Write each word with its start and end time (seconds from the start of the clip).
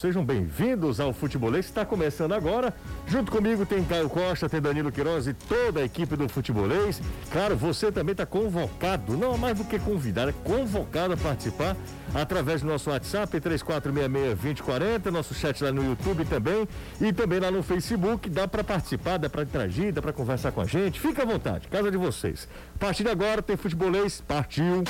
Sejam 0.00 0.24
bem-vindos 0.24 0.98
ao 0.98 1.12
Futebolês, 1.12 1.66
está 1.66 1.84
começando 1.84 2.32
agora. 2.32 2.72
Junto 3.06 3.30
comigo 3.30 3.66
tem 3.66 3.84
Caio 3.84 4.08
Costa, 4.08 4.48
tem 4.48 4.58
Danilo 4.58 4.90
Queiroz 4.90 5.26
e 5.26 5.34
toda 5.34 5.80
a 5.80 5.84
equipe 5.84 6.16
do 6.16 6.26
Futebolês. 6.26 7.02
Claro, 7.30 7.54
você 7.54 7.92
também 7.92 8.12
está 8.12 8.24
convocado, 8.24 9.14
não 9.14 9.34
é 9.34 9.36
mais 9.36 9.58
do 9.58 9.64
que 9.64 9.78
convidado, 9.78 10.30
é 10.30 10.34
convocado 10.42 11.12
a 11.12 11.18
participar 11.18 11.76
através 12.14 12.62
do 12.62 12.68
nosso 12.68 12.88
WhatsApp 12.88 13.38
3466-2040, 13.40 15.10
nosso 15.10 15.34
chat 15.34 15.62
lá 15.62 15.70
no 15.70 15.84
YouTube 15.84 16.24
também 16.24 16.66
e 16.98 17.12
também 17.12 17.38
lá 17.38 17.50
no 17.50 17.62
Facebook. 17.62 18.30
Dá 18.30 18.48
para 18.48 18.64
participar, 18.64 19.18
dá 19.18 19.28
para 19.28 19.42
interagir, 19.42 19.92
dá 19.92 20.00
para 20.00 20.14
conversar 20.14 20.50
com 20.50 20.62
a 20.62 20.66
gente. 20.66 20.98
Fica 20.98 21.24
à 21.24 21.26
vontade, 21.26 21.68
casa 21.68 21.90
de 21.90 21.98
vocês. 21.98 22.48
A 22.74 22.78
partir 22.78 23.04
de 23.04 23.10
agora 23.10 23.42
tem 23.42 23.54
Futebolês, 23.54 24.22
partiu. 24.26 24.82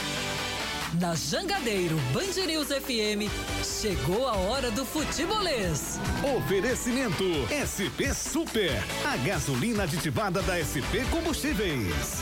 Na 0.98 1.14
Jangadeiro 1.14 1.96
Band 2.12 2.46
News 2.46 2.66
FM, 2.68 3.30
chegou 3.62 4.26
a 4.26 4.36
hora 4.36 4.72
do 4.72 4.84
futebolês. 4.84 6.00
Oferecimento 6.36 7.24
SP 7.62 8.10
Super, 8.12 8.72
a 9.04 9.16
gasolina 9.18 9.84
aditivada 9.84 10.42
da 10.42 10.58
SP 10.58 11.06
Combustíveis. 11.12 12.20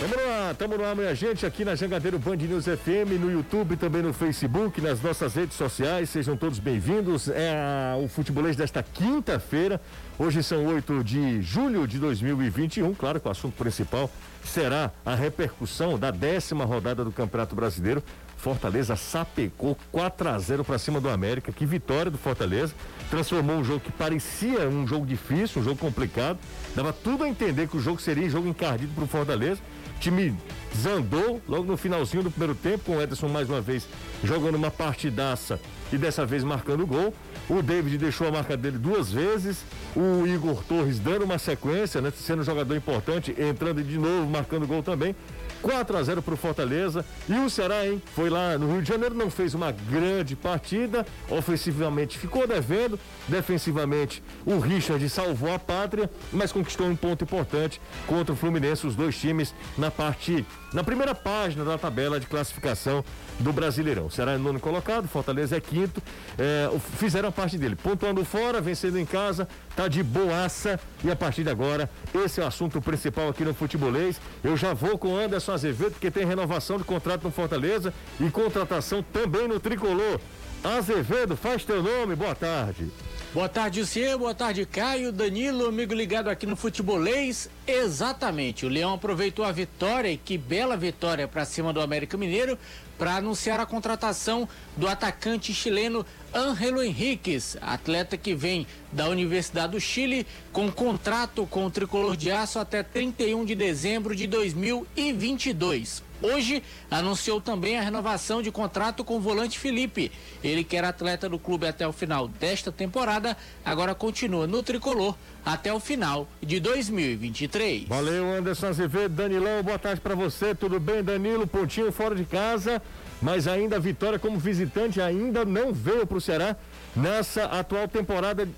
Tamo 0.00 0.14
ar, 0.14 0.54
tamo 0.54 0.84
ar, 0.84 0.94
minha 0.94 1.12
gente, 1.12 1.44
aqui 1.44 1.64
na 1.64 1.74
Jangadeiro 1.74 2.20
Band 2.20 2.36
News 2.36 2.66
FM, 2.66 3.18
no 3.18 3.32
YouTube, 3.32 3.76
também 3.76 4.00
no 4.00 4.12
Facebook, 4.12 4.80
nas 4.80 5.02
nossas 5.02 5.34
redes 5.34 5.56
sociais. 5.56 6.08
Sejam 6.08 6.36
todos 6.36 6.60
bem-vindos. 6.60 7.28
É 7.28 7.56
a, 7.56 7.96
o 7.96 8.06
futebolês 8.06 8.54
desta 8.54 8.80
quinta-feira. 8.80 9.80
Hoje 10.16 10.40
são 10.44 10.64
8 10.66 11.02
de 11.02 11.42
julho 11.42 11.84
de 11.84 11.98
2021. 11.98 12.94
Claro 12.94 13.18
que 13.18 13.26
o 13.26 13.30
assunto 13.30 13.56
principal 13.56 14.08
será 14.44 14.92
a 15.04 15.16
repercussão 15.16 15.98
da 15.98 16.12
décima 16.12 16.64
rodada 16.64 17.04
do 17.04 17.10
Campeonato 17.10 17.56
Brasileiro. 17.56 18.00
Fortaleza 18.36 18.94
sapecou 18.94 19.76
4 19.90 20.28
a 20.28 20.38
0 20.38 20.64
para 20.64 20.78
cima 20.78 21.00
do 21.00 21.10
América. 21.10 21.50
Que 21.50 21.66
vitória 21.66 22.08
do 22.08 22.16
Fortaleza. 22.16 22.72
Transformou 23.10 23.56
um 23.56 23.64
jogo 23.64 23.80
que 23.80 23.90
parecia 23.90 24.68
um 24.68 24.86
jogo 24.86 25.04
difícil, 25.04 25.60
um 25.60 25.64
jogo 25.64 25.76
complicado. 25.76 26.38
Dava 26.76 26.92
tudo 26.92 27.24
a 27.24 27.28
entender 27.28 27.66
que 27.66 27.76
o 27.76 27.80
jogo 27.80 28.00
seria 28.00 28.24
um 28.24 28.30
jogo 28.30 28.46
encardido 28.46 28.94
para 28.94 29.02
o 29.02 29.08
Fortaleza. 29.08 29.60
Time 30.00 30.34
desandou 30.72 31.40
logo 31.48 31.64
no 31.64 31.76
finalzinho 31.76 32.22
do 32.22 32.30
primeiro 32.30 32.54
tempo, 32.54 32.84
com 32.84 32.96
o 32.96 33.02
Ederson 33.02 33.28
mais 33.28 33.48
uma 33.48 33.60
vez 33.60 33.86
jogando 34.22 34.54
uma 34.54 34.70
partidaça 34.70 35.60
e 35.92 35.98
dessa 35.98 36.24
vez 36.24 36.44
marcando 36.44 36.86
gol. 36.86 37.12
O 37.48 37.62
David 37.62 37.98
deixou 37.98 38.28
a 38.28 38.30
marca 38.30 38.56
dele 38.56 38.78
duas 38.78 39.10
vezes. 39.10 39.64
O 39.96 40.26
Igor 40.26 40.62
Torres 40.64 40.98
dando 40.98 41.24
uma 41.24 41.38
sequência, 41.38 42.00
né? 42.00 42.12
Sendo 42.14 42.42
um 42.42 42.44
jogador 42.44 42.76
importante, 42.76 43.34
entrando 43.38 43.82
de 43.82 43.98
novo, 43.98 44.28
marcando 44.28 44.66
gol 44.66 44.82
também. 44.82 45.16
4 45.62 45.96
a 45.96 46.02
0 46.02 46.22
para 46.22 46.34
o 46.34 46.36
Fortaleza. 46.36 47.04
E 47.28 47.34
o 47.34 47.50
Ceará, 47.50 47.86
hein? 47.86 48.00
Foi 48.14 48.30
lá 48.30 48.56
no 48.56 48.72
Rio 48.72 48.82
de 48.82 48.88
Janeiro, 48.88 49.14
não 49.14 49.30
fez 49.30 49.54
uma 49.54 49.72
grande 49.72 50.36
partida. 50.36 51.06
Ofensivamente 51.28 52.18
ficou 52.18 52.46
devendo. 52.46 52.98
Defensivamente, 53.26 54.22
o 54.46 54.58
Richard 54.58 55.06
salvou 55.08 55.52
a 55.52 55.58
pátria, 55.58 56.10
mas 56.32 56.52
conquistou 56.52 56.86
um 56.86 56.96
ponto 56.96 57.24
importante 57.24 57.80
contra 58.06 58.32
o 58.32 58.36
Fluminense, 58.36 58.86
os 58.86 58.94
dois 58.94 59.16
times 59.16 59.54
na 59.76 59.90
parte, 59.90 60.46
na 60.72 60.84
primeira 60.84 61.14
página 61.14 61.64
da 61.64 61.76
tabela 61.76 62.20
de 62.20 62.26
classificação 62.26 63.04
do 63.38 63.52
Brasileirão. 63.52 64.06
O 64.06 64.10
Ceará 64.10 64.32
é 64.32 64.38
nono 64.38 64.60
colocado, 64.60 65.08
Fortaleza 65.08 65.56
é 65.56 65.60
quinto. 65.60 66.02
É, 66.38 66.70
fizeram 66.96 67.28
a 67.28 67.32
parte 67.32 67.56
dele, 67.58 67.76
pontuando 67.76 68.24
fora, 68.24 68.60
vencendo 68.60 68.98
em 68.98 69.04
casa, 69.04 69.48
tá 69.76 69.88
de 69.88 70.02
boaça. 70.02 70.78
E 71.04 71.10
a 71.10 71.16
partir 71.16 71.44
de 71.44 71.50
agora, 71.50 71.88
esse 72.14 72.40
é 72.40 72.44
o 72.44 72.46
assunto 72.46 72.80
principal 72.80 73.28
aqui 73.28 73.44
no 73.44 73.54
Futebolês. 73.54 74.20
Eu 74.42 74.56
já 74.56 74.74
vou 74.74 74.98
com 74.98 75.14
o 75.14 75.16
Anderson 75.18 75.47
Azevedo, 75.52 75.92
porque 75.92 76.10
tem 76.10 76.26
renovação 76.26 76.78
de 76.78 76.84
contrato 76.84 77.24
no 77.24 77.30
Fortaleza 77.30 77.92
e 78.20 78.30
contratação 78.30 79.02
também 79.02 79.48
no 79.48 79.58
Tricolor. 79.58 80.20
Azevedo, 80.62 81.36
faz 81.36 81.64
teu 81.64 81.82
nome, 81.82 82.16
boa 82.16 82.34
tarde. 82.34 82.90
Boa 83.32 83.48
tarde, 83.48 83.84
Cia. 83.84 84.16
Boa 84.16 84.34
tarde, 84.34 84.64
Caio, 84.64 85.12
Danilo, 85.12 85.66
amigo 85.66 85.94
ligado 85.94 86.28
aqui 86.28 86.46
no 86.46 86.56
Futebolês. 86.56 87.48
Exatamente, 87.66 88.64
o 88.64 88.68
Leão 88.68 88.94
aproveitou 88.94 89.44
a 89.44 89.52
vitória, 89.52 90.10
e 90.10 90.16
que 90.16 90.38
bela 90.38 90.76
vitória 90.76 91.28
para 91.28 91.44
cima 91.44 91.72
do 91.72 91.80
América 91.80 92.16
Mineiro, 92.16 92.58
para 92.98 93.16
anunciar 93.16 93.60
a 93.60 93.66
contratação 93.66 94.48
do 94.76 94.88
atacante 94.88 95.54
chileno 95.54 96.04
Angelo 96.34 96.82
Henriquez, 96.82 97.56
atleta 97.62 98.16
que 98.16 98.34
vem 98.34 98.66
da 98.92 99.08
Universidade 99.08 99.72
do 99.72 99.80
Chile 99.80 100.26
com 100.52 100.70
contrato 100.70 101.46
com 101.46 101.64
o 101.64 101.70
tricolor 101.70 102.16
de 102.16 102.30
aço 102.30 102.58
até 102.58 102.82
31 102.82 103.44
de 103.44 103.54
dezembro 103.54 104.14
de 104.14 104.26
2022. 104.26 106.07
Hoje 106.20 106.62
anunciou 106.90 107.40
também 107.40 107.78
a 107.78 107.82
renovação 107.82 108.42
de 108.42 108.50
contrato 108.50 109.04
com 109.04 109.16
o 109.16 109.20
volante 109.20 109.58
Felipe. 109.58 110.10
Ele 110.42 110.64
que 110.64 110.76
era 110.76 110.88
atleta 110.88 111.28
do 111.28 111.38
clube 111.38 111.66
até 111.66 111.86
o 111.86 111.92
final 111.92 112.26
desta 112.26 112.72
temporada, 112.72 113.36
agora 113.64 113.94
continua 113.94 114.46
no 114.46 114.62
tricolor 114.62 115.14
até 115.44 115.72
o 115.72 115.80
final 115.80 116.28
de 116.42 116.60
2023. 116.60 117.88
Valeu, 117.88 118.30
Anderson 118.32 118.66
Azevedo, 118.66 119.14
Danilão, 119.14 119.62
boa 119.62 119.78
tarde 119.78 120.00
para 120.00 120.14
você. 120.14 120.54
Tudo 120.54 120.80
bem, 120.80 121.02
Danilo? 121.02 121.46
Pontinho 121.46 121.92
fora 121.92 122.14
de 122.14 122.24
casa, 122.24 122.82
mas 123.22 123.46
ainda 123.46 123.76
a 123.76 123.80
vitória 123.80 124.18
como 124.18 124.38
visitante 124.38 125.00
ainda 125.00 125.44
não 125.44 125.72
veio 125.72 126.06
para 126.06 126.18
o 126.18 126.20
Ceará 126.20 126.56
nessa 126.94 127.44
atual 127.44 127.86
temporada 127.86 128.48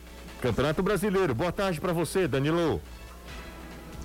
Campeonato 0.41 0.83
Brasileiro. 0.83 1.35
Boa 1.35 1.53
tarde 1.53 1.81
para 1.81 1.93
você, 1.93 2.27
Danilo. 2.27 2.81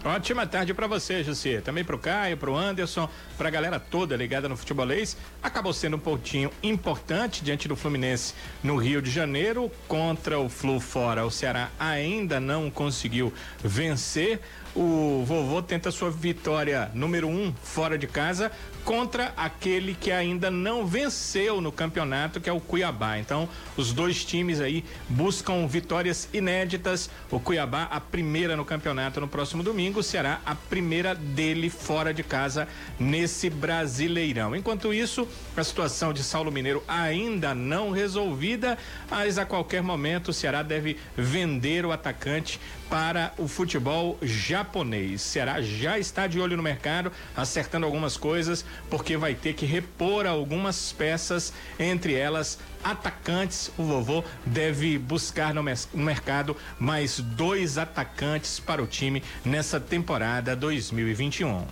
Ótima 0.06 0.46
tarde 0.46 0.72
para 0.72 0.86
você, 0.86 1.24
José. 1.24 1.62
Também 1.62 1.84
para 1.84 1.96
o 1.96 2.00
Caio, 2.00 2.38
para 2.38 2.52
o 2.52 2.56
Anderson, 2.56 3.10
para 3.40 3.48
a 3.48 3.52
galera 3.52 3.80
toda 3.80 4.16
ligada 4.16 4.48
no 4.48 4.56
futebolês. 4.56 5.18
Acabou 5.42 5.74
sendo 5.74 5.96
um 5.96 6.00
pontinho 6.00 6.52
importante 6.62 7.44
diante 7.44 7.68
do 7.68 7.76
Fluminense 7.76 8.36
no 8.64 8.78
Rio 8.78 9.02
de 9.02 9.10
Janeiro 9.10 9.72
contra 9.88 10.38
o 10.38 10.48
Flu 10.48 10.80
fora. 10.80 11.26
O 11.26 11.32
Ceará 11.32 11.72
ainda 11.80 12.40
não 12.40 12.70
conseguiu 12.70 13.34
vencer. 13.64 14.40
O 14.76 15.24
vovô 15.26 15.60
tenta 15.64 15.90
sua 15.90 16.12
vitória 16.12 16.92
número 16.94 17.28
um 17.28 17.52
fora 17.64 17.98
de 17.98 18.06
casa 18.06 18.52
contra 18.86 19.34
aquele 19.36 19.96
que 19.96 20.12
ainda 20.12 20.52
não 20.52 20.86
venceu 20.86 21.60
no 21.60 21.72
campeonato, 21.72 22.40
que 22.40 22.48
é 22.48 22.54
o 22.54 22.60
Cuiabá. 22.60 23.18
Então, 23.18 23.50
os 23.76 23.92
dois 23.92 24.24
times 24.24 24.62
aí 24.62 24.86
buscam 25.10 25.68
vitórias 25.68 26.30
inéditas. 26.32 27.10
O 27.32 27.40
Cuiabá, 27.40 27.90
a 27.92 28.00
primeira 28.00 28.56
no 28.56 28.64
campeonato 28.64 29.20
no 29.20 29.28
próximo 29.28 29.64
domingo, 29.64 30.02
o 30.02 30.04
Ceará, 30.04 30.40
a 30.46 30.54
primeira 30.54 31.16
dele 31.16 31.70
fora 31.70 32.14
de 32.14 32.22
casa 32.22 32.68
nesse 33.00 33.50
Brasileirão. 33.50 34.56
Enquanto 34.56 34.94
isso, 34.94 35.28
a 35.58 35.64
situação 35.64 36.14
de 36.14 36.22
Saulo 36.22 36.52
Mineiro 36.52 36.84
ainda 36.88 37.56
não 37.56 37.90
resolvida, 37.90 38.78
mas 39.10 39.40
a 39.40 39.46
qualquer 39.46 39.82
momento 39.82 40.30
o 40.30 40.34
Ceará 40.34 40.62
deve 40.62 40.96
vender 41.18 41.86
o 41.86 41.92
atacante 41.92 42.60
para 42.90 43.34
o 43.38 43.48
futebol 43.48 44.18
japonês. 44.22 45.22
Ceará 45.22 45.62
já 45.62 45.98
está 45.98 46.28
de 46.28 46.40
olho 46.40 46.58
no 46.58 46.64
mercado, 46.64 47.12
acertando 47.36 47.86
algumas 47.86 48.18
coisas 48.18 48.66
porque 48.90 49.18
vai 49.18 49.34
ter 49.34 49.54
que 49.54 49.66
repor 49.66 50.26
algumas 50.26 50.92
peças, 50.92 51.54
entre 51.80 52.14
elas 52.14 52.60
atacantes. 52.84 53.72
O 53.78 53.84
vovô 53.84 54.24
deve 54.46 54.98
buscar 54.98 55.54
no 55.54 55.64
mercado 55.94 56.56
mais 56.80 57.20
dois 57.20 57.78
atacantes 57.78 58.60
para 58.60 58.82
o 58.82 58.88
time 58.88 59.24
nessa 59.44 59.80
temporada 59.80 60.56
2021. 60.56 61.66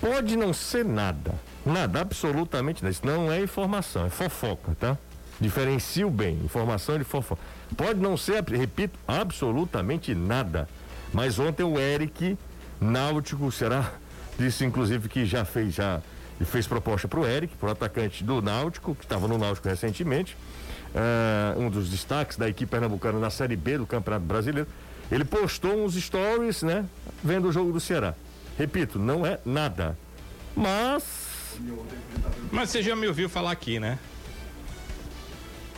Pode 0.00 0.36
não 0.36 0.52
ser 0.52 0.84
nada, 0.84 1.32
nada, 1.64 2.00
absolutamente 2.00 2.82
nada. 2.82 2.90
Isso 2.90 3.06
não 3.06 3.30
é 3.30 3.40
informação, 3.40 4.06
é 4.06 4.10
fofoca, 4.10 4.76
tá? 4.78 4.98
Diferencio 5.40 6.10
bem, 6.10 6.34
informação 6.44 6.98
de 6.98 7.04
fofoca. 7.04 7.40
Pode 7.76 8.00
não 8.00 8.16
ser, 8.16 8.42
repito, 8.44 8.98
absolutamente 9.06 10.14
nada. 10.14 10.68
Mas 11.12 11.38
ontem 11.38 11.62
o 11.62 11.78
Eric 11.78 12.38
Náutico 12.80 13.50
será 13.52 13.92
Disse, 14.38 14.64
inclusive, 14.64 15.08
que 15.08 15.24
já 15.24 15.44
fez, 15.44 15.74
já 15.74 16.00
fez 16.44 16.66
proposta 16.66 17.06
para 17.06 17.20
o 17.20 17.26
Eric, 17.26 17.56
para 17.56 17.68
o 17.68 17.72
atacante 17.72 18.24
do 18.24 18.40
Náutico, 18.40 18.94
que 18.94 19.04
estava 19.04 19.28
no 19.28 19.38
Náutico 19.38 19.68
recentemente. 19.68 20.36
Uh, 20.94 21.60
um 21.60 21.70
dos 21.70 21.88
destaques 21.88 22.36
da 22.36 22.48
equipe 22.48 22.70
pernambucana 22.70 23.18
na 23.18 23.30
Série 23.30 23.56
B 23.56 23.78
do 23.78 23.86
Campeonato 23.86 24.24
Brasileiro. 24.24 24.68
Ele 25.10 25.24
postou 25.24 25.84
uns 25.84 25.94
stories, 25.94 26.62
né? 26.62 26.84
Vendo 27.22 27.48
o 27.48 27.52
jogo 27.52 27.72
do 27.72 27.80
Ceará. 27.80 28.14
Repito, 28.58 28.98
não 28.98 29.24
é 29.24 29.38
nada. 29.44 29.96
Mas. 30.56 31.58
Mas 32.50 32.70
você 32.70 32.82
já 32.82 32.96
me 32.96 33.06
ouviu 33.06 33.28
falar 33.28 33.52
aqui, 33.52 33.78
né? 33.78 33.98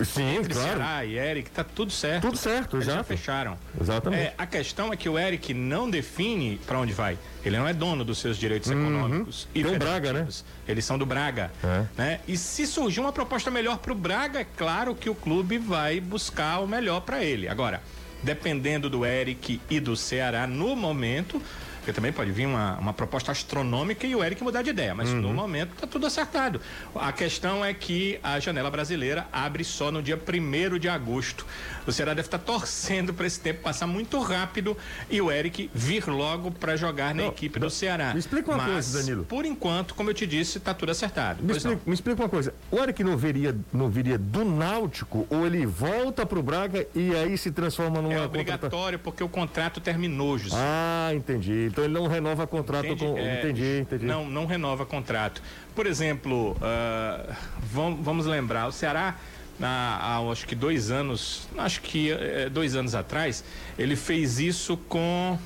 Sim, 0.02 0.36
Entre 0.36 0.52
claro. 0.54 0.68
Ceará 0.78 1.04
e 1.04 1.16
Eric, 1.18 1.50
tá 1.50 1.62
tudo 1.62 1.92
certo. 1.92 2.22
Tudo 2.22 2.36
certo, 2.36 2.76
Eles 2.76 2.86
já. 2.86 2.94
já 2.96 3.04
fecharam. 3.04 3.56
Exatamente. 3.80 4.22
É, 4.22 4.34
a 4.36 4.46
questão 4.46 4.92
é 4.92 4.96
que 4.96 5.08
o 5.08 5.18
Eric 5.18 5.52
não 5.54 5.88
define 5.90 6.58
para 6.66 6.78
onde 6.78 6.92
vai. 6.92 7.16
Ele 7.44 7.56
não 7.58 7.68
é 7.68 7.72
dono 7.74 8.04
dos 8.04 8.18
seus 8.18 8.36
direitos 8.36 8.70
Uhum. 8.70 8.80
econômicos. 8.80 9.46
e 9.54 9.62
Tem 9.62 9.76
o 9.76 9.78
Braga, 9.78 10.06
federativos. 10.08 10.44
Eles 10.66 10.84
são 10.84 10.98
do 10.98 11.04
Braga. 11.06 11.50
É. 11.62 11.84
Né? 11.96 12.20
E 12.26 12.36
se 12.36 12.66
surgir 12.66 13.00
uma 13.00 13.12
proposta 13.12 13.50
melhor 13.50 13.78
para 13.78 13.92
o 13.92 13.94
Braga, 13.94 14.40
é 14.40 14.46
claro 14.56 14.94
que 14.94 15.08
o 15.10 15.14
clube 15.14 15.58
vai 15.58 16.00
buscar 16.00 16.60
o 16.60 16.66
melhor 16.66 17.00
para 17.02 17.22
ele. 17.22 17.46
Agora, 17.48 17.82
dependendo 18.22 18.88
do 18.88 19.04
Eric 19.04 19.60
e 19.68 19.78
do 19.78 19.96
Ceará 19.96 20.46
no 20.46 20.74
momento, 20.74 21.40
Porque 21.84 21.92
também 21.92 22.14
pode 22.14 22.32
vir 22.32 22.46
uma, 22.46 22.78
uma 22.78 22.94
proposta 22.94 23.30
astronômica 23.30 24.06
e 24.06 24.16
o 24.16 24.24
Eric 24.24 24.42
mudar 24.42 24.62
de 24.62 24.70
ideia, 24.70 24.94
mas 24.94 25.10
uhum. 25.10 25.20
no 25.20 25.34
momento 25.34 25.74
está 25.74 25.86
tudo 25.86 26.06
acertado. 26.06 26.58
A 26.94 27.12
questão 27.12 27.62
é 27.62 27.74
que 27.74 28.18
a 28.22 28.40
janela 28.40 28.70
brasileira 28.70 29.26
abre 29.30 29.62
só 29.64 29.90
no 29.90 30.02
dia 30.02 30.16
1 30.18 30.78
de 30.78 30.88
agosto. 30.88 31.44
O 31.86 31.92
Ceará 31.92 32.14
deve 32.14 32.26
estar 32.26 32.38
tá 32.38 32.44
torcendo 32.44 33.12
para 33.12 33.26
esse 33.26 33.38
tempo 33.38 33.60
passar 33.60 33.86
muito 33.86 34.18
rápido 34.18 34.74
e 35.10 35.20
o 35.20 35.30
Eric 35.30 35.70
vir 35.74 36.06
logo 36.08 36.50
para 36.50 36.74
jogar 36.74 37.14
na 37.14 37.24
não, 37.24 37.28
equipe 37.28 37.60
não, 37.60 37.66
do 37.66 37.70
Ceará. 37.70 38.14
Me 38.14 38.18
explica 38.20 38.50
uma 38.50 38.56
mas, 38.56 38.72
coisa, 38.72 38.98
Danilo. 39.00 39.24
Por 39.24 39.44
enquanto, 39.44 39.94
como 39.94 40.08
eu 40.08 40.14
te 40.14 40.26
disse, 40.26 40.56
está 40.56 40.72
tudo 40.72 40.90
acertado. 40.90 41.42
Me 41.42 41.52
explica, 41.52 41.80
me 41.84 41.92
explica, 41.92 42.22
uma 42.22 42.28
coisa. 42.30 42.54
O 42.70 42.78
Eric 42.78 43.04
não 43.04 43.18
viria, 43.18 43.54
não 43.70 43.90
viria 43.90 44.16
do 44.16 44.42
Náutico 44.42 45.26
ou 45.28 45.44
ele 45.44 45.66
volta 45.66 46.24
para 46.24 46.38
o 46.38 46.42
Braga 46.42 46.86
e 46.94 47.14
aí 47.14 47.36
se 47.36 47.50
transforma 47.50 48.00
numa. 48.00 48.14
É 48.14 48.24
obrigatório 48.24 48.98
porque 48.98 49.22
o 49.22 49.28
contrato 49.28 49.82
terminou, 49.82 50.38
José. 50.38 50.56
Ah, 50.58 51.10
entendi. 51.14 51.73
Então 51.74 51.82
ele 51.82 51.92
não 51.92 52.06
renova 52.06 52.46
contrato 52.46 52.86
Entendi, 52.86 53.04
com. 53.04 53.18
É, 53.18 53.40
entendi, 53.40 53.78
entendi. 53.80 54.06
Não, 54.06 54.30
não 54.30 54.46
renova 54.46 54.86
contrato. 54.86 55.42
Por 55.74 55.88
exemplo, 55.88 56.52
uh, 56.52 57.34
vamos, 57.72 58.04
vamos 58.04 58.26
lembrar, 58.26 58.68
o 58.68 58.72
Ceará 58.72 59.16
há, 59.60 60.20
acho 60.30 60.46
que 60.46 60.54
dois 60.54 60.92
anos, 60.92 61.48
acho 61.58 61.82
que 61.82 62.12
é, 62.12 62.48
dois 62.48 62.76
anos 62.76 62.94
atrás, 62.94 63.42
ele 63.76 63.96
fez 63.96 64.38
isso 64.38 64.76
com 64.88 65.36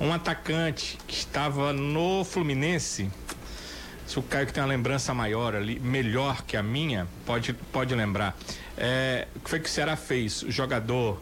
um 0.00 0.10
atacante 0.10 0.96
que 1.06 1.14
estava 1.14 1.70
no 1.74 2.24
Fluminense. 2.24 3.10
Se 4.06 4.18
o 4.18 4.22
Caio 4.22 4.46
que 4.46 4.54
tem 4.54 4.62
uma 4.62 4.70
lembrança 4.70 5.12
maior 5.12 5.54
ali, 5.54 5.78
melhor 5.78 6.44
que 6.44 6.56
a 6.56 6.62
minha, 6.62 7.06
pode, 7.26 7.52
pode 7.52 7.94
lembrar. 7.94 8.34
É, 8.74 9.28
o 9.36 9.40
que 9.40 9.50
foi 9.50 9.60
que 9.60 9.68
o 9.68 9.70
Ceará 9.70 9.96
fez? 9.96 10.42
O 10.42 10.50
jogador 10.50 11.20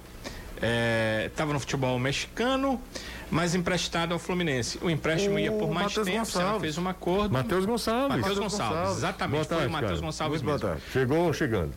estava 1.27 1.51
é, 1.51 1.53
no 1.53 1.61
futebol 1.61 1.99
mexicano, 1.99 2.81
mas 3.31 3.55
emprestado 3.55 4.13
ao 4.13 4.19
Fluminense. 4.19 4.79
O 4.83 4.91
empréstimo 4.91 5.37
o 5.37 5.39
ia 5.39 5.53
por 5.53 5.71
mais 5.71 5.89
Mateus 5.89 6.07
tempo, 6.07 6.19
Gonçalves. 6.19 6.61
fez 6.61 6.79
um 6.79 6.89
acordo. 6.89 7.33
Matheus 7.33 7.65
Gonçalves. 7.65 8.17
Matheus 8.17 8.39
Gonçalves, 8.39 8.77
Gonçalves, 8.77 8.99
exatamente. 8.99 9.49
Tarde, 9.49 9.65
foi 9.65 9.67
o 9.67 9.73
Matheus 9.73 10.01
Gonçalves 10.01 10.43
Muito 10.43 10.67
mesmo. 10.67 10.83
Chegou 10.93 11.33
chegando. 11.33 11.73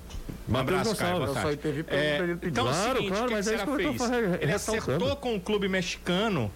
Um 0.48 0.58
abraço, 0.58 0.96
Caio, 0.96 1.18
boa 1.18 1.34
tarde. 1.34 1.60
É, 1.88 2.38
então, 2.42 2.66
claro, 2.66 2.78
é 2.78 2.92
o 2.92 2.96
seguinte, 2.96 3.10
claro, 3.12 3.28
que, 3.28 3.34
mas 3.34 3.48
que 3.48 3.54
é 3.54 3.58
que 3.58 3.76
fez? 3.76 4.42
Ele 4.42 4.52
acertou 4.52 5.16
com 5.16 5.36
o 5.36 5.40
clube 5.40 5.68
mexicano 5.68 6.52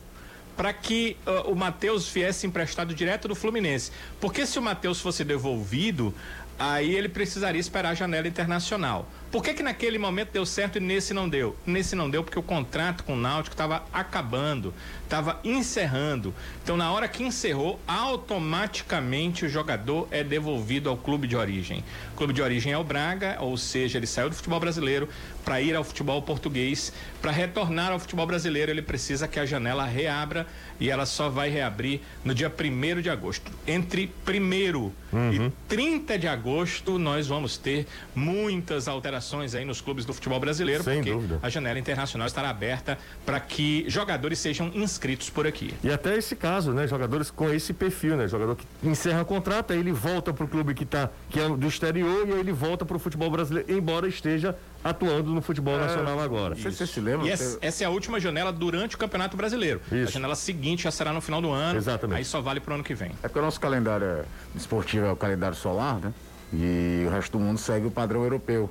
para 0.56 0.72
que 0.74 1.18
uh, 1.26 1.52
o 1.52 1.56
Matheus 1.56 2.10
viesse 2.10 2.46
emprestado 2.46 2.94
direto 2.94 3.28
do 3.28 3.36
Fluminense. 3.36 3.92
Porque 4.20 4.46
se 4.46 4.58
o 4.58 4.62
Matheus 4.62 5.00
fosse 5.00 5.24
devolvido, 5.24 6.14
aí 6.58 6.96
ele 6.96 7.10
precisaria 7.10 7.60
esperar 7.60 7.90
a 7.92 7.94
janela 7.96 8.28
internacional. 8.28 9.08
Por 9.34 9.44
que 9.44 9.52
que 9.56 9.64
naquele 9.64 9.98
momento 9.98 10.30
deu 10.32 10.46
certo 10.46 10.78
e 10.78 10.80
nesse 10.80 11.12
não 11.12 11.28
deu? 11.28 11.58
Nesse 11.66 11.96
não 11.96 12.08
deu 12.08 12.24
porque 12.24 12.38
o 12.38 12.44
contrato 12.44 13.04
com 13.04 13.16
o 13.16 13.18
Náutico 13.18 13.56
estava 13.56 13.84
acabando, 13.92 14.72
estava 15.06 15.40
encerrando. 15.44 16.32
Então 16.64 16.78
na 16.78 16.92
hora 16.92 17.08
que 17.08 17.24
encerrou, 17.24 17.80
automaticamente 17.88 19.44
o 19.44 19.50
jogador 19.50 20.08
é 20.12 20.24
devolvido 20.24 20.88
ao 20.88 20.96
clube 20.96 21.28
de 21.28 21.36
origem. 21.36 21.84
O 22.14 22.16
clube 22.16 22.32
de 22.32 22.44
origem 22.44 22.74
é 22.74 22.78
o 22.78 22.84
Braga, 22.84 23.38
ou 23.40 23.58
seja, 23.58 23.98
ele 23.98 24.06
saiu 24.06 24.30
do 24.30 24.36
futebol 24.36 24.60
brasileiro 24.60 25.10
para 25.44 25.60
ir 25.60 25.76
ao 25.76 25.84
futebol 25.84 26.22
português. 26.22 26.94
Para 27.20 27.32
retornar 27.32 27.92
ao 27.92 27.98
futebol 27.98 28.28
brasileiro, 28.28 28.70
ele 28.70 28.84
precisa 28.84 29.28
que 29.28 29.40
a 29.40 29.48
janela 29.48 29.84
reabra 29.84 30.46
e 30.80 30.92
ela 30.92 31.08
só 31.08 31.28
vai 31.28 31.50
reabrir 31.50 32.02
no 32.24 32.36
dia 32.36 32.52
1 32.52 33.02
de 33.02 33.10
agosto. 33.10 33.52
Entre 33.66 34.14
1 34.28 34.78
uhum. 34.78 34.92
e 35.34 35.52
30 35.68 36.20
de 36.20 36.28
agosto, 36.28 37.00
nós 37.00 37.28
vamos 37.28 37.58
ter 37.58 37.88
muitas 38.14 38.88
alterações 38.88 39.23
aí 39.56 39.66
nos 39.66 39.82
clubes 39.82 40.06
do 40.06 40.14
futebol 40.14 40.40
brasileiro, 40.40 40.84
Sem 40.84 40.96
porque 40.96 41.12
dúvida. 41.12 41.40
a 41.42 41.50
janela 41.50 41.80
internacional 41.80 42.28
estará 42.28 42.50
aberta 42.50 42.98
para 43.26 43.40
que 43.40 43.86
jogadores 43.88 44.40
sejam 44.40 44.72
inscritos 44.74 45.30
por 45.30 45.48
aqui. 45.48 45.74
E 45.84 45.92
até 45.92 46.18
esse 46.18 46.36
caso, 46.36 46.72
né? 46.72 46.88
Jogadores 46.88 47.30
com 47.30 47.50
esse 47.50 47.74
perfil, 47.74 48.18
né? 48.18 48.28
Jogador 48.28 48.56
que 48.56 48.66
encerra 48.84 49.24
contrato, 49.24 49.74
aí 49.74 49.80
ele 49.80 49.92
volta 49.92 50.34
para 50.34 50.46
o 50.46 50.48
clube 50.48 50.74
que 50.74 50.86
tá 50.86 51.10
que 51.30 51.40
é 51.40 51.48
do 51.48 51.68
exterior 51.68 52.28
e 52.28 52.34
aí 52.34 52.40
ele 52.40 52.52
volta 52.52 52.86
para 52.86 52.96
o 52.96 53.00
futebol 53.00 53.30
brasileiro, 53.30 53.72
embora 53.72 54.08
esteja 54.08 54.56
atuando 54.84 55.32
no 55.32 55.42
futebol 55.42 55.76
é, 55.76 55.80
nacional 55.80 56.20
agora. 56.20 56.56
Você 56.56 56.86
se 56.86 57.00
lembra? 57.00 57.26
E 57.28 57.32
essa, 57.32 57.58
essa, 57.62 57.84
é 57.84 57.88
a 57.88 57.90
última 57.90 58.20
janela 58.20 58.52
durante 58.52 58.96
o 58.96 58.98
Campeonato 58.98 59.38
Brasileiro. 59.38 59.82
Isso. 59.92 60.10
A 60.10 60.12
janela 60.12 60.36
seguinte 60.36 60.84
já 60.84 60.92
será 60.92 61.14
no 61.14 61.22
final 61.22 61.42
do 61.42 61.52
ano. 61.52 61.78
Exatamente. 61.78 62.18
Aí 62.18 62.26
só 62.26 62.42
vale 62.42 62.60
para 62.60 62.72
o 62.72 62.76
ano 62.76 62.84
que 62.84 62.94
vem. 62.94 63.12
É 63.24 63.28
porque 63.28 63.40
o 63.40 63.42
nosso 63.42 63.60
calendário 63.60 64.26
esportivo 64.56 65.06
é 65.06 65.12
o 65.12 65.16
calendário 65.16 65.56
solar, 65.56 66.00
né? 66.00 66.14
E 66.54 67.06
o 67.08 67.10
resto 67.10 67.38
do 67.38 67.44
mundo 67.44 67.58
segue 67.58 67.88
o 67.88 67.92
padrão 67.92 68.24
europeu. 68.24 68.70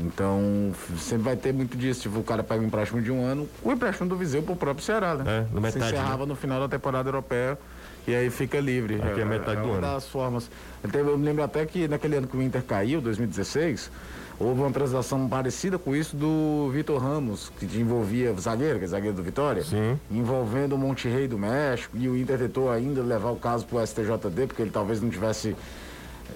Então, 0.00 0.72
sempre 0.98 1.24
vai 1.24 1.36
ter 1.36 1.52
muito 1.52 1.76
disso. 1.76 2.02
Tipo, 2.02 2.18
o 2.18 2.24
cara 2.24 2.42
pega 2.42 2.62
um 2.62 2.66
empréstimo 2.66 3.00
de 3.00 3.10
um 3.10 3.24
ano, 3.24 3.48
o 3.62 3.72
empréstimo 3.72 4.08
do 4.08 4.16
Viseu 4.16 4.42
pro 4.42 4.56
próprio 4.56 4.84
Ceará, 4.84 5.14
né? 5.14 5.24
É, 5.26 5.54
no 5.54 5.60
metade, 5.60 5.84
Se 5.84 5.92
encerrava 5.94 6.24
né? 6.24 6.26
no 6.26 6.36
final 6.36 6.60
da 6.60 6.68
temporada 6.68 7.08
europeia 7.08 7.58
e 8.06 8.14
aí 8.14 8.30
fica 8.30 8.60
livre. 8.60 8.96
Aqui 8.96 9.20
é, 9.20 9.22
é 9.22 9.24
metade 9.24 9.58
é, 9.58 9.62
do 9.62 9.68
uma 9.68 9.78
ano. 9.78 9.80
das 9.80 10.06
formas. 10.06 10.50
Eu 10.92 11.18
me 11.18 11.24
lembro 11.24 11.42
até 11.42 11.64
que 11.64 11.88
naquele 11.88 12.16
ano 12.16 12.26
que 12.26 12.36
o 12.36 12.42
Inter 12.42 12.62
caiu, 12.62 13.00
2016, 13.00 13.90
houve 14.38 14.60
uma 14.60 14.70
transação 14.70 15.28
parecida 15.28 15.78
com 15.78 15.94
isso 15.94 16.16
do 16.16 16.70
Vitor 16.72 17.00
Ramos, 17.00 17.50
que 17.58 17.64
envolvia 17.78 18.32
o 18.32 18.40
zagueiro, 18.40 18.78
que 18.78 18.84
é 18.84 18.88
zagueiro 18.88 19.16
do 19.16 19.22
Vitória, 19.22 19.62
Sim. 19.62 19.98
envolvendo 20.10 20.74
o 20.74 20.78
Monte 20.78 21.08
Rei 21.08 21.26
do 21.28 21.38
México, 21.38 21.96
e 21.96 22.08
o 22.08 22.16
Inter 22.16 22.38
tentou 22.38 22.70
ainda 22.70 23.02
levar 23.02 23.30
o 23.30 23.36
caso 23.36 23.64
pro 23.64 23.84
STJD, 23.84 24.46
porque 24.48 24.62
ele 24.62 24.70
talvez 24.70 25.00
não 25.00 25.08
tivesse 25.08 25.56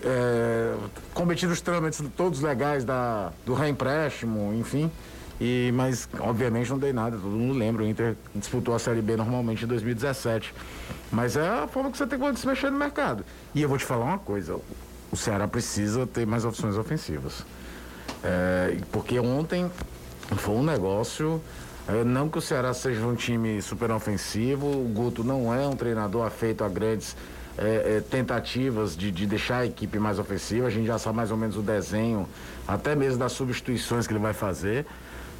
é, 0.03 0.75
cometido 1.15 1.53
os 1.53 1.61
trâmites 1.61 2.03
todos 2.17 2.41
legais 2.41 2.85
da, 2.85 3.33
do 3.45 3.55
reempréstimo, 3.55 4.55
enfim. 4.55 4.91
E, 5.41 5.71
mas, 5.75 6.09
obviamente, 6.19 6.69
não 6.71 6.79
dei 6.79 6.93
nada, 6.93 7.17
todo 7.17 7.31
mundo 7.31 7.57
lembra. 7.57 7.85
O 7.85 7.87
Inter 7.87 8.17
disputou 8.35 8.75
a 8.75 8.79
Série 8.79 9.01
B 9.01 9.17
normalmente 9.17 9.65
em 9.65 9.69
2017. 9.69 10.53
Mas 11.13 11.37
é 11.37 11.49
a 11.49 11.67
forma 11.69 11.91
que 11.91 11.97
você 11.97 12.07
tem 12.07 12.19
que 12.19 12.41
se 12.41 12.47
mexer 12.47 12.71
no 12.71 12.79
mercado. 12.79 13.25
E 13.55 13.63
eu 13.63 13.69
vou 13.69 13.79
te 13.79 13.85
falar 13.85 14.05
uma 14.05 14.19
coisa: 14.19 14.59
o 15.11 15.17
Ceará 15.17 15.47
precisa 15.47 16.07
ter 16.07 16.27
mais 16.27 16.45
opções 16.45 16.77
ofensivas. 16.77 17.45
É, 18.23 18.79
porque 18.91 19.19
ontem 19.19 19.71
foi 20.37 20.55
um 20.55 20.63
negócio. 20.63 21.41
É, 21.87 22.05
não 22.05 22.29
que 22.29 22.37
o 22.37 22.41
Ceará 22.41 22.75
seja 22.75 23.07
um 23.07 23.15
time 23.15 23.63
super 23.63 23.91
ofensivo, 23.91 24.67
o 24.67 24.91
Guto 24.93 25.25
não 25.25 25.55
é 25.55 25.67
um 25.67 25.75
treinador 25.75 26.27
afeito 26.27 26.63
a 26.63 26.69
grandes 26.69 27.17
é, 27.59 27.97
é, 27.97 28.01
tentativas 28.01 28.97
de, 28.97 29.11
de, 29.11 29.27
deixar 29.27 29.59
a 29.59 29.67
equipe 29.67 29.99
mais 29.99 30.19
ofensiva. 30.19 30.69
A 30.69 30.71
gente 30.71 30.87
já 30.87 30.99
sabe 30.99 31.17
mais 31.17 31.31
ou 31.31 31.37
menos 31.37 31.57
o 31.57 31.63
desenho, 31.63 32.29
até 32.67 32.95
mesmo 32.95 33.19
das 33.19 33.33
substituições 33.33 34.07
que 34.07 34.13
ele 34.13 34.21
vai 34.21 34.33
fazer. 34.33 34.87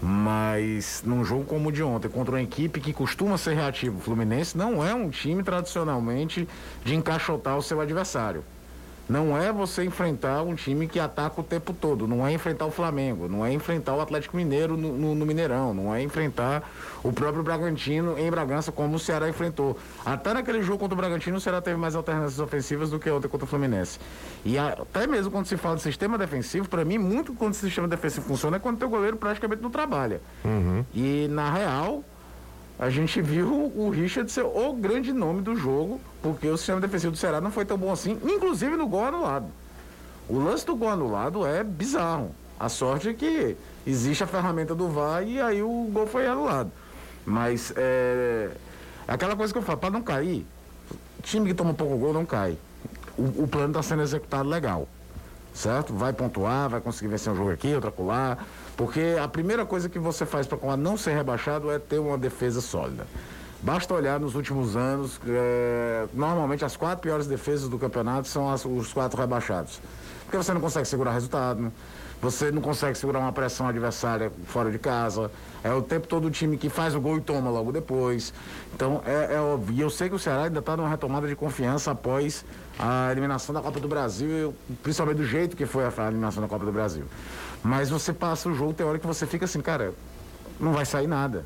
Mas 0.01 1.03
num 1.05 1.25
jogo 1.25 1.45
como 1.45 1.71
o 1.71 1.73
de 1.73 1.83
ontem, 1.83 2.09
contra 2.09 2.35
uma 2.35 2.43
equipe 2.43 2.81
que 2.81 2.93
costuma 2.93 3.37
ser 3.37 3.55
reativa, 3.55 3.97
o 3.97 4.01
Fluminense 4.01 4.57
não 4.57 4.85
é 4.85 4.95
um 4.95 5.11
time 5.11 5.43
tradicionalmente 5.43 6.49
de 6.85 6.95
encaixotar 6.95 7.57
o 7.57 7.63
seu 7.63 7.81
adversário. 7.81 8.45
Não 9.09 9.37
é 9.37 9.51
você 9.53 9.85
enfrentar 9.85 10.43
um 10.43 10.55
time 10.55 10.87
que 10.87 11.01
ataca 11.01 11.41
o 11.41 11.45
tempo 11.45 11.73
todo, 11.73 12.07
não 12.07 12.27
é 12.27 12.33
enfrentar 12.33 12.67
o 12.67 12.71
Flamengo, 12.71 13.29
não 13.29 13.45
é 13.45 13.53
enfrentar 13.53 13.95
o 13.95 14.01
Atlético 14.01 14.37
Mineiro 14.37 14.77
no, 14.77 14.97
no, 14.97 15.15
no, 15.15 15.27
Mineirão, 15.27 15.73
não 15.73 15.95
é 15.95 16.03
enfrentar 16.03 16.69
o 17.03 17.11
próprio 17.11 17.43
Bragantino 17.43 18.19
em 18.19 18.31
Bragança, 18.31 18.71
como 18.71 18.97
o 18.97 18.99
Ceará 18.99 19.29
enfrentou. 19.29 19.79
Até 20.05 20.35
naquele 20.35 20.63
jogo 20.63 20.79
contra 20.79 20.95
o 20.95 20.97
Bragantino, 20.97 21.39
o 21.39 21.41
Ceará 21.41 21.63
teve 21.63 21.79
mais 21.79 21.95
alternativas 21.95 22.39
ofensivas 22.39 22.91
do 22.91 22.99
que 22.99 23.11
ontem 23.11 23.29
contra 23.29 23.47
o 23.47 23.49
Fluminense. 23.49 23.99
E 24.45 24.59
até 24.59 25.07
mesmo 25.07 25.31
quando 25.31 25.47
se 25.47 25.57
fala 25.57 25.77
de 25.77 25.83
sistema 25.83 26.19
defensivo, 26.19 26.69
para 26.69 26.85
mim, 26.85 26.99
muito 26.99 27.33
quando 27.33 27.53
o 27.53 27.57
sistema 27.57 27.89
defensivo 27.89 28.27
funciona 28.27 28.59
é 28.59 28.61
quando 28.61 28.77
o 28.77 28.79
teu 28.79 28.91
goleiro 28.91 29.17
praticamente 29.17 29.63
não 29.63 29.71
trabalha. 29.71 30.21
Uhum. 30.45 30.85
E 30.95 31.29
na 31.31 31.51
real, 31.51 32.05
a 32.79 32.91
gente 32.91 33.21
viu 33.21 33.73
o 33.75 33.91
Richard 33.91 34.31
ser 34.31 34.45
o 34.45 34.73
grande 34.73 35.13
nome 35.13 35.43
do 35.43 35.57
jogo, 35.57 36.01
porque 36.23 36.49
o 36.49 36.57
sistema 36.57 36.81
defensivo 36.81 37.13
do 37.13 37.19
Ceará 37.19 37.41
não 37.41 37.51
foi 37.51 37.65
tão 37.65 37.77
bom 37.77 37.93
assim, 37.93 38.19
inclusive 38.23 38.77
no 38.77 38.87
gol 38.87 39.07
anulado. 39.07 39.47
O 40.29 40.39
lance 40.39 40.65
do 40.65 40.77
gol 40.77 40.91
anulado 40.91 41.45
é 41.45 41.65
bizarro. 41.65 42.31
A 42.59 42.69
sorte 42.69 43.09
é 43.09 43.15
que 43.15 43.57
existe 43.87 44.23
a 44.23 44.27
ferramenta 44.27 44.75
do 44.75 44.89
VAR 44.89 45.23
e 45.23 45.41
aí 45.41 45.63
o 45.63 45.89
gol 45.93 46.07
foi 46.07 46.27
anulado. 46.27 46.71
Mas 47.25 47.73
é, 47.77 48.51
é 49.07 49.13
aquela 49.13 49.35
coisa 49.35 49.53
que 49.53 49.59
eu 49.59 49.63
falo, 49.63 49.79
para 49.79 49.91
não 49.91 50.03
cair, 50.03 50.47
time 51.23 51.49
que 51.49 51.55
toma 51.55 51.75
pouco 51.75 51.97
gol 51.97 52.13
não 52.13 52.25
cai. 52.25 52.57
O, 53.17 53.45
o 53.45 53.49
plano 53.49 53.69
está 53.69 53.83
sendo 53.83 54.03
executado 54.03 54.49
legal. 54.49 54.89
Certo? 55.59 55.93
Vai 55.93 56.13
pontuar, 56.13 56.69
vai 56.69 56.81
conseguir 56.81 57.09
vencer 57.09 57.33
um 57.33 57.37
jogo 57.37 57.51
aqui, 57.51 57.75
outro 57.75 57.89
acolá 57.89 58.39
porque 58.79 59.17
a 59.21 59.27
primeira 59.27 59.67
coisa 59.67 59.89
que 59.89 59.99
você 59.99 60.25
faz 60.25 60.47
para 60.47 60.77
não 60.77 60.97
ser 60.97 61.13
rebaixado 61.13 61.69
é 61.69 61.81
ter 61.81 61.99
uma 61.99 62.17
defesa 62.17 62.61
sólida. 62.61 63.09
Basta 63.61 63.93
olhar 63.93 64.21
nos 64.21 64.37
últimos 64.37 64.77
anos, 64.77 65.21
é, 65.27 66.07
normalmente 66.15 66.65
as 66.65 66.77
quatro 66.77 67.03
piores 67.03 67.27
defesas 67.27 67.69
do 67.69 67.77
campeonato 67.77 68.29
são 68.29 68.49
as, 68.49 68.65
os 68.65 68.93
quatro 68.93 69.21
rebaixados. 69.21 69.81
Porque 70.25 70.37
você 70.37 70.55
não 70.55 70.61
consegue 70.61 70.87
segurar 70.87 71.11
resultado, 71.11 71.73
você 72.21 72.51
não 72.51 72.61
consegue 72.61 72.99
segurar 72.99 73.21
uma 73.21 73.33
pressão 73.33 73.69
adversária 73.69 74.33
fora 74.47 74.71
de 74.71 74.79
casa. 74.79 75.31
É 75.63 75.73
o 75.73 75.83
tempo 75.83 76.07
todo 76.07 76.27
o 76.27 76.31
time 76.31 76.57
que 76.57 76.69
faz 76.69 76.95
o 76.95 77.01
gol 77.01 77.19
e 77.19 77.21
toma 77.21 77.51
logo 77.51 77.73
depois. 77.73 78.33
Então 78.75 79.03
é, 79.07 79.35
é 79.35 79.41
óbvio. 79.41 79.77
E 79.77 79.81
eu 79.81 79.91
sei 79.91 80.09
que 80.09 80.15
o 80.15 80.19
Ceará 80.19 80.45
ainda 80.45 80.59
está 80.59 80.77
numa 80.77 80.89
retomada 80.89 81.29
de 81.29 81.37
confiança 81.37 81.91
após 81.91 82.45
a 82.79 83.11
eliminação 83.11 83.55
da 83.55 83.61
Copa 83.61 83.81
do 83.81 83.89
Brasil, 83.89 84.55
principalmente 84.83 85.17
do 85.17 85.27
jeito 85.27 85.57
que 85.57 85.67
foi 85.67 85.85
a 85.85 85.93
eliminação 86.07 86.43
da 86.43 86.49
Copa 86.49 86.65
do 86.65 86.73
Brasil. 86.73 87.05
Mas 87.63 87.91
você 87.91 88.13
passa 88.13 88.49
o 88.49 88.55
jogo, 88.55 88.73
tem 88.73 88.87
hora 88.87 88.99
que 88.99 89.07
você 89.07 89.27
fica 89.27 89.45
assim, 89.45 89.61
cara, 89.61 89.93
não 90.61 90.73
vai 90.73 90.85
sair 90.85 91.07
nada. 91.07 91.45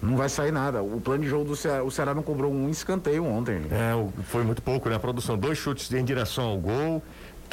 Não 0.00 0.16
vai 0.16 0.28
sair 0.28 0.50
nada. 0.50 0.82
O 0.82 1.00
plano 1.00 1.22
de 1.22 1.28
jogo 1.28 1.44
do 1.44 1.54
Ceará, 1.54 1.84
o 1.84 1.90
Ceará 1.90 2.12
não 2.12 2.24
cobrou 2.24 2.52
um 2.52 2.68
escanteio 2.68 3.24
ontem. 3.24 3.62
É, 3.70 3.92
foi 4.24 4.42
muito 4.42 4.60
pouco, 4.60 4.88
né? 4.88 4.96
A 4.96 4.98
produção, 4.98 5.38
dois 5.38 5.56
chutes 5.56 5.92
em 5.92 6.04
direção 6.04 6.44
ao 6.44 6.58
gol, 6.58 7.00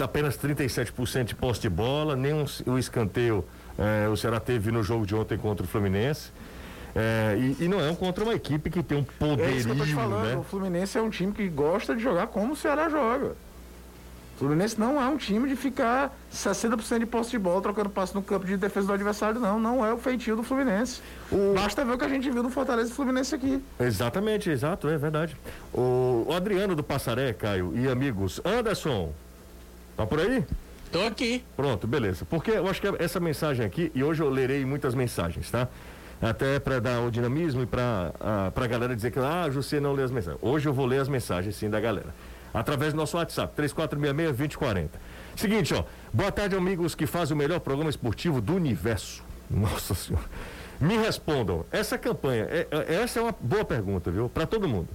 apenas 0.04 0.38
37% 0.38 1.24
de 1.26 1.36
posse 1.36 1.62
de 1.62 1.70
bola, 1.70 2.16
nem 2.16 2.34
um, 2.34 2.46
o 2.66 2.78
escanteio 2.78 3.46
é, 3.78 4.10
o 4.10 4.18
Ceará 4.18 4.40
teve 4.40 4.72
no 4.72 4.84
jogo 4.84 5.06
de 5.06 5.16
ontem 5.16 5.38
contra 5.38 5.66
o 5.66 5.68
Fluminense. 5.68 6.32
É, 6.96 7.38
e, 7.38 7.64
e 7.64 7.68
não 7.68 7.80
é 7.80 7.90
um 7.90 7.96
contra 7.96 8.24
uma 8.24 8.34
equipe 8.34 8.70
que 8.70 8.84
tem 8.84 8.98
um 8.98 9.06
É 9.40 9.52
isso 9.52 9.68
que 9.68 9.74
eu 9.74 9.78
tô 9.78 9.86
te 9.86 9.94
poderio, 9.94 9.96
falando. 9.96 10.26
né? 10.26 10.36
O 10.36 10.44
Fluminense 10.44 10.98
é 10.98 11.02
um 11.02 11.10
time 11.10 11.32
que 11.32 11.48
gosta 11.48 11.96
de 11.96 12.02
jogar 12.02 12.28
como 12.28 12.54
o 12.54 12.56
Ceará 12.56 12.90
joga. 12.90 13.36
O 14.36 14.40
Fluminense 14.40 14.80
não 14.80 15.02
é 15.02 15.06
um 15.08 15.18
time 15.18 15.48
de 15.50 15.56
ficar 15.56 16.18
60% 16.34 17.00
de 17.00 17.06
posse 17.06 17.30
de 17.30 17.38
bola 17.38 17.62
trocando 17.62 17.90
passe 17.90 18.16
no 18.16 18.22
campo 18.22 18.46
de 18.46 18.58
defesa 18.58 18.88
do 18.88 18.94
adversário, 18.94 19.40
não. 19.40 19.60
Não 19.60 19.86
é 19.86 19.94
o 19.94 19.98
feitio 19.98 20.36
do 20.36 20.44
Fluminense. 20.44 21.02
Basta 21.54 21.84
ver 21.86 21.94
o 21.94 21.98
que 21.98 22.06
a 22.06 22.10
gente 22.10 22.30
viu 22.32 22.42
no 22.42 22.50
Fortaleza 22.50 22.90
e 22.90 22.94
Fluminense 22.94 23.36
aqui. 23.36 23.62
Exatamente, 23.80 24.50
exato, 24.50 24.88
é 24.88 24.98
verdade. 24.98 25.38
O, 25.74 26.26
o 26.28 26.34
Adriano 26.34 26.74
do 26.76 26.84
Passaré, 26.84 27.34
Caio, 27.34 27.74
e 27.76 27.88
amigos, 27.90 28.42
Anderson, 28.46 29.12
tá 30.00 30.06
por 30.06 30.20
aí? 30.20 30.46
Tô 30.92 31.02
aqui. 31.02 31.44
Pronto, 31.58 31.86
beleza. 31.86 32.26
Porque 32.26 32.52
eu 32.52 32.68
acho 32.70 32.80
que 32.80 32.88
essa 33.00 33.20
mensagem 33.20 33.66
aqui, 33.66 33.92
e 33.94 34.02
hoje 34.02 34.24
eu 34.24 34.30
lerei 34.30 34.66
muitas 34.66 34.96
mensagens, 34.96 35.52
tá? 35.52 35.68
Até 36.22 36.58
para 36.58 36.80
dar 36.80 37.02
o 37.02 37.12
dinamismo 37.12 37.62
e 37.64 37.66
para 37.66 38.14
a 38.56 38.68
galera 38.68 38.96
dizer 38.96 39.12
que, 39.12 39.20
ah, 39.20 39.50
José 39.52 39.80
não 39.80 39.92
lê 39.92 40.04
as 40.04 40.12
mensagens. 40.12 40.42
Hoje 40.42 40.68
eu 40.68 40.74
vou 40.74 40.86
ler 40.86 41.02
as 41.02 41.10
mensagens 41.10 41.56
sim 41.56 41.70
da 41.70 41.80
galera. 41.80 42.16
Através 42.54 42.94
do 42.94 42.98
nosso 42.98 43.18
WhatsApp, 43.18 43.54
3466-2040. 43.62 44.90
Seguinte, 45.36 45.74
ó. 45.74 45.84
Boa 46.12 46.32
tarde, 46.32 46.56
amigos 46.56 46.96
que 46.96 47.06
fazem 47.06 47.36
o 47.36 47.38
melhor 47.38 47.60
programa 47.60 47.90
esportivo 47.90 48.42
do 48.42 48.56
universo. 48.56 49.24
Nossa 49.50 49.94
Senhora. 49.94 50.26
Me 50.80 50.96
respondam, 50.98 51.66
essa 51.72 51.98
campanha, 51.98 52.44
é- 52.50 52.68
é- 52.72 52.96
essa 53.04 53.20
é 53.20 53.22
uma 53.24 53.36
boa 53.40 53.66
pergunta, 53.66 54.10
viu? 54.10 54.30
Para 54.30 54.46
todo 54.46 54.68
mundo. 54.68 54.88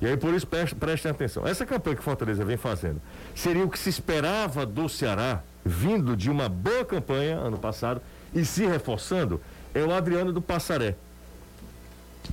E 0.00 0.06
aí, 0.06 0.16
por 0.16 0.34
isso, 0.34 0.46
preste- 0.46 0.74
prestem 0.74 1.10
atenção. 1.10 1.46
Essa 1.46 1.64
campanha 1.64 1.96
que 1.96 2.02
Fortaleza 2.02 2.44
vem 2.44 2.56
fazendo 2.58 3.00
seria 3.34 3.64
o 3.64 3.70
que 3.70 3.78
se 3.78 3.88
esperava 3.88 4.66
do 4.66 4.88
Ceará, 4.88 5.42
vindo 5.64 6.14
de 6.16 6.30
uma 6.30 6.48
boa 6.48 6.84
campanha 6.84 7.36
ano 7.38 7.56
passado 7.58 8.02
e 8.34 8.44
se 8.44 8.66
reforçando? 8.66 9.40
É 9.74 9.82
o 9.82 9.92
Adriano 9.94 10.32
do 10.32 10.42
Passaré. 10.42 10.94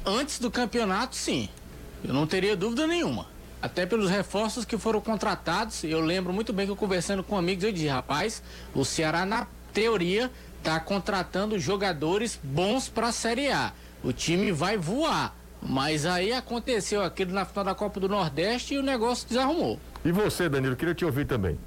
Antes 0.05 0.39
do 0.39 0.51
campeonato, 0.51 1.15
sim. 1.15 1.49
Eu 2.03 2.13
não 2.13 2.27
teria 2.27 2.55
dúvida 2.55 2.85
nenhuma. 2.87 3.25
Até 3.61 3.85
pelos 3.85 4.09
reforços 4.09 4.65
que 4.65 4.77
foram 4.77 4.99
contratados, 5.01 5.83
eu 5.83 5.99
lembro 6.01 6.31
muito 6.33 6.53
bem 6.53 6.65
que 6.65 6.71
eu 6.71 6.75
conversando 6.75 7.23
com 7.23 7.37
amigos, 7.37 7.63
eu 7.63 7.71
disse, 7.71 7.87
rapaz, 7.87 8.43
o 8.73 8.83
Ceará, 8.85 9.25
na 9.25 9.47
teoria, 9.73 10.31
tá 10.63 10.79
contratando 10.79 11.59
jogadores 11.59 12.39
bons 12.41 12.89
para 12.89 13.07
a 13.07 13.11
Série 13.11 13.51
A. 13.51 13.71
O 14.03 14.11
time 14.13 14.51
vai 14.51 14.77
voar. 14.77 15.35
Mas 15.61 16.05
aí 16.05 16.31
aconteceu 16.31 17.03
aquilo 17.03 17.33
na 17.33 17.43
final 17.43 17.65
da 17.65 17.73
Copa 17.75 17.99
do 17.99 18.07
Nordeste 18.07 18.75
e 18.75 18.77
o 18.77 18.83
negócio 18.83 19.27
desarrumou. 19.27 19.79
E 20.05 20.11
você, 20.11 20.47
Danilo, 20.47 20.75
queria 20.75 20.93
te 20.93 21.03
ouvir 21.03 21.25
também. 21.25 21.57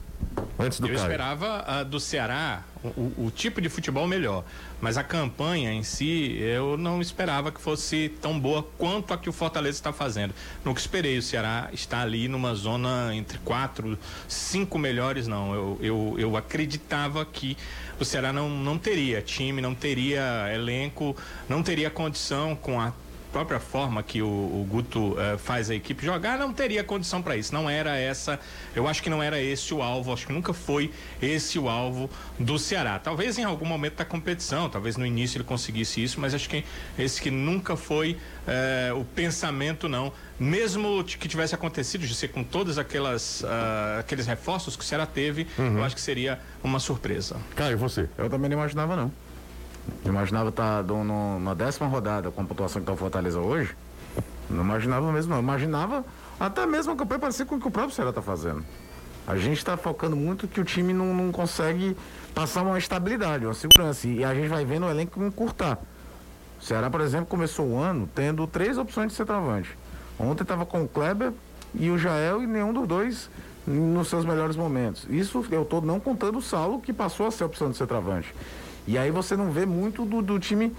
Antes 0.58 0.78
do 0.78 0.86
Eu 0.86 0.94
Caio. 0.94 1.02
esperava 1.02 1.64
ah, 1.66 1.82
do 1.82 1.98
Ceará 1.98 2.62
o, 2.82 3.26
o- 3.26 3.30
tipo 3.30 3.60
de 3.60 3.68
futebol 3.68 4.06
melhor, 4.06 4.44
mas 4.80 4.96
a 4.96 5.02
campanha 5.04 5.72
em 5.72 5.82
si 5.82 6.36
eu 6.40 6.76
não 6.76 7.00
esperava 7.00 7.52
que 7.52 7.60
fosse 7.60 8.10
tão 8.20 8.38
boa 8.38 8.62
quanto 8.78 9.12
a 9.12 9.18
que 9.18 9.28
o 9.28 9.32
Fortaleza 9.32 9.76
está 9.78 9.92
fazendo. 9.92 10.34
Nunca 10.64 10.80
esperei 10.80 11.18
o 11.18 11.22
Ceará 11.22 11.68
estar 11.72 12.00
ali 12.00 12.26
numa 12.28 12.54
zona 12.54 13.14
entre 13.14 13.38
quatro, 13.38 13.98
cinco 14.28 14.78
melhores, 14.78 15.26
não. 15.26 15.54
Eu, 15.54 15.78
eu, 15.82 16.14
eu 16.18 16.36
acreditava 16.36 17.24
que 17.24 17.56
o 18.00 18.04
Ceará 18.04 18.32
não, 18.32 18.48
não 18.48 18.78
teria 18.78 19.20
time, 19.20 19.60
não 19.60 19.74
teria 19.74 20.50
elenco, 20.54 21.14
não 21.48 21.62
teria 21.62 21.90
condição 21.90 22.56
com 22.56 22.80
a 22.80 22.92
própria 23.30 23.60
forma 23.60 24.02
que 24.02 24.20
o, 24.20 24.26
o 24.26 24.66
Guto 24.68 25.16
eh, 25.18 25.38
faz 25.38 25.70
a 25.70 25.74
equipe 25.74 26.04
jogar, 26.04 26.38
não 26.38 26.52
teria 26.52 26.82
condição 26.82 27.22
para 27.22 27.36
isso. 27.36 27.54
Não 27.54 27.68
era 27.70 27.96
essa, 27.96 28.38
eu 28.74 28.86
acho 28.88 29.02
que 29.02 29.08
não 29.08 29.22
era 29.22 29.40
esse 29.40 29.72
o 29.72 29.82
alvo, 29.82 30.12
acho 30.12 30.26
que 30.26 30.32
nunca 30.32 30.52
foi 30.52 30.90
esse 31.22 31.58
o 31.58 31.68
alvo 31.68 32.10
do 32.38 32.58
Ceará. 32.58 32.98
Talvez 32.98 33.38
em 33.38 33.44
algum 33.44 33.64
momento 33.64 33.96
da 33.96 34.04
competição, 34.04 34.68
talvez 34.68 34.96
no 34.96 35.06
início 35.06 35.38
ele 35.38 35.44
conseguisse 35.44 36.02
isso, 36.02 36.20
mas 36.20 36.34
acho 36.34 36.48
que 36.48 36.64
esse 36.98 37.20
que 37.20 37.30
nunca 37.30 37.76
foi 37.76 38.16
eh, 38.46 38.92
o 38.94 39.04
pensamento, 39.04 39.88
não. 39.88 40.12
Mesmo 40.38 41.04
que 41.04 41.28
tivesse 41.28 41.54
acontecido 41.54 42.06
de 42.06 42.14
ser 42.14 42.28
com 42.28 42.42
todos 42.42 42.78
aquelas, 42.78 43.44
ah, 43.44 43.98
aqueles 44.00 44.26
reforços 44.26 44.74
que 44.74 44.82
o 44.82 44.86
Ceará 44.86 45.04
teve, 45.04 45.46
eu 45.58 45.84
acho 45.84 45.94
que 45.94 46.00
seria 46.00 46.40
uma 46.64 46.80
surpresa. 46.80 47.36
Caio, 47.54 47.76
você. 47.76 48.08
Eu 48.16 48.30
também 48.30 48.48
não 48.48 48.56
imaginava, 48.56 48.96
não. 48.96 49.12
Eu 50.04 50.12
imaginava 50.12 50.48
estar 50.48 50.84
na 51.40 51.54
décima 51.54 51.88
rodada 51.88 52.30
com 52.30 52.40
a 52.40 52.44
pontuação 52.44 52.80
que 52.80 52.84
está 52.84 52.92
o 52.92 52.96
Fortaleza 52.96 53.38
hoje. 53.38 53.76
Não 54.48 54.62
imaginava 54.64 55.12
mesmo, 55.12 55.34
não. 55.34 55.40
Imaginava 55.40 56.04
até 56.38 56.66
mesmo 56.66 56.92
a 56.92 56.96
campanha 56.96 57.20
parecia 57.20 57.44
com 57.44 57.56
o 57.56 57.60
que 57.60 57.68
o 57.68 57.70
próprio 57.70 57.94
Ceará 57.94 58.10
está 58.10 58.22
fazendo. 58.22 58.64
A 59.26 59.36
gente 59.36 59.58
está 59.58 59.76
focando 59.76 60.16
muito 60.16 60.48
que 60.48 60.60
o 60.60 60.64
time 60.64 60.92
não, 60.92 61.14
não 61.14 61.30
consegue 61.30 61.96
passar 62.34 62.62
uma 62.62 62.78
estabilidade, 62.78 63.44
uma 63.44 63.54
segurança. 63.54 64.08
E 64.08 64.24
a 64.24 64.34
gente 64.34 64.48
vai 64.48 64.64
vendo 64.64 64.86
o 64.86 64.90
elenco 64.90 65.22
encurtar. 65.22 65.78
O 66.60 66.64
Ceará, 66.64 66.90
por 66.90 67.00
exemplo, 67.00 67.26
começou 67.26 67.66
o 67.66 67.78
ano 67.78 68.08
tendo 68.14 68.46
três 68.46 68.78
opções 68.78 69.12
de 69.12 69.14
centroavante. 69.14 69.76
Ontem 70.18 70.42
estava 70.42 70.66
com 70.66 70.82
o 70.82 70.88
Kleber 70.88 71.32
e 71.74 71.90
o 71.90 71.98
Jael 71.98 72.42
e 72.42 72.46
nenhum 72.46 72.72
dos 72.72 72.86
dois 72.86 73.30
nos 73.66 74.08
seus 74.08 74.24
melhores 74.24 74.56
momentos. 74.56 75.06
Isso 75.08 75.44
eu 75.50 75.62
estou 75.62 75.80
não 75.80 76.00
contando 76.00 76.38
o 76.38 76.42
Saulo, 76.42 76.80
que 76.80 76.92
passou 76.92 77.26
a 77.26 77.30
ser 77.30 77.44
a 77.44 77.46
opção 77.46 77.70
de 77.70 77.76
centroavante. 77.76 78.34
E 78.90 78.98
aí 78.98 79.10
você 79.10 79.36
não 79.36 79.50
vê 79.52 79.64
muito 79.64 80.04
do, 80.04 80.20
do 80.20 80.38
time. 80.40 80.74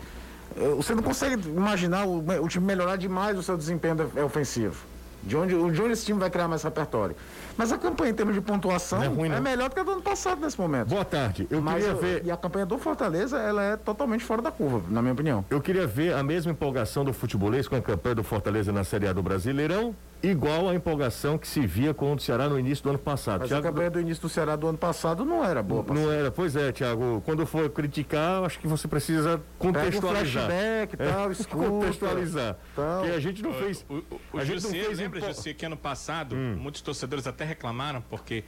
eh, 0.57 0.73
Você 0.75 0.93
não 0.93 1.01
consegue 1.01 1.47
imaginar 1.47 2.05
o, 2.05 2.17
o 2.43 2.47
time 2.49 2.65
melhorar 2.65 2.97
demais 2.97 3.37
o 3.37 3.43
seu 3.43 3.55
desempenho 3.57 3.95
de- 3.95 4.19
é 4.19 4.23
ofensivo. 4.23 4.75
De 5.23 5.37
onde, 5.37 5.53
de 5.53 5.81
onde 5.81 5.93
esse 5.93 6.03
time 6.03 6.19
vai 6.19 6.29
criar 6.29 6.47
mais 6.47 6.63
repertório. 6.63 7.15
Mas 7.55 7.71
a 7.71 7.77
campanha 7.77 8.09
em 8.11 8.13
termos 8.15 8.33
de 8.35 8.41
pontuação 8.41 8.97
Não 8.99 9.05
é 9.05 9.07
é, 9.07 9.11
ruim, 9.13 9.29
não. 9.29 9.39
melhor 9.41 9.69
do 9.69 9.75
que 9.75 9.79
a 9.79 9.83
do 9.83 9.91
ano 9.91 10.01
passado 10.01 10.41
nesse 10.41 10.59
momento. 10.59 10.87
Boa 10.89 11.05
tarde. 11.05 11.47
Eu 11.49 11.61
Mas 11.61 11.75
queria 11.75 11.95
o- 11.95 12.01
ver. 12.01 12.25
E 12.25 12.31
a 12.31 12.35
campanha 12.35 12.65
do 12.65 12.77
Fortaleza, 12.79 13.37
ela 13.39 13.63
é 13.63 13.77
totalmente 13.77 14.25
fora 14.25 14.41
da 14.41 14.51
curva, 14.51 14.81
na 14.89 14.99
minha 15.01 15.13
opinião. 15.13 15.45
Eu 15.49 15.61
queria 15.61 15.87
ver 15.87 16.13
a 16.15 16.21
mesma 16.23 16.51
empolgação 16.51 17.05
do 17.05 17.13
futebolês 17.13 17.67
com 17.67 17.75
a 17.75 17.81
campanha 17.81 18.15
do 18.15 18.23
Fortaleza 18.23 18.71
na 18.73 18.83
Série 18.83 19.07
A 19.07 19.13
do 19.13 19.21
Brasileirão, 19.21 19.95
igual 20.23 20.69
a 20.69 20.75
empolgação 20.75 21.37
que 21.37 21.47
se 21.47 21.65
via 21.65 21.93
com 21.93 22.11
o 22.11 22.15
do 22.15 22.21
Ceará 22.21 22.47
no 22.47 22.59
início 22.59 22.83
do 22.83 22.89
ano 22.91 22.99
passado. 22.99 23.39
Mas 23.41 23.49
Thiago, 23.49 23.67
a 23.67 23.69
campanha 23.71 23.89
do 23.89 23.99
início 23.99 24.21
do 24.21 24.29
Ceará 24.29 24.55
do 24.55 24.67
ano 24.67 24.77
passado 24.77 25.25
não 25.25 25.43
era 25.43 25.63
boa. 25.63 25.83
parceiro. 25.83 26.09
não 26.11 26.15
era, 26.15 26.31
pois 26.31 26.55
é, 26.55 26.71
Tiago. 26.71 27.21
Quando 27.25 27.45
for 27.45 27.69
criticar, 27.69 28.43
acho 28.43 28.59
que 28.59 28.67
você 28.67 28.87
precisa 28.87 29.37
Pega 29.39 29.43
um 29.43 29.57
contextualizar. 29.73 30.45
flashback 30.45 30.93
e 30.93 30.97
tal, 30.97 31.29
É, 31.29 31.31
escuta. 31.33 31.69
contextualizar. 31.69 32.57
tal. 32.75 33.01
Porque 33.01 33.15
a 33.15 33.19
gente 33.19 33.41
não 33.41 33.53
fez. 33.53 33.85
O, 33.89 33.93
o, 33.95 34.03
o 34.33 34.37
a 34.37 34.45
gente 34.45 34.63
não 34.63 34.71
José, 34.71 34.83
fez 34.85 34.97
lembra, 34.99 35.19
empo- 35.19 35.27
José, 35.27 35.53
que 35.53 35.65
ano 35.65 35.77
passado, 35.77 36.35
muitos 36.35 36.81
torcedores 36.81 37.25
até 37.27 37.43
reclamaram, 37.43 38.01
porque 38.09 38.43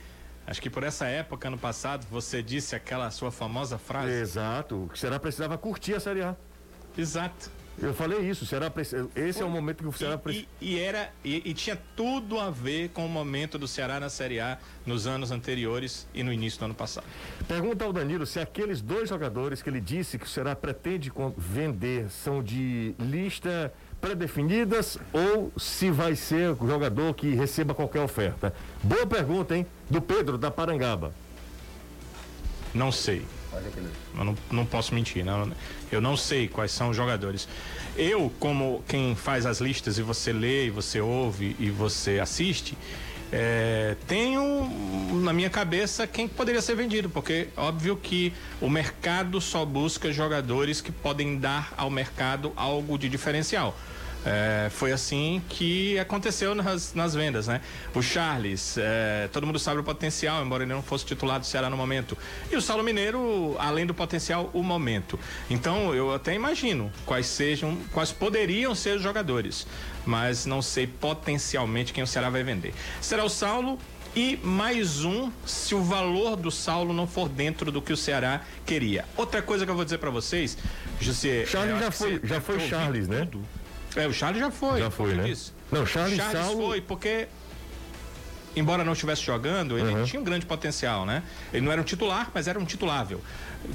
acho 0.46 0.62
que 0.62 0.70
por 0.70 0.84
essa 0.84 1.06
época, 1.08 1.48
ano 1.48 1.58
passado, 1.58 2.06
você 2.12 2.44
disse 2.44 2.76
aquela 2.76 3.10
sua 3.10 3.32
famosa 3.32 3.78
frase. 3.78 4.12
Exato. 4.14 4.90
O 4.94 4.98
Ceará 4.98 5.20
precisava 5.20 5.58
curtir 5.58 5.96
a 5.96 6.00
Série 6.00 6.22
A. 6.22 6.36
Exato. 6.98 7.50
Eu 7.82 7.94
falei 7.94 8.20
isso, 8.30 8.46
precisa- 8.70 9.10
esse 9.16 9.42
é 9.42 9.46
o 9.46 9.50
momento 9.50 9.84
que 9.84 9.90
o 9.90 9.92
Ceará 9.92 10.18
precisa. 10.18 10.46
E, 10.62 10.76
e 10.76 10.80
era 10.80 11.12
e, 11.26 11.42
e 11.50 11.54
tinha 11.54 11.78
tudo 11.96 12.40
a 12.40 12.50
ver 12.52 12.90
com 12.90 13.06
o 13.06 13.10
momento 13.10 13.58
do 13.58 13.68
Ceará 13.68 14.00
na 14.00 14.10
Série 14.10 14.40
A 14.40 14.60
nos 14.86 15.08
anos 15.08 15.32
anteriores 15.32 16.08
e 16.14 16.22
no 16.24 16.32
início 16.32 16.60
do 16.60 16.66
ano 16.66 16.76
passado. 16.76 17.06
Pergunta 17.48 17.84
ao 17.84 17.92
Danilo 17.92 18.26
se 18.28 18.40
aqueles 18.40 18.80
dois 18.80 19.10
jogadores 19.10 19.62
que 19.62 19.70
ele 19.70 19.82
disse 19.82 20.20
que 20.20 20.26
o 20.26 20.30
Ceará 20.30 20.56
pretende 20.56 21.12
vender 21.36 22.10
são 22.10 22.44
de 22.44 22.94
lista 23.00 23.74
pré-definidas 24.00 24.98
ou 25.12 25.52
se 25.58 25.90
vai 25.90 26.16
ser 26.16 26.52
o 26.52 26.68
jogador 26.68 27.14
que 27.16 27.34
receba 27.34 27.74
qualquer 27.74 28.02
oferta. 28.02 28.54
Boa 28.84 29.08
pergunta, 29.08 29.56
hein? 29.58 29.66
Do 29.90 30.00
Pedro, 30.02 30.38
da 30.38 30.52
Parangaba. 30.52 31.14
Não 32.74 32.92
sei. 32.92 33.26
Eu 34.18 34.24
não, 34.26 34.38
não 34.52 34.66
posso 34.66 34.94
mentir. 34.96 35.24
Não, 35.24 35.52
eu 35.94 36.02
não 36.02 36.18
sei 36.18 36.48
quais 36.48 36.72
são 36.72 36.90
os 36.90 36.98
jogadores. 36.98 37.48
Eu, 37.96 38.32
como 38.40 38.84
quem 38.88 39.16
faz 39.16 39.46
as 39.46 39.60
listas 39.60 39.98
e 39.98 40.02
você 40.02 40.34
lê, 40.34 40.68
e 40.68 40.70
você 40.70 41.00
ouve 41.00 41.56
e 41.60 41.70
você 41.70 42.20
assiste, 42.20 42.76
é, 43.32 43.96
tenho 44.08 44.70
na 45.24 45.34
minha 45.34 45.50
cabeça 45.50 46.06
quem 46.06 46.28
poderia 46.28 46.62
ser 46.62 46.76
vendido, 46.76 47.10
porque 47.10 47.48
óbvio 47.58 47.98
que 47.98 48.32
o 48.62 48.70
mercado 48.70 49.42
só 49.42 49.66
busca 49.66 50.12
jogadores 50.12 50.82
que 50.82 50.92
podem 50.92 51.40
dar 51.40 51.74
ao 51.76 51.90
mercado 51.90 52.54
algo 52.56 52.96
de 52.98 53.10
diferencial. 53.10 53.76
É, 54.26 54.70
foi 54.70 54.92
assim 54.94 55.42
que 55.50 56.00
aconteceu 56.00 56.56
nas, 56.56 56.94
nas 56.94 57.14
vendas, 57.14 57.48
né? 57.48 57.60
O 57.94 58.02
Charles, 58.02 58.78
é, 58.78 59.28
todo 59.34 59.46
mundo 59.46 59.60
sabe 59.60 59.80
o 59.82 59.84
potencial, 59.84 60.44
embora 60.46 60.64
ele 60.64 60.74
não 60.74 60.82
fosse 60.82 61.06
titular 61.06 61.40
do 61.40 61.46
Ceará 61.46 61.70
no 61.70 61.76
momento. 61.76 62.18
E 62.52 62.56
o 62.56 62.62
Saulo 62.62 62.84
Mineiro, 62.84 63.56
além 63.60 63.86
do 63.86 63.94
potencial, 63.94 64.50
o 64.54 64.64
momento. 64.64 65.20
Então 65.50 65.94
eu 65.94 66.14
até 66.14 66.34
imagino 66.34 66.92
quais 67.06 67.26
sejam, 67.26 67.78
quais 67.92 68.12
poderiam 68.14 68.74
ser 68.74 68.96
os 68.96 69.02
jogadores, 69.04 69.68
mas 70.06 70.46
não 70.46 70.62
sei 70.62 70.88
potencialmente 70.88 71.92
quem 71.92 72.04
o 72.04 72.08
Ceará 72.08 72.30
vai 72.30 72.44
vender. 72.44 72.74
Será 73.02 73.26
o 73.26 73.30
Saulo 73.30 73.78
e 74.16 74.38
mais 74.44 75.04
um 75.04 75.32
se 75.46 75.74
o 75.76 75.82
valor 75.84 76.36
do 76.38 76.52
Saulo 76.52 76.94
não 76.94 77.08
for 77.08 77.28
dentro 77.28 77.72
do 77.72 77.82
que 77.82 77.92
o 77.92 77.98
Ceará 77.98 78.42
queria. 78.66 79.04
Outra 79.18 79.42
coisa 79.42 79.66
que 79.66 79.72
eu 79.72 79.76
vou 79.76 79.84
dizer 79.84 79.98
para 79.98 80.12
vocês, 80.12 80.58
José. 81.02 81.46
Charles 81.46 81.80
já 81.80 81.92
foi- 81.92 82.22
já 82.24 82.40
foi 82.40 82.60
Charles, 82.70 83.08
né? 83.08 83.28
tudo. 83.30 83.44
É, 83.96 84.08
o 84.08 84.14
Charles 84.14 84.40
já 84.40 84.52
foi. 84.52 84.80
Já 84.80 84.90
foi, 84.90 85.14
né? 85.16 85.24
Disse. 85.24 85.52
Não, 85.72 85.86
Charles, 85.86 86.18
Charles 86.18 86.46
Saulo... 86.46 86.68
foi, 86.68 86.82
porque 86.82 87.28
embora 88.56 88.84
não 88.84 88.94
estivesse 88.94 89.24
jogando, 89.24 89.78
ele 89.78 89.94
uhum. 89.94 90.04
tinha 90.04 90.20
um 90.20 90.24
grande 90.24 90.46
potencial, 90.46 91.06
né? 91.06 91.24
Ele 91.52 91.66
não 91.66 91.72
era 91.72 91.82
um 91.82 91.84
titular, 91.84 92.30
mas 92.34 92.48
era 92.48 92.60
um 92.60 92.66
titulável. 92.66 93.22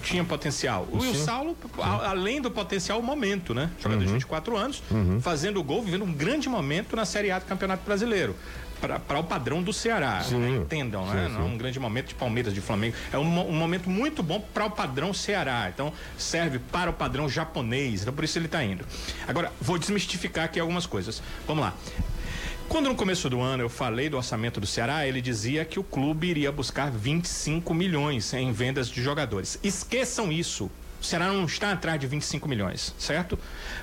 Tinha 0.03 0.23
potencial. 0.23 0.87
O 0.93 0.99
Will 0.99 1.15
Saulo, 1.15 1.57
a, 1.79 2.11
além 2.11 2.41
do 2.41 2.51
potencial, 2.51 2.99
o 2.99 3.03
momento, 3.03 3.55
né? 3.55 3.71
Jogador 3.81 4.01
uhum. 4.01 4.07
de 4.07 4.13
24 4.13 4.57
anos, 4.57 4.83
uhum. 4.91 5.21
fazendo 5.21 5.63
gol, 5.63 5.83
vivendo 5.83 6.05
um 6.05 6.13
grande 6.13 6.49
momento 6.49 6.95
na 6.95 7.05
Série 7.05 7.31
A 7.31 7.39
do 7.39 7.47
Campeonato 7.47 7.85
Brasileiro 7.85 8.37
para 8.81 9.19
o 9.19 9.25
padrão 9.25 9.63
do 9.63 9.73
Ceará. 9.73 10.21
Sim, 10.23 10.57
entendam, 10.57 11.07
né? 11.07 11.25
Sim, 11.25 11.29
sim. 11.29 11.39
Não 11.39 11.43
é 11.43 11.45
um 11.45 11.59
grande 11.59 11.81
momento 11.81 12.09
de 12.09 12.15
Palmeiras, 12.15 12.55
de 12.55 12.61
Flamengo. 12.61 12.97
É 13.13 13.19
um, 13.19 13.49
um 13.49 13.53
momento 13.53 13.89
muito 13.91 14.23
bom 14.23 14.41
para 14.41 14.67
o 14.67 14.71
padrão 14.71 15.13
Ceará. 15.13 15.71
Então, 15.73 15.93
serve 16.17 16.59
para 16.59 16.91
o 16.91 16.93
padrão 16.93 17.29
japonês. 17.29 18.03
Então, 18.03 18.15
por 18.15 18.25
isso 18.25 18.39
ele 18.39 18.47
está 18.47 18.63
indo. 18.63 18.85
Agora, 19.27 19.53
vou 19.61 19.79
desmistificar 19.79 20.45
aqui 20.45 20.61
algumas 20.61 20.87
coisas. 20.87 21.23
Vamos 21.47 21.65
lá. 21.65 21.75
Quando 22.69 22.91
no 22.91 22.95
começo 22.95 23.31
do 23.31 23.41
ano 23.41 23.63
eu 23.63 23.69
falei 23.71 24.11
do 24.11 24.19
orçamento 24.19 24.61
do 24.61 24.67
Ceará, 24.67 25.07
ele 25.07 25.23
dizia 25.23 25.65
que 25.65 25.81
o 25.81 25.83
clube 25.83 26.29
iria 26.29 26.53
buscar 26.53 26.91
25 26.91 27.73
milhões 27.73 28.35
em 28.35 28.53
vendas 28.53 28.91
de 28.91 29.03
jogadores. 29.03 29.59
Esqueçam 29.63 30.31
isso. 30.31 30.71
O 31.01 31.05
Ceará 31.05 31.29
não 31.29 31.45
está 31.45 31.73
atrás 31.73 32.01
de 32.01 32.07
25 32.07 32.49
milhões, 32.49 32.93
certo? 32.99 33.39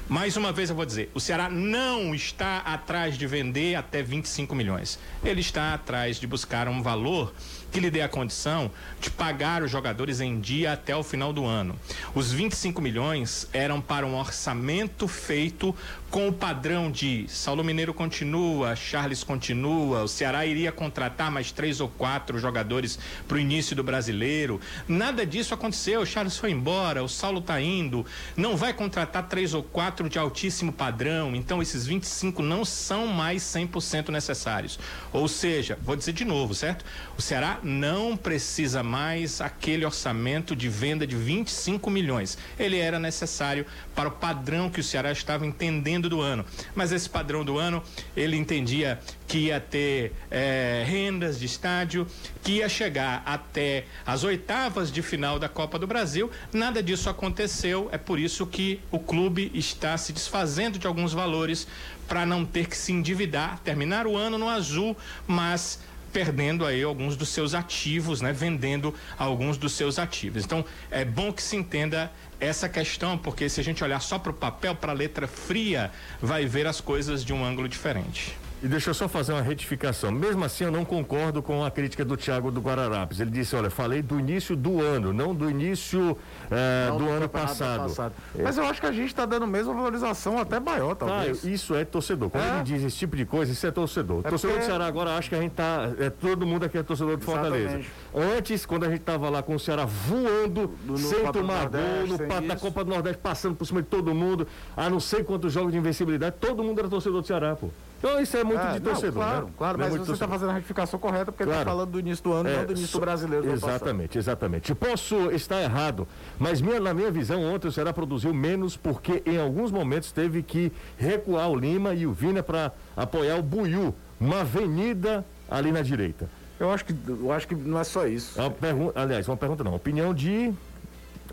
Mais 0.08 0.36
uma 0.36 0.52
vez 0.52 0.70
eu 0.70 0.76
vou 0.76 0.86
dizer, 0.86 1.10
o 1.14 1.20
Ceará 1.20 1.50
não 1.50 2.14
está 2.14 2.58
atrás 2.58 3.18
de 3.18 3.26
vender 3.26 3.76
até 3.76 4.04
25 4.04 4.54
milhões. 4.54 5.00
Ele 5.24 5.40
está 5.40 5.74
atrás 5.74 6.20
de 6.20 6.28
buscar 6.28 6.68
um 6.68 6.82
valor 6.82 7.34
que 7.72 7.80
lhe 7.80 7.90
dê 7.90 8.02
a 8.02 8.10
condição 8.10 8.70
de 9.00 9.10
pagar 9.10 9.64
os 9.64 9.72
jogadores 9.72 10.20
em 10.20 10.40
dia 10.40 10.74
até 10.74 10.96
o 10.96 11.04
final 11.04 11.32
do 11.32 11.46
ano. 11.46 11.78
Os 12.14 12.32
25 12.32 12.82
milhões 12.82 13.48
eram 13.52 13.82
para 13.82 14.06
um 14.06 14.18
orçamento 14.18 15.08
feito 15.08 15.76
com 16.16 16.30
o 16.30 16.34
padrão 16.34 16.90
de 16.90 17.26
Saulo 17.28 17.62
Mineiro 17.62 17.94
continua, 17.94 18.74
Charles 18.74 19.22
continua, 19.22 20.04
o 20.04 20.08
Ceará 20.08 20.46
iria 20.46 20.72
contratar 20.72 21.30
mais 21.30 21.52
três 21.52 21.82
ou 21.82 21.90
quatro 21.90 22.40
jogadores 22.40 22.98
para 23.28 23.36
o 23.36 23.40
início 23.42 23.76
do 23.76 23.84
brasileiro. 23.84 24.62
Nada 24.88 25.26
disso 25.26 25.54
aconteceu. 25.54 26.00
O 26.00 26.06
Charles 26.06 26.38
foi 26.38 26.52
embora, 26.52 27.04
o 27.04 27.10
Saulo 27.10 27.40
está 27.40 27.60
indo, 27.60 28.06
não 28.38 28.56
vai 28.56 28.72
contratar 28.72 29.28
três 29.28 29.54
ou 29.54 29.62
quatro 29.62 30.08
de 30.08 30.18
altíssimo 30.18 30.72
padrão. 30.72 31.36
Então 31.36 31.62
esses 31.62 31.86
25 31.86 32.42
não 32.42 32.64
são 32.64 33.08
mais 33.08 33.44
100% 33.44 34.08
necessários. 34.08 34.80
Ou 35.12 35.28
seja, 35.28 35.78
vou 35.84 35.98
dizer 35.98 36.14
de 36.14 36.24
novo, 36.24 36.56
certo? 36.56 36.86
O 37.18 37.22
Ceará 37.22 37.60
não 37.62 38.16
precisa 38.16 38.82
mais 38.82 39.42
aquele 39.42 39.86
orçamento 39.86 40.56
de 40.56 40.70
venda 40.70 41.06
de 41.06 41.18
25 41.18 41.90
milhões. 41.92 42.38
Ele 42.58 42.78
era 42.78 42.98
necessário 42.98 43.66
para 43.94 44.08
o 44.08 44.14
padrão 44.14 44.70
que 44.70 44.80
o 44.80 44.84
Ceará 44.84 45.12
estava 45.12 45.46
entendendo 45.46 46.05
do 46.10 46.22
ano. 46.22 46.46
Mas 46.74 46.92
esse 46.92 47.10
padrão 47.10 47.44
do 47.44 47.58
ano, 47.58 47.82
ele 48.16 48.38
entendia 48.38 49.00
que 49.28 49.38
ia 49.38 49.60
ter 49.60 50.14
é, 50.30 50.84
rendas 50.86 51.40
de 51.40 51.46
estádio, 51.46 52.08
que 52.44 52.54
ia 52.54 52.70
chegar 52.70 53.24
até 53.26 53.86
as 54.06 54.24
oitavas 54.24 54.92
de 54.92 55.02
final 55.02 55.40
da 55.40 55.50
Copa 55.50 55.80
do 55.80 55.88
Brasil. 55.88 56.30
Nada 56.54 56.82
disso 56.82 57.10
aconteceu. 57.10 57.90
É 57.92 57.98
por 57.98 58.20
isso 58.20 58.46
que 58.46 58.80
o 58.92 59.00
clube 59.00 59.52
está 59.54 59.98
se 59.98 60.14
desfazendo 60.14 60.78
de 60.78 60.88
alguns 60.88 61.14
valores 61.14 61.68
para 62.08 62.26
não 62.26 62.46
ter 62.46 62.68
que 62.68 62.78
se 62.78 62.92
endividar, 62.92 63.60
terminar 63.60 64.06
o 64.06 64.16
ano 64.16 64.38
no 64.38 64.48
azul, 64.48 64.96
mas 65.28 65.80
perdendo 66.16 66.66
aí 66.66 66.82
alguns 66.82 67.18
dos 67.18 67.28
seus 67.28 67.54
ativos, 67.54 68.22
né? 68.22 68.32
Vendendo 68.32 68.96
alguns 69.18 69.58
dos 69.58 69.74
seus 69.74 70.00
ativos. 70.00 70.46
Então, 70.46 70.64
é 70.90 71.04
bom 71.04 71.34
que 71.34 71.44
se 71.44 71.58
entenda 71.58 72.10
essa 72.40 72.70
questão, 72.70 73.18
porque 73.18 73.50
se 73.50 73.60
a 73.60 73.64
gente 73.66 73.84
olhar 73.84 74.00
só 74.00 74.18
para 74.18 74.32
o 74.32 74.34
papel, 74.34 74.74
para 74.74 74.94
a 74.94 74.96
letra 74.96 75.28
fria, 75.28 75.92
vai 76.22 76.46
ver 76.46 76.68
as 76.68 76.80
coisas 76.80 77.22
de 77.22 77.34
um 77.34 77.44
ângulo 77.44 77.68
diferente. 77.68 78.38
E 78.66 78.68
deixa 78.68 78.90
eu 78.90 78.94
só 78.96 79.08
fazer 79.08 79.32
uma 79.32 79.44
retificação. 79.44 80.12
Mesmo 80.12 80.44
assim, 80.44 80.64
eu 80.64 80.72
não 80.72 80.84
concordo 80.84 81.40
com 81.40 81.64
a 81.64 81.70
crítica 81.70 82.04
do 82.04 82.18
Tiago 82.18 82.50
do 82.50 82.60
Guararapes. 82.60 83.20
Ele 83.20 83.30
disse: 83.30 83.56
olha, 83.56 83.70
falei 83.70 84.02
do 84.02 84.20
início 84.20 84.56
do 84.56 84.82
ano, 84.82 85.14
não 85.14 85.36
do 85.36 85.48
início 85.48 86.18
é, 86.50 86.90
do, 86.90 86.98
do 86.98 87.10
ano 87.12 87.30
passado. 87.30 87.84
passado. 87.84 88.14
É. 88.36 88.42
Mas 88.42 88.58
eu 88.58 88.66
acho 88.66 88.82
que 88.82 88.88
a 88.88 88.92
gente 88.92 89.10
está 89.10 89.24
dando 89.24 89.44
a 89.44 89.48
mesma 89.48 89.72
valorização 89.72 90.40
até 90.40 90.60
maior, 90.60 90.96
talvez. 90.96 91.46
Ah, 91.46 91.48
isso 91.48 91.76
é 91.76 91.86
torcedor. 91.86 92.32
Quando 92.32 92.44
é. 92.44 92.56
ele 92.56 92.64
diz 92.64 92.84
esse 92.84 92.98
tipo 92.98 93.16
de 93.16 93.24
coisa, 93.24 93.52
isso 93.52 93.68
é 93.68 93.70
torcedor. 93.70 94.22
É 94.24 94.30
torcedor 94.30 94.56
porque... 94.56 94.66
do 94.66 94.72
Ceará 94.72 94.88
agora 94.88 95.16
acha 95.16 95.30
que 95.30 95.36
a 95.36 95.42
gente 95.42 95.52
tá. 95.52 95.92
É, 96.00 96.10
todo 96.10 96.48
mundo 96.48 96.66
aqui 96.66 96.80
é 96.80 96.82
torcedor 96.82 97.18
de 97.18 97.24
Fortaleza. 97.24 97.82
Antes, 98.16 98.66
quando 98.66 98.86
a 98.86 98.90
gente 98.90 99.02
estava 99.02 99.30
lá 99.30 99.44
com 99.44 99.54
o 99.54 99.60
Ceará 99.60 99.86
voando, 99.86 100.74
no, 100.84 100.98
sem 100.98 101.32
tomar 101.32 101.70
gol, 101.70 102.08
no 102.08 102.18
pato 102.18 102.48
da 102.48 102.56
Copa 102.56 102.84
do 102.84 102.90
Nordeste, 102.90 103.20
passando 103.22 103.56
por 103.56 103.68
cima 103.68 103.84
de 103.84 103.90
todo 103.90 104.16
mundo, 104.16 104.48
a 104.76 104.90
não 104.90 105.00
sei 105.00 105.24
quantos 105.24 105.54
jogos 105.54 105.72
de 105.72 105.78
invencibilidade, 105.78 106.38
todo 106.42 106.64
mundo 106.64 106.80
era 106.80 106.90
torcedor 106.90 107.22
do 107.22 107.28
Ceará, 107.28 107.56
pô. 107.56 107.70
Então 108.06 108.22
isso 108.22 108.38
é 108.38 108.44
muito 108.44 108.62
é, 108.62 108.74
de 108.74 108.80
torcedor. 108.82 109.14
Não, 109.14 109.22
claro, 109.24 109.46
né? 109.48 109.54
claro, 109.58 109.80
mas 109.80 109.96
você 109.96 110.12
está 110.12 110.28
fazendo 110.28 110.52
a 110.52 110.54
retificação 110.54 111.00
correta 111.00 111.32
porque 111.32 111.50
está 111.50 111.66
falando 111.66 111.90
do 111.90 112.00
início 112.00 112.24
do 112.24 112.34
ano, 112.34 112.48
é, 112.48 112.58
não 112.58 112.66
do 112.66 112.74
início 112.74 112.92
do 112.92 113.00
brasileiro. 113.00 113.52
Exatamente, 113.52 114.18
exatamente. 114.20 114.76
Posso 114.76 115.32
estar 115.32 115.60
errado, 115.60 116.08
mas 116.38 116.62
minha, 116.62 116.80
na 116.80 116.94
minha 116.94 117.10
visão, 117.10 117.42
ontem 117.44 117.68
o 117.68 117.72
Ceará 117.72 117.92
produziu 117.92 118.32
menos 118.32 118.78
porque 118.78 119.24
em 119.26 119.40
alguns 119.40 119.72
momentos 119.72 120.12
teve 120.12 120.44
que 120.44 120.72
recuar 121.00 121.50
o 121.50 121.56
Lima 121.56 121.96
e 121.96 122.06
o 122.06 122.14
Vina 122.14 122.44
para 122.44 122.72
apoiar 122.96 123.38
o 123.38 123.42
Buiú, 123.42 123.96
uma 124.20 124.42
avenida 124.42 125.26
ali 125.50 125.72
na 125.72 125.82
direita. 125.82 126.30
Eu 126.60 126.72
acho 126.72 126.86
que, 126.86 126.96
eu 127.08 127.32
acho 127.32 127.48
que 127.48 127.56
não 127.56 127.80
é 127.80 127.84
só 127.84 128.06
isso. 128.06 128.40
É 128.40 128.44
uma 128.44 128.52
pergunta, 128.52 129.02
aliás, 129.02 129.28
uma 129.28 129.36
pergunta 129.36 129.64
não, 129.64 129.74
opinião 129.74 130.14
de 130.14 130.54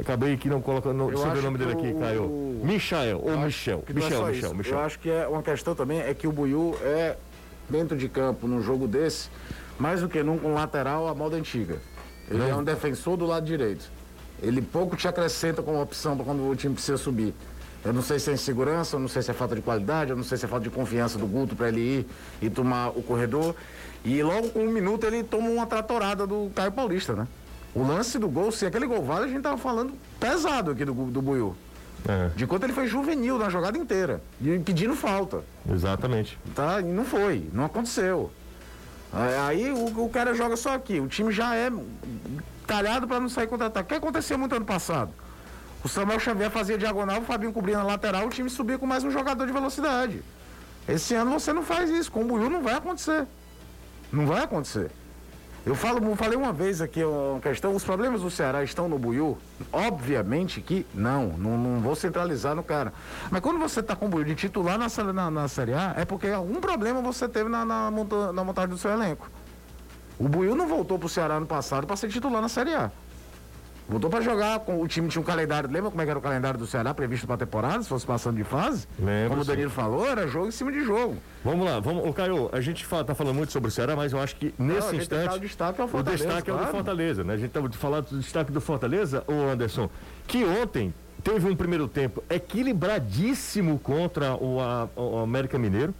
Acabei 0.03 0.35
aqui 0.35 0.49
não 0.49 0.61
colocando 0.61 1.07
o 1.07 1.17
sobrenome 1.17 1.57
dele 1.57 1.73
aqui, 1.73 1.95
Caio. 1.95 2.29
Michael 2.63 3.21
ou 3.23 3.39
Michel. 3.39 3.85
Michel, 3.89 4.27
é 4.27 4.31
Michel, 4.33 4.55
Michel. 4.55 4.79
Eu 4.79 4.85
acho 4.85 4.99
que 4.99 5.09
é 5.09 5.29
uma 5.29 5.43
questão 5.43 5.77
também 5.77 6.01
é 6.01 6.13
que 6.13 6.27
o 6.27 6.33
Buiu 6.33 6.77
é 6.83 7.17
dentro 7.71 7.97
de 7.97 8.09
campo 8.09 8.49
num 8.49 8.61
jogo 8.61 8.89
desse, 8.89 9.31
mais 9.79 10.01
do 10.01 10.09
que 10.09 10.21
nunca 10.23 10.47
um 10.47 10.55
lateral 10.55 11.07
à 11.07 11.15
moda 11.15 11.37
antiga. 11.37 11.77
Ele 12.29 12.41
não. 12.41 12.49
é 12.49 12.57
um 12.57 12.65
defensor 12.65 13.17
do 13.17 13.27
lado 13.27 13.47
direito. 13.47 13.89
Ele 14.43 14.61
pouco 14.61 14.97
te 14.97 15.07
acrescenta 15.07 15.63
como 15.63 15.81
opção 15.81 16.17
para 16.17 16.25
quando 16.25 16.49
o 16.49 16.57
time 16.57 16.75
precisa 16.75 16.99
subir. 16.99 17.33
Eu 17.85 17.93
não 17.93 18.03
sei 18.03 18.19
se 18.19 18.31
é 18.31 18.33
insegurança, 18.33 18.97
eu 18.97 19.01
não 19.01 19.09
sei 19.09 19.23
se 19.23 19.31
é 19.31 19.35
falta 19.35 19.55
de 19.55 19.63
qualidade, 19.63 20.11
eu 20.11 20.17
não 20.17 20.25
sei 20.25 20.37
se 20.37 20.45
é 20.45 20.49
falta 20.49 20.65
de 20.65 20.71
confiança 20.71 21.17
do 21.17 21.27
Guto 21.27 21.55
para 21.55 21.69
ele 21.69 21.81
ir 21.81 22.07
e 22.41 22.51
tomar 22.51 22.89
o 22.89 23.03
corredor. 23.05 23.55
E 24.05 24.21
logo 24.21 24.49
com 24.51 24.65
um 24.65 24.71
minuto 24.71 25.07
ele 25.07 25.23
toma 25.23 25.49
uma 25.49 25.67
tratorada 25.67 26.27
do 26.27 26.51
Caio 26.55 26.73
Paulista, 26.73 27.15
né? 27.15 27.29
O 27.75 27.83
lance 27.87 28.19
do 28.19 28.29
gol, 28.29 28.53
se 28.53 28.67
aquele 28.67 28.87
gol 28.87 29.03
vale, 29.03 29.25
a 29.25 29.29
gente 29.29 29.43
tava 29.43 29.57
falando 29.57 29.95
pesado 30.21 30.71
aqui 30.71 30.85
do, 30.85 30.93
do 30.93 31.23
Buiu. 31.23 31.57
É. 32.07 32.31
De 32.35 32.47
quanto 32.47 32.65
ele 32.65 32.73
foi 32.73 32.87
juvenil 32.87 33.39
na 33.39 33.49
jogada 33.49 33.79
inteira. 33.79 34.21
E 34.41 34.59
pedindo 34.59 34.95
falta. 34.95 35.43
Exatamente. 35.71 36.39
Tá? 36.55 36.81
E 36.81 36.85
não 36.85 37.05
foi, 37.05 37.49
não 37.53 37.65
aconteceu. 37.65 38.31
Aí 39.47 39.71
o, 39.71 40.05
o 40.05 40.09
cara 40.09 40.35
joga 40.35 40.57
só 40.57 40.75
aqui. 40.75 40.99
O 40.99 41.07
time 41.07 41.31
já 41.31 41.55
é 41.55 41.71
talhado 42.67 43.07
para 43.07 43.21
não 43.21 43.29
sair 43.29 43.47
contra-ataque. 43.47 43.87
O 43.87 43.89
que 43.89 43.95
aconteceu 43.95 44.39
muito 44.39 44.55
ano 44.55 44.65
passado? 44.65 45.13
O 45.85 45.89
Samuel 45.89 46.19
Xavier 46.21 46.51
fazia 46.51 46.79
diagonal, 46.79 47.21
o 47.21 47.25
Fabinho 47.25 47.53
cobria 47.53 47.77
na 47.77 47.83
lateral, 47.83 48.27
o 48.27 48.31
time 48.31 48.49
subia 48.49 48.79
com 48.79 48.87
mais 48.87 49.03
um 49.03 49.11
jogador 49.11 49.45
de 49.47 49.53
velocidade. 49.53 50.23
Esse 50.89 51.15
ano 51.15 51.33
você 51.33 51.53
não 51.53 51.63
faz 51.63 51.91
isso. 51.91 52.11
Com 52.11 52.23
o 52.23 52.25
Buiu 52.25 52.49
não 52.49 52.63
vai 52.63 52.75
acontecer. 52.75 53.27
Não 54.13 54.27
vai 54.27 54.43
acontecer. 54.43 54.91
Eu 55.65 55.77
falo, 55.77 56.17
falei 56.17 56.37
uma 56.37 56.53
vez 56.53 56.81
aqui 56.81 57.05
uma 57.05 57.39
questão, 57.39 57.75
os 57.75 57.85
problemas 57.85 58.23
do 58.23 58.31
Ceará 58.31 58.65
estão 58.65 58.89
no 58.89 58.99
Buiú? 58.99 59.39
Obviamente 59.73 60.61
que 60.61 60.85
não, 60.93 61.29
não, 61.39 61.57
não 61.57 61.81
vou 61.81 61.95
centralizar 61.95 62.57
no 62.57 62.65
cara. 62.65 62.93
Mas 63.31 63.41
quando 63.41 63.61
você 63.61 63.79
está 63.79 63.95
com 63.95 64.07
o 64.07 64.09
Buiú 64.09 64.25
de 64.25 64.35
titular 64.35 64.77
na, 64.77 65.13
na, 65.13 65.31
na, 65.31 65.49
Série 65.49 65.73
A, 65.73 65.95
é 65.97 66.05
porque 66.05 66.27
algum 66.27 66.61
problema 66.61 67.01
você 67.01 67.29
teve 67.29 67.49
na, 67.49 67.65
na, 67.65 67.91
na 67.91 68.45
montagem 68.45 68.71
do 68.71 68.79
seu 68.79 68.91
elenco. 68.91 69.31
O 70.19 70.29
Buiú 70.29 70.57
não 70.57 70.67
voltou 70.67 70.99
para 70.99 71.07
o 71.07 71.09
Ceará 71.09 71.39
no 71.39 71.47
passado 71.47 71.87
para 71.87 71.95
ser 71.97 72.09
titular 72.09 72.43
na 72.43 72.49
Série 72.49 72.75
A. 72.75 72.91
Voltou 73.89 74.09
para 74.09 74.21
jogar, 74.21 74.61
com 74.61 74.81
o 74.81 74.87
time 74.87 75.09
tinha 75.09 75.21
um 75.21 75.25
calendário, 75.25 75.69
lembra 75.71 75.91
como 75.91 76.01
é 76.01 76.07
era 76.07 76.19
o 76.19 76.23
calendário 76.23 76.59
do 76.59 76.67
Ceará 76.67 76.95
previsto 76.95 77.27
para 77.27 77.35
a 77.35 77.39
temporada, 77.39 77.83
se 77.83 77.89
fosse 77.89 78.07
passando 78.07 78.37
de 78.37 78.45
fase? 78.45 78.87
Como 79.29 79.43
o 79.43 79.45
Danilo 79.45 79.71
sim. 79.71 79.77
falou, 79.77 80.09
era 80.09 80.27
jogo 80.27 80.49
em 80.49 80.51
cima 80.51 80.71
de 80.71 80.85
jogo. 80.85 81.17
Vamos 81.45 81.65
lá, 81.67 81.81
vamos, 81.81 82.09
o 82.09 82.13
Caio, 82.13 82.49
a 82.53 82.61
gente 82.61 82.87
fala, 82.87 83.05
tá 83.05 83.15
falando 83.15 83.35
muito 83.35 83.53
sobre 83.53 83.69
o 83.69 83.71
Ceará, 83.71 83.97
mas 83.97 84.13
eu 84.13 84.21
acho 84.21 84.37
que 84.37 84.55
nesse 84.59 84.93
Não, 84.93 84.95
instante. 84.95 85.37
O 85.37 85.41
destaque 85.41 85.81
é 85.81 85.85
o 85.85 85.89
Fortaleza. 85.89 86.25
O 86.25 86.27
destaque 86.27 86.51
claro. 86.51 86.61
é 86.61 86.63
o 86.63 86.67
do 86.67 86.73
Fortaleza, 86.73 87.25
né? 87.25 87.35
A 87.35 87.37
gente 87.37 87.49
estava 87.49 87.71
falando 87.73 88.07
do 88.11 88.19
destaque 88.19 88.53
do 88.53 88.61
Fortaleza, 88.61 89.25
o 89.27 89.51
Anderson, 89.51 89.91
que 90.27 90.45
ontem 90.45 90.95
teve 91.23 91.49
um 91.49 91.57
primeiro 91.57 91.89
tempo 91.89 92.23
equilibradíssimo 92.31 93.79
contra 93.79 94.35
o, 94.35 94.61
a, 94.61 94.89
o 94.97 95.19
América 95.19 95.59
Mineiro, 95.59 95.95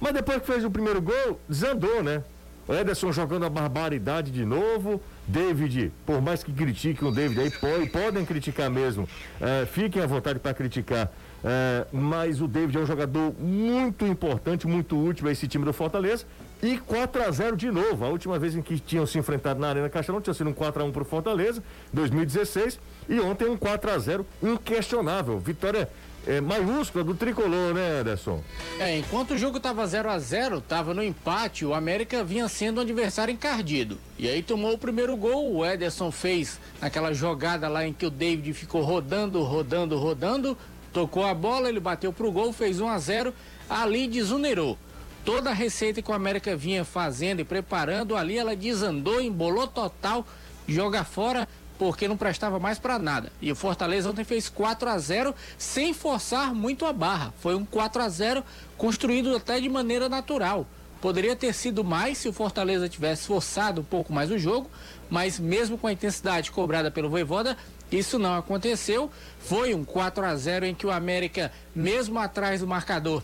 mas 0.00 0.12
depois 0.12 0.40
que 0.40 0.46
fez 0.46 0.64
o 0.64 0.70
primeiro 0.70 1.00
gol, 1.00 1.40
desandou, 1.48 2.02
né? 2.02 2.22
O 2.66 2.72
Ederson 2.72 3.12
jogando 3.12 3.44
a 3.44 3.50
barbaridade 3.50 4.30
de 4.30 4.44
novo. 4.44 5.00
David, 5.26 5.92
por 6.04 6.20
mais 6.20 6.42
que 6.42 6.52
critiquem 6.52 7.08
o 7.08 7.10
David 7.10 7.40
aí, 7.40 7.50
pode, 7.50 7.88
podem 7.88 8.24
criticar 8.24 8.70
mesmo. 8.70 9.08
É, 9.40 9.66
fiquem 9.66 10.02
à 10.02 10.06
vontade 10.06 10.38
para 10.38 10.52
criticar. 10.52 11.10
É, 11.42 11.86
mas 11.92 12.40
o 12.40 12.48
David 12.48 12.78
é 12.78 12.80
um 12.80 12.86
jogador 12.86 13.34
muito 13.38 14.06
importante, 14.06 14.66
muito 14.66 14.98
útil 14.98 15.28
a 15.28 15.32
esse 15.32 15.46
time 15.46 15.64
do 15.64 15.72
Fortaleza. 15.72 16.24
E 16.62 16.78
4 16.78 17.22
a 17.22 17.30
0 17.30 17.56
de 17.56 17.70
novo. 17.70 18.04
A 18.04 18.08
última 18.08 18.38
vez 18.38 18.54
em 18.54 18.62
que 18.62 18.78
tinham 18.78 19.04
se 19.06 19.18
enfrentado 19.18 19.60
na 19.60 19.68
Arena 19.68 19.90
Castelão 19.90 20.20
tinha 20.20 20.32
sido 20.32 20.48
um 20.48 20.54
4 20.54 20.82
a 20.82 20.86
1 20.86 20.92
para 20.92 21.02
o 21.02 21.04
Fortaleza, 21.04 21.62
2016. 21.92 22.80
E 23.08 23.20
ontem 23.20 23.46
um 23.48 23.56
4 23.56 23.90
a 23.90 23.98
0 23.98 24.26
inquestionável. 24.42 25.38
Vitória 25.38 25.90
é, 26.26 26.40
maiúscula 26.40 27.04
do 27.04 27.14
tricolor, 27.14 27.74
né, 27.74 28.00
Anderson? 28.00 28.42
É, 28.78 28.98
enquanto 28.98 29.32
o 29.32 29.38
jogo 29.38 29.60
tava 29.60 29.86
0 29.86 30.10
a 30.10 30.18
0 30.18 30.60
tava 30.60 30.94
no 30.94 31.02
empate, 31.02 31.64
o 31.64 31.74
América 31.74 32.24
vinha 32.24 32.48
sendo 32.48 32.78
um 32.78 32.80
adversário 32.82 33.32
encardido. 33.32 33.98
E 34.18 34.28
aí 34.28 34.42
tomou 34.42 34.72
o 34.72 34.78
primeiro 34.78 35.16
gol, 35.16 35.54
o 35.54 35.64
Ederson 35.64 36.10
fez 36.10 36.58
aquela 36.80 37.12
jogada 37.12 37.68
lá 37.68 37.86
em 37.86 37.92
que 37.92 38.06
o 38.06 38.10
David 38.10 38.52
ficou 38.54 38.82
rodando, 38.82 39.42
rodando, 39.42 39.98
rodando, 39.98 40.56
tocou 40.92 41.26
a 41.26 41.34
bola, 41.34 41.68
ele 41.68 41.80
bateu 41.80 42.12
pro 42.12 42.32
gol, 42.32 42.52
fez 42.52 42.80
1 42.80 42.88
a 42.88 42.98
0 42.98 43.34
ali 43.68 44.06
desunerou. 44.06 44.78
Toda 45.24 45.50
a 45.50 45.54
receita 45.54 46.02
que 46.02 46.10
o 46.10 46.14
América 46.14 46.54
vinha 46.54 46.84
fazendo 46.84 47.40
e 47.40 47.44
preparando 47.44 48.14
ali, 48.14 48.36
ela 48.36 48.54
desandou, 48.54 49.20
embolou 49.20 49.66
total, 49.66 50.26
joga 50.68 51.02
fora, 51.02 51.48
porque 51.78 52.08
não 52.08 52.16
prestava 52.16 52.58
mais 52.58 52.78
para 52.78 52.98
nada. 52.98 53.32
E 53.40 53.50
o 53.50 53.56
Fortaleza 53.56 54.10
ontem 54.10 54.24
fez 54.24 54.48
4 54.48 54.88
a 54.88 54.98
0 54.98 55.34
sem 55.58 55.92
forçar 55.92 56.54
muito 56.54 56.86
a 56.86 56.92
barra. 56.92 57.32
Foi 57.40 57.54
um 57.54 57.64
4 57.64 58.02
a 58.02 58.08
0 58.08 58.44
construído 58.76 59.34
até 59.34 59.60
de 59.60 59.68
maneira 59.68 60.08
natural. 60.08 60.66
Poderia 61.00 61.36
ter 61.36 61.52
sido 61.52 61.84
mais 61.84 62.16
se 62.18 62.28
o 62.28 62.32
Fortaleza 62.32 62.88
tivesse 62.88 63.26
forçado 63.26 63.82
um 63.82 63.84
pouco 63.84 64.12
mais 64.12 64.30
o 64.30 64.38
jogo, 64.38 64.70
mas 65.10 65.38
mesmo 65.38 65.76
com 65.76 65.86
a 65.86 65.92
intensidade 65.92 66.50
cobrada 66.50 66.90
pelo 66.90 67.10
Voivoda, 67.10 67.58
isso 67.92 68.18
não 68.18 68.34
aconteceu. 68.34 69.10
Foi 69.38 69.74
um 69.74 69.84
4 69.84 70.24
a 70.24 70.34
0 70.34 70.64
em 70.64 70.74
que 70.74 70.86
o 70.86 70.90
América, 70.90 71.52
mesmo 71.74 72.18
atrás 72.18 72.60
do 72.60 72.66
marcador, 72.66 73.22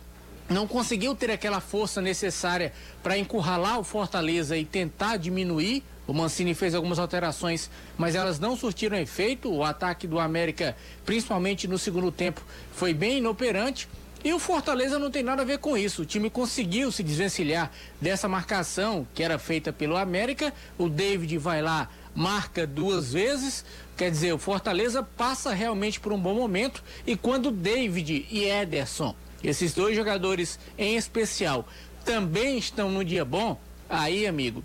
não 0.50 0.66
conseguiu 0.66 1.14
ter 1.14 1.30
aquela 1.30 1.60
força 1.60 2.02
necessária 2.02 2.72
para 3.02 3.16
encurralar 3.16 3.78
o 3.78 3.84
Fortaleza 3.84 4.56
e 4.56 4.64
tentar 4.64 5.16
diminuir 5.16 5.82
o 6.10 6.12
Mancini 6.12 6.54
fez 6.54 6.74
algumas 6.74 6.98
alterações, 6.98 7.70
mas 7.96 8.16
elas 8.16 8.40
não 8.40 8.56
surtiram 8.56 8.98
efeito. 8.98 9.48
O 9.48 9.62
ataque 9.62 10.08
do 10.08 10.18
América, 10.18 10.76
principalmente 11.06 11.68
no 11.68 11.78
segundo 11.78 12.10
tempo, 12.10 12.42
foi 12.72 12.92
bem 12.92 13.18
inoperante. 13.18 13.88
E 14.24 14.32
o 14.32 14.40
Fortaleza 14.40 14.98
não 14.98 15.08
tem 15.08 15.22
nada 15.22 15.42
a 15.42 15.44
ver 15.44 15.58
com 15.58 15.76
isso. 15.76 16.02
O 16.02 16.04
time 16.04 16.28
conseguiu 16.28 16.90
se 16.90 17.04
desvencilhar 17.04 17.70
dessa 18.00 18.26
marcação 18.26 19.06
que 19.14 19.22
era 19.22 19.38
feita 19.38 19.72
pelo 19.72 19.96
América. 19.96 20.52
O 20.76 20.88
David 20.88 21.38
vai 21.38 21.62
lá, 21.62 21.88
marca 22.12 22.66
duas 22.66 23.12
vezes. 23.12 23.64
Quer 23.96 24.10
dizer, 24.10 24.32
o 24.32 24.38
Fortaleza 24.38 25.04
passa 25.04 25.54
realmente 25.54 26.00
por 26.00 26.12
um 26.12 26.18
bom 26.18 26.34
momento. 26.34 26.82
E 27.06 27.14
quando 27.14 27.52
David 27.52 28.26
e 28.28 28.46
Ederson, 28.46 29.14
esses 29.44 29.72
dois 29.74 29.94
jogadores 29.94 30.58
em 30.76 30.96
especial, 30.96 31.68
também 32.04 32.58
estão 32.58 32.90
no 32.90 33.04
dia 33.04 33.24
bom, 33.24 33.56
aí, 33.88 34.26
amigo, 34.26 34.64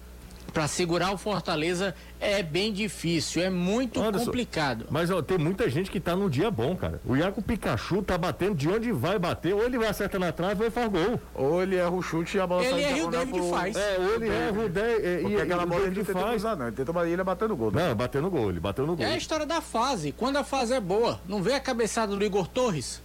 para 0.56 0.70
segurar 0.70 1.12
o 1.12 1.18
Fortaleza 1.18 1.94
é 2.18 2.41
bem 2.41 2.72
difícil, 2.72 3.44
é 3.44 3.50
muito 3.50 4.02
Anderson, 4.02 4.28
complicado. 4.28 4.88
Mas 4.89 5.12
ó, 5.12 5.22
tem 5.22 5.38
muita 5.38 5.70
gente 5.70 5.91
que 5.91 6.00
tá 6.00 6.15
num 6.15 6.30
dia 6.30 6.50
bom, 6.50 6.78
cara. 6.78 7.02
O 7.06 7.13
Iaco 7.13 7.41
Pikachu 7.41 8.02
tá 8.02 8.18
batendo 8.18 8.56
de 8.56 8.70
onde 8.70 8.89
vai 8.94 9.20
bater, 9.20 9.54
ou 9.54 9.65
ele 9.65 9.78
vai 9.78 9.89
acertar 9.89 10.18
na 10.18 10.32
trave 10.32 10.62
ou 10.62 10.65
ele 10.65 10.72
faz 10.72 10.89
gol. 10.89 11.20
Ou 11.34 11.62
ele 11.62 11.76
erra 11.76 11.91
o 11.91 12.02
chute 12.02 12.38
e 12.38 12.39
a 12.39 12.48
bola 12.48 12.63
ele 12.63 12.72
sai 12.72 12.80
Ele 12.80 13.00
erra 13.00 13.08
o 13.08 13.12
David 13.12 13.38
pro... 13.38 13.50
faz. 13.50 13.76
É, 13.76 13.98
ou 14.00 14.15
ele 14.15 14.30
erra 14.30 14.63
o 14.63 14.70
David. 14.70 15.34
E 15.34 15.41
aquela 15.41 15.65
bola 15.65 15.88
ele 15.88 16.04
faz. 16.06 16.36
Usar, 16.38 16.56
não. 16.56 16.68
Ele 16.68 16.76
tenta 16.78 17.06
ele 17.06 17.24
batendo 17.26 17.56
gol. 17.58 17.72
Né? 17.72 17.89
Não, 17.89 17.96
batendo 17.96 18.30
gol, 18.30 18.50
ele 18.50 18.62
bateu 18.62 18.88
no 18.88 18.96
gol. 18.96 19.06
É 19.06 19.10
a 19.10 19.18
história 19.18 19.46
da 19.46 19.60
fase. 19.60 20.13
Quando 20.13 20.38
a 20.38 20.44
fase 20.46 20.74
é 20.74 20.80
boa, 20.80 21.20
não 21.28 21.44
vê 21.44 21.52
a 21.52 21.60
cabeçada 21.60 22.15
do 22.15 22.24
Igor 22.24 22.48
Torres? 22.48 23.02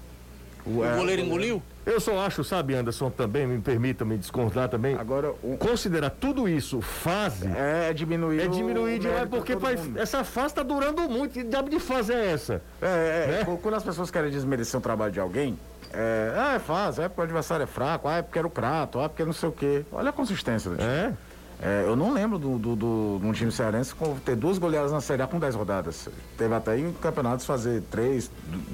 O, 0.66 0.80
o 0.80 0.96
goleiro 0.96 1.22
engoliu? 1.22 1.62
Eu 1.86 1.98
só 1.98 2.20
acho, 2.20 2.44
sabe, 2.44 2.74
Anderson, 2.74 3.10
também, 3.10 3.46
me 3.46 3.58
permita 3.58 4.04
me 4.04 4.16
discordar 4.18 4.68
também. 4.68 4.94
Agora, 4.96 5.32
o... 5.42 5.56
considerar 5.56 6.10
tudo 6.10 6.48
isso 6.48 6.80
fase. 6.80 7.48
É, 7.48 7.92
diminuir. 7.92 8.40
É 8.40 8.48
diminuir 8.48 8.98
demais, 8.98 9.28
porque 9.28 9.56
essa 9.96 10.22
fase 10.22 10.54
tá 10.54 10.62
durando 10.62 11.02
muito. 11.08 11.32
Que 11.32 11.42
diabo 11.42 11.70
de 11.70 11.80
fase 11.80 12.12
é 12.12 12.32
essa? 12.32 12.62
É, 12.80 12.86
é, 12.86 13.44
né? 13.44 13.58
quando 13.62 13.74
as 13.74 13.82
pessoas 13.82 14.10
querem 14.10 14.30
desmerecer 14.30 14.78
o 14.78 14.82
trabalho 14.82 15.12
de 15.12 15.18
alguém, 15.20 15.58
é, 15.92 16.32
ah, 16.36 16.54
é 16.54 16.58
fase, 16.58 17.02
é 17.02 17.08
porque 17.08 17.22
o 17.22 17.24
adversário 17.24 17.64
é 17.64 17.66
fraco, 17.66 18.06
ah, 18.06 18.18
é 18.18 18.22
porque 18.22 18.38
era 18.38 18.46
o 18.46 18.50
crato, 18.50 19.00
ah, 19.00 19.04
é 19.04 19.08
porque 19.08 19.24
não 19.24 19.32
sei 19.32 19.48
o 19.48 19.52
quê. 19.52 19.84
Olha 19.90 20.10
a 20.10 20.12
consistência. 20.12 20.70
É. 20.78 21.12
É, 21.62 21.84
eu 21.86 21.94
não 21.94 22.14
lembro 22.14 22.38
do, 22.38 22.58
do, 22.58 22.74
do, 22.74 23.18
do, 23.18 23.32
time 23.34 23.52
cearense 23.52 23.94
ter 24.24 24.34
duas 24.34 24.56
goleadas 24.56 24.92
na 24.92 25.00
Série 25.00 25.20
A 25.20 25.26
com 25.26 25.38
10 25.38 25.54
rodadas. 25.54 26.08
Teve 26.38 26.54
até 26.54 26.78
em 26.78 26.90
campeonatos 26.92 27.44
fazer 27.44 27.82
três, 27.90 28.30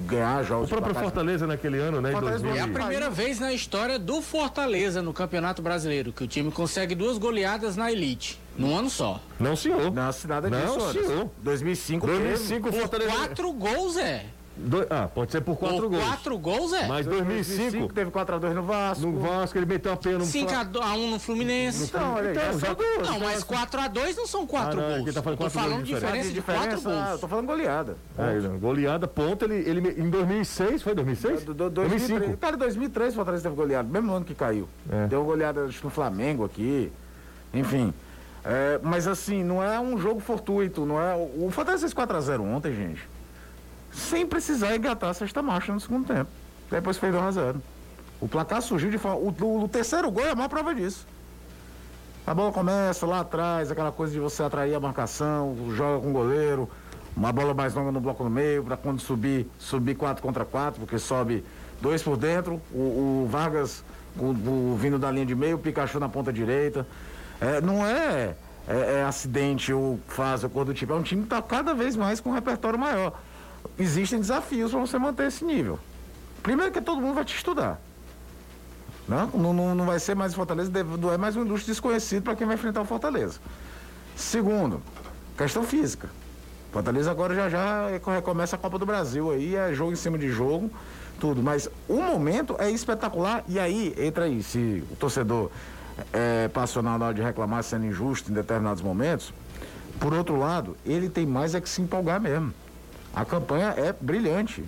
ganhar 0.07 0.45
jogos. 0.45 0.71
O 0.71 0.75
próprio 0.75 0.95
Fortaleza 0.95 1.49
naquele 1.49 1.79
ano, 1.79 2.01
né? 2.01 2.13
É 2.57 2.61
a 2.61 2.69
primeira 2.69 3.11
vez 3.11 3.41
na 3.41 3.53
história 3.53 3.99
do 3.99 4.23
Fortaleza 4.23 5.03
no 5.03 5.13
Campeonato 5.13 5.61
Brasileiro 5.61 6.13
que 6.13 6.23
o 6.23 6.29
time 6.29 6.53
consegue 6.53 6.95
duas 6.95 7.19
goleadas 7.19 7.77
na 7.77 7.91
elite. 7.91 8.41
Num 8.57 8.79
ano 8.79 8.89
só. 8.89 9.21
Não, 9.39 9.57
senhor. 9.57 9.93
Na 9.93 10.13
cidade 10.13 10.49
Não, 10.49 10.93
senhor. 10.93 11.29
2005 11.43 12.07
2005 12.07 12.73
Fortaleza. 12.73 13.11
Quatro 13.11 13.53
gols, 13.53 13.97
é. 13.97 14.27
Do, 14.57 14.87
ah, 14.89 15.07
pode 15.07 15.31
ser 15.31 15.43
por 15.43 15.57
quatro 15.57 15.83
por 15.83 15.91
gols. 15.91 16.03
quatro 16.03 16.39
gols, 16.39 16.73
é? 16.73 16.87
Mas 16.87 17.05
2005, 17.05 17.57
2005 17.57 17.93
teve 17.93 18.11
4x2 18.11 18.55
no 18.55 18.63
Vasco. 18.63 19.07
No 19.07 19.21
Vasco, 19.21 19.59
ele 19.59 19.67
meteu 19.67 19.93
a 19.93 19.97
pena 19.97 20.19
no 20.19 20.25
5x1 20.25 21.11
no 21.11 21.19
Fluminense. 21.19 21.85
Então, 21.85 22.15
olha 22.15 22.31
aí, 22.31 22.37
então, 22.37 22.59
já, 22.59 22.73
duas, 22.73 23.09
não, 23.09 23.21
mas 23.21 23.45
4x2 23.45 24.17
não 24.17 24.27
são 24.27 24.47
4 24.47 24.81
ah, 24.81 24.99
gols. 24.99 25.15
Tá 25.15 25.23
falando 25.23 25.39
tô 25.39 25.51
falando 25.51 25.83
de 25.85 25.95
diferença, 25.95 26.31
de 26.31 26.41
4 26.41 26.81
gols. 26.81 26.87
Ah, 26.87 27.11
eu 27.13 27.19
tô 27.19 27.29
falando 27.29 27.47
goleada. 27.47 27.97
É, 28.17 28.59
goleada, 28.59 29.07
ponto, 29.07 29.45
ele, 29.45 29.57
ele 29.69 30.01
em 30.01 30.09
2006, 30.09 30.83
foi 30.83 30.95
2006? 30.95 31.45
Do, 31.45 31.53
do, 31.53 31.71
2005. 31.71 32.39
Cara, 32.39 32.57
em 32.57 32.59
2003 32.59 33.13
o 33.13 33.17
Fortaleza 33.17 33.43
teve 33.43 33.55
goleada, 33.55 33.89
mesmo 33.89 34.13
ano 34.13 34.25
que 34.25 34.35
caiu. 34.35 34.67
É. 34.91 35.07
Deu 35.07 35.23
goleada 35.23 35.67
no 35.67 35.91
Flamengo 35.91 36.45
aqui, 36.45 36.91
enfim. 37.53 37.93
É, 38.43 38.81
mas 38.83 39.07
assim, 39.07 39.45
não 39.45 39.63
é 39.63 39.79
um 39.79 39.99
jogo 39.99 40.21
fortuito, 40.21 40.87
não 40.87 41.01
é... 41.01 41.17
O 41.17 41.51
Fortaleza 41.51 41.81
fez 41.81 41.93
4x0 41.93 42.41
ontem, 42.41 42.73
gente 42.75 43.16
sem 43.97 44.27
precisar 44.27 44.77
engatar 44.77 45.11
a 45.11 45.15
sexta 45.15 45.43
marcha 45.43 45.73
no 45.73 45.81
segundo 45.81 46.07
tempo. 46.07 46.31
Depois 46.71 46.99
fez 46.99 47.13
2 47.13 47.25
a 47.25 47.31
0 47.31 47.63
O 48.21 48.29
placar 48.29 48.61
surgiu 48.61 48.91
de 48.91 48.99
forma. 48.99 49.19
O, 49.19 49.35
o, 49.41 49.65
o, 49.65 49.69
terceiro 49.69 50.11
gol 50.11 50.27
é 50.27 50.31
a 50.31 50.35
maior 50.35 50.49
prova 50.49 50.75
disso. 50.75 51.07
A 52.27 52.35
bola 52.35 52.53
começa 52.53 53.07
lá 53.07 53.21
atrás, 53.21 53.71
aquela 53.71 53.93
coisa 53.93 54.13
de 54.13 54.21
você 54.21 54.43
atrair 54.43 54.75
a 54.75 54.81
marcação, 54.81 55.57
joga 55.75 56.03
com 56.03 56.11
o 56.11 56.13
goleiro, 56.13 56.69
uma 57.17 57.33
bola 57.33 57.55
mais 57.55 57.73
longa 57.73 57.93
no 57.93 58.01
bloco 58.01 58.25
no 58.25 58.31
meio, 58.31 58.65
para 58.65 58.77
quando 58.77 59.01
subir, 59.01 59.49
subir 59.59 59.95
4 59.95 60.21
contra 60.21 60.45
4, 60.45 60.81
porque 60.81 60.99
sobe 60.99 61.45
dois 61.81 62.03
por 62.03 62.17
dentro, 62.17 62.61
o, 62.73 63.23
o 63.25 63.29
Vargas 63.31 63.85
o, 64.19 64.25
o, 64.25 64.77
vindo 64.77 64.99
da 64.99 65.09
linha 65.11 65.25
de 65.25 65.37
meio, 65.37 65.55
o 65.57 65.59
Pikachu 65.59 66.01
na 66.01 66.09
ponta 66.09 66.33
direita. 66.33 66.85
É, 67.41 67.61
não 67.61 67.87
é, 67.87 68.35
é, 68.67 68.95
é 68.99 69.03
acidente 69.05 69.73
ou 69.73 70.01
fase 70.09 70.45
ou 70.47 70.51
coisa 70.51 70.67
do 70.67 70.75
tipo, 70.75 70.93
é 70.93 70.97
um 70.97 71.03
time 71.03 71.23
que 71.23 71.27
está 71.27 71.41
cada 71.41 71.75
vez 71.75 71.95
mais 71.95 72.19
com 72.19 72.31
um 72.31 72.35
repertório 72.35 72.79
maior 72.79 73.13
existem 73.79 74.21
desafios 74.21 74.71
para 74.71 74.81
você 74.81 74.99
manter 74.99 75.27
esse 75.27 75.45
nível. 75.45 75.79
Primeiro 76.43 76.73
que 76.73 76.81
todo 76.81 77.01
mundo 77.01 77.15
vai 77.15 77.25
te 77.25 77.35
estudar. 77.35 77.81
Não, 79.09 79.27
não, 79.29 79.75
não 79.75 79.87
vai 79.87 80.01
ser 80.01 80.17
mais 80.17 80.35
Fortaleza, 80.35 80.71
é 81.13 81.17
mais 81.17 81.37
um 81.37 81.43
indústria 81.43 81.73
desconhecido 81.73 82.25
para 82.25 82.35
quem 82.35 82.47
vai 82.47 82.57
enfrentar 82.57 82.81
o 82.81 82.85
Fortaleza. 82.85 83.39
Segundo, 84.17 84.83
questão 85.37 85.63
física. 85.63 86.09
Fortaleza 86.73 87.11
agora 87.11 87.35
já 87.35 87.49
já 87.49 87.89
recomeça 88.15 88.57
a 88.57 88.59
Copa 88.59 88.79
do 88.79 88.85
Brasil 88.85 89.31
aí, 89.31 89.55
é 89.55 89.73
jogo 89.73 89.93
em 89.93 89.97
cima 89.97 90.19
de 90.19 90.29
jogo, 90.29 90.71
tudo. 91.21 91.43
Mas 91.43 91.71
o 91.89 91.97
momento 91.97 92.57
é 92.59 92.71
espetacular 92.71 93.45
e 93.49 93.59
aí 93.59 93.95
entra 93.97 94.25
aí, 94.25 94.43
se 94.43 94.85
o 94.91 94.97
torcedor 94.97 95.51
é 96.13 96.49
passional 96.49 96.99
na 96.99 97.07
hora 97.07 97.15
de 97.15 97.23
reclamar 97.23 97.63
sendo 97.63 97.87
injusto 97.87 98.31
em 98.31 98.35
determinados 98.35 98.83
momentos, 98.83 99.33
por 100.01 100.13
outro 100.13 100.37
lado, 100.37 100.77
ele 100.85 101.09
tem 101.09 101.25
mais 101.25 101.55
é 101.55 101.61
que 101.61 101.69
se 101.69 101.81
empolgar 101.81 102.21
mesmo. 102.21 102.53
A 103.15 103.25
campanha 103.25 103.75
é 103.77 103.93
brilhante. 103.93 104.65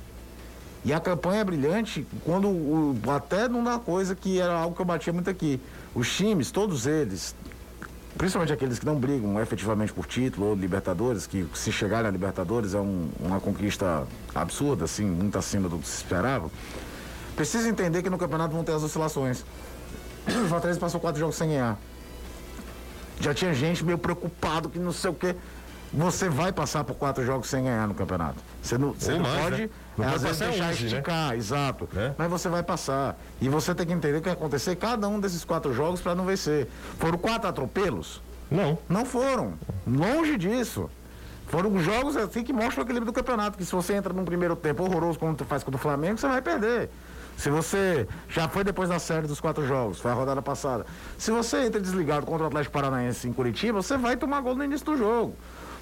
E 0.85 0.93
a 0.93 1.01
campanha 1.01 1.41
é 1.41 1.45
brilhante 1.45 2.07
quando 2.25 2.49
o, 2.49 2.99
até 3.09 3.49
numa 3.49 3.79
coisa 3.79 4.15
que 4.15 4.41
era 4.41 4.55
algo 4.55 4.75
que 4.75 4.81
eu 4.81 4.87
batia 4.87 5.13
muito 5.13 5.29
aqui. 5.29 5.61
Os 5.95 6.15
times, 6.15 6.51
todos 6.51 6.87
eles, 6.87 7.35
principalmente 8.17 8.53
aqueles 8.53 8.79
que 8.79 8.87
não 8.87 8.97
brigam 8.97 9.41
efetivamente 9.41 9.93
por 9.93 10.07
título 10.07 10.49
ou 10.49 10.55
Libertadores, 10.55 11.27
que 11.27 11.47
se 11.55 11.73
chegarem 11.73 12.09
a 12.09 12.11
Libertadores 12.11 12.75
é 12.75 12.81
um, 12.81 13.09
uma 13.21 13.41
conquista 13.41 14.07
absurda, 14.35 14.85
assim, 14.85 15.05
muito 15.05 15.37
acima 15.37 15.69
do 15.69 15.79
que 15.79 15.87
se 15.87 15.97
esperava, 15.97 16.51
precisa 17.35 17.69
entender 17.69 18.03
que 18.03 18.11
no 18.11 18.19
campeonato 18.19 18.55
vão 18.55 18.65
ter 18.65 18.73
as 18.73 18.83
oscilações. 18.83 19.45
O 20.27 20.49
Fortaleza 20.49 20.79
passou 20.79 21.01
quatro 21.01 21.19
jogos 21.19 21.37
sem 21.37 21.49
ganhar. 21.49 21.79
Já 23.21 23.35
tinha 23.35 23.53
gente 23.53 23.85
meio 23.85 23.99
preocupado 23.99 24.69
que 24.69 24.79
não 24.79 24.93
sei 24.93 25.11
o 25.11 25.15
quê 25.15 25.35
você 25.93 26.29
vai 26.29 26.53
passar 26.53 26.85
por 26.85 26.95
quatro 26.95 27.25
jogos 27.25 27.49
sem 27.49 27.65
ganhar 27.65 27.87
no 27.89 27.95
campeonato. 27.95 28.37
Você 28.63 28.77
não, 28.77 28.93
você 28.93 29.13
não 29.13 29.21
mais, 29.21 29.43
pode, 29.43 29.63
né? 29.63 29.71
não 29.97 30.07
às 30.07 30.23
vezes, 30.23 30.39
deixar 30.39 30.71
hoje, 30.71 30.83
né? 30.83 30.89
esticar, 30.91 31.31
né? 31.31 31.37
exato. 31.37 31.89
É? 31.97 32.13
Mas 32.17 32.31
você 32.31 32.49
vai 32.49 32.63
passar. 32.63 33.17
E 33.41 33.49
você 33.49 33.75
tem 33.75 33.87
que 33.87 33.93
entender 33.93 34.19
o 34.19 34.21
que 34.21 34.29
vai 34.29 34.35
acontecer 34.35 34.77
cada 34.77 35.09
um 35.09 35.19
desses 35.19 35.45
quatro 35.45 35.73
jogos 35.73 36.01
para 36.01 36.15
não 36.15 36.25
vencer. 36.25 36.69
Foram 36.99 37.19
quatro 37.19 37.49
atropelos? 37.49 38.21
Não. 38.51 38.79
Não 38.89 39.05
foram. 39.05 39.55
Longe 39.87 40.37
disso. 40.37 40.91
Foram 41.47 41.79
jogos 41.81 42.17
assim 42.17 42.45
que 42.45 42.53
mostram 42.53 42.85
o 42.85 42.87
equilíbrio 42.87 43.11
do 43.11 43.15
campeonato. 43.15 43.57
Que 43.57 43.65
se 43.65 43.73
você 43.73 43.95
entra 43.95 44.13
num 44.13 44.25
primeiro 44.25 44.55
tempo 44.55 44.85
horroroso, 44.85 45.19
como 45.19 45.35
tu 45.35 45.45
faz 45.45 45.63
contra 45.65 45.79
o 45.79 45.83
Flamengo, 45.83 46.19
você 46.19 46.29
vai 46.29 46.43
perder. 46.43 46.91
Se 47.39 47.49
você 47.51 48.07
já 48.29 48.49
foi 48.49 48.65
depois 48.65 48.89
da 48.89 48.99
série 48.99 49.27
dos 49.27 49.41
quatro 49.41 49.67
jogos, 49.67 50.01
foi 50.01 50.11
a 50.11 50.15
rodada 50.15 50.43
passada. 50.43 50.85
Se 51.17 51.31
você 51.31 51.65
entra 51.65 51.81
desligado 51.81 52.27
contra 52.27 52.45
o 52.45 52.47
Atlético 52.49 52.73
Paranaense 52.73 53.29
em 53.29 53.33
Curitiba, 53.33 53.81
você 53.81 53.97
vai 53.97 54.17
tomar 54.17 54.41
gol 54.41 54.57
no 54.57 54.65
início 54.65 54.85
do 54.85 54.97
jogo 54.97 55.37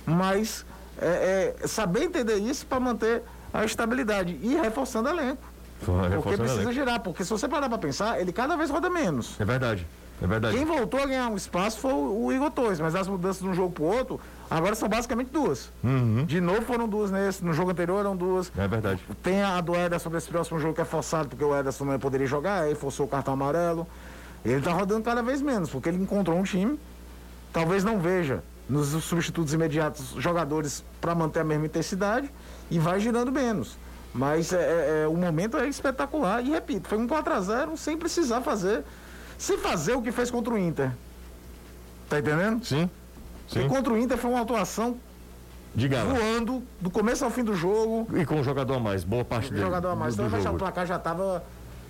mas 0.06 0.64
é, 1.00 1.54
é, 1.62 1.66
saber 1.66 2.04
entender 2.04 2.36
isso 2.36 2.64
para 2.64 2.80
manter 2.80 3.22
a 3.52 3.64
estabilidade 3.64 4.38
e 4.42 4.54
reforçando 4.54 5.08
elenco. 5.08 5.42
Reforçando 5.80 6.22
Porque 6.22 6.36
precisa 6.36 6.60
elenco. 6.62 6.72
girar, 6.72 7.00
porque 7.00 7.24
se 7.24 7.30
você 7.30 7.48
parar 7.48 7.68
pra 7.68 7.78
pensar, 7.78 8.20
ele 8.20 8.32
cada 8.32 8.56
vez 8.56 8.70
roda 8.70 8.88
menos. 8.88 9.38
É 9.40 9.44
verdade. 9.44 9.86
É 10.22 10.26
verdade. 10.26 10.56
Quem 10.56 10.64
voltou 10.64 11.00
a 11.00 11.04
ganhar 11.06 11.28
um 11.28 11.36
espaço 11.36 11.78
foi 11.78 11.92
o 11.92 12.32
Igor 12.32 12.50
Torres, 12.50 12.80
mas 12.80 12.94
as 12.94 13.06
mudanças 13.06 13.42
de 13.42 13.48
um 13.48 13.52
jogo 13.52 13.72
pro 13.72 13.84
outro, 13.84 14.18
agora 14.50 14.74
são 14.74 14.88
basicamente 14.88 15.28
duas. 15.28 15.70
De 16.26 16.40
novo 16.40 16.62
foram 16.62 16.88
duas 16.88 17.10
nesse, 17.10 17.44
no 17.44 17.52
jogo 17.52 17.70
anterior 17.70 18.00
eram 18.00 18.16
duas. 18.16 18.50
É 18.56 18.66
verdade. 18.66 19.02
Tem 19.22 19.42
a 19.42 19.60
do 19.60 19.74
Ederson 19.74 20.08
desse 20.08 20.30
próximo 20.30 20.58
jogo 20.58 20.72
que 20.72 20.80
é 20.80 20.86
forçado, 20.86 21.28
porque 21.28 21.44
o 21.44 21.54
Ederson 21.54 21.84
não 21.84 21.98
poderia 21.98 22.26
jogar, 22.26 22.62
aí 22.62 22.74
forçou 22.74 23.04
o 23.04 23.08
cartão 23.08 23.34
amarelo. 23.34 23.86
Ele 24.42 24.62
tá 24.62 24.72
rodando 24.72 25.02
cada 25.02 25.22
vez 25.22 25.42
menos, 25.42 25.68
porque 25.68 25.90
ele 25.90 26.02
encontrou 26.02 26.38
um 26.38 26.44
time, 26.44 26.80
talvez 27.52 27.84
não 27.84 27.98
veja 27.98 28.42
nos 28.68 28.88
substitutos 29.04 29.52
imediatos 29.54 30.14
jogadores 30.18 30.82
para 31.00 31.14
manter 31.14 31.40
a 31.40 31.44
mesma 31.44 31.66
intensidade 31.66 32.30
e 32.70 32.78
vai 32.78 32.98
girando 33.00 33.30
menos. 33.30 33.76
Mas 34.12 34.52
é, 34.52 34.56
é- 34.56 35.02
é- 35.04 35.08
o 35.08 35.14
momento 35.16 35.56
é 35.56 35.68
espetacular. 35.68 36.42
E 36.44 36.50
repito, 36.50 36.88
foi 36.88 36.98
um 36.98 37.06
4x0 37.06 37.76
sem 37.76 37.96
precisar 37.96 38.40
fazer. 38.40 38.82
Sem 39.38 39.58
fazer 39.58 39.94
o 39.94 40.02
que 40.02 40.10
fez 40.10 40.30
contra 40.30 40.54
o 40.54 40.58
Inter. 40.58 40.90
Tá 42.08 42.18
entendendo? 42.18 42.64
Sim. 42.64 42.88
E 43.50 43.52
Sim. 43.60 43.68
contra 43.68 43.92
o 43.92 43.98
Inter 43.98 44.16
foi 44.16 44.30
uma 44.30 44.40
atuação 44.40 44.96
Diga 45.74 46.02
lá. 46.02 46.14
voando, 46.14 46.62
do 46.80 46.90
começo 46.90 47.24
ao 47.24 47.30
fim 47.30 47.44
do 47.44 47.54
jogo. 47.54 48.08
E 48.18 48.24
com 48.24 48.36
um 48.36 48.42
jogador 48.44 48.74
a 48.74 48.80
mais, 48.80 49.04
boa 49.04 49.24
parte 49.24 49.50
dele. 49.50 49.62
jogador 49.62 49.90
a 49.90 49.94
mais. 49.96 50.16
do, 50.16 50.24
Então 50.26 50.40
do 50.52 50.54
o 50.54 50.58
placar 50.58 50.86
já 50.86 50.98
tava 50.98 51.44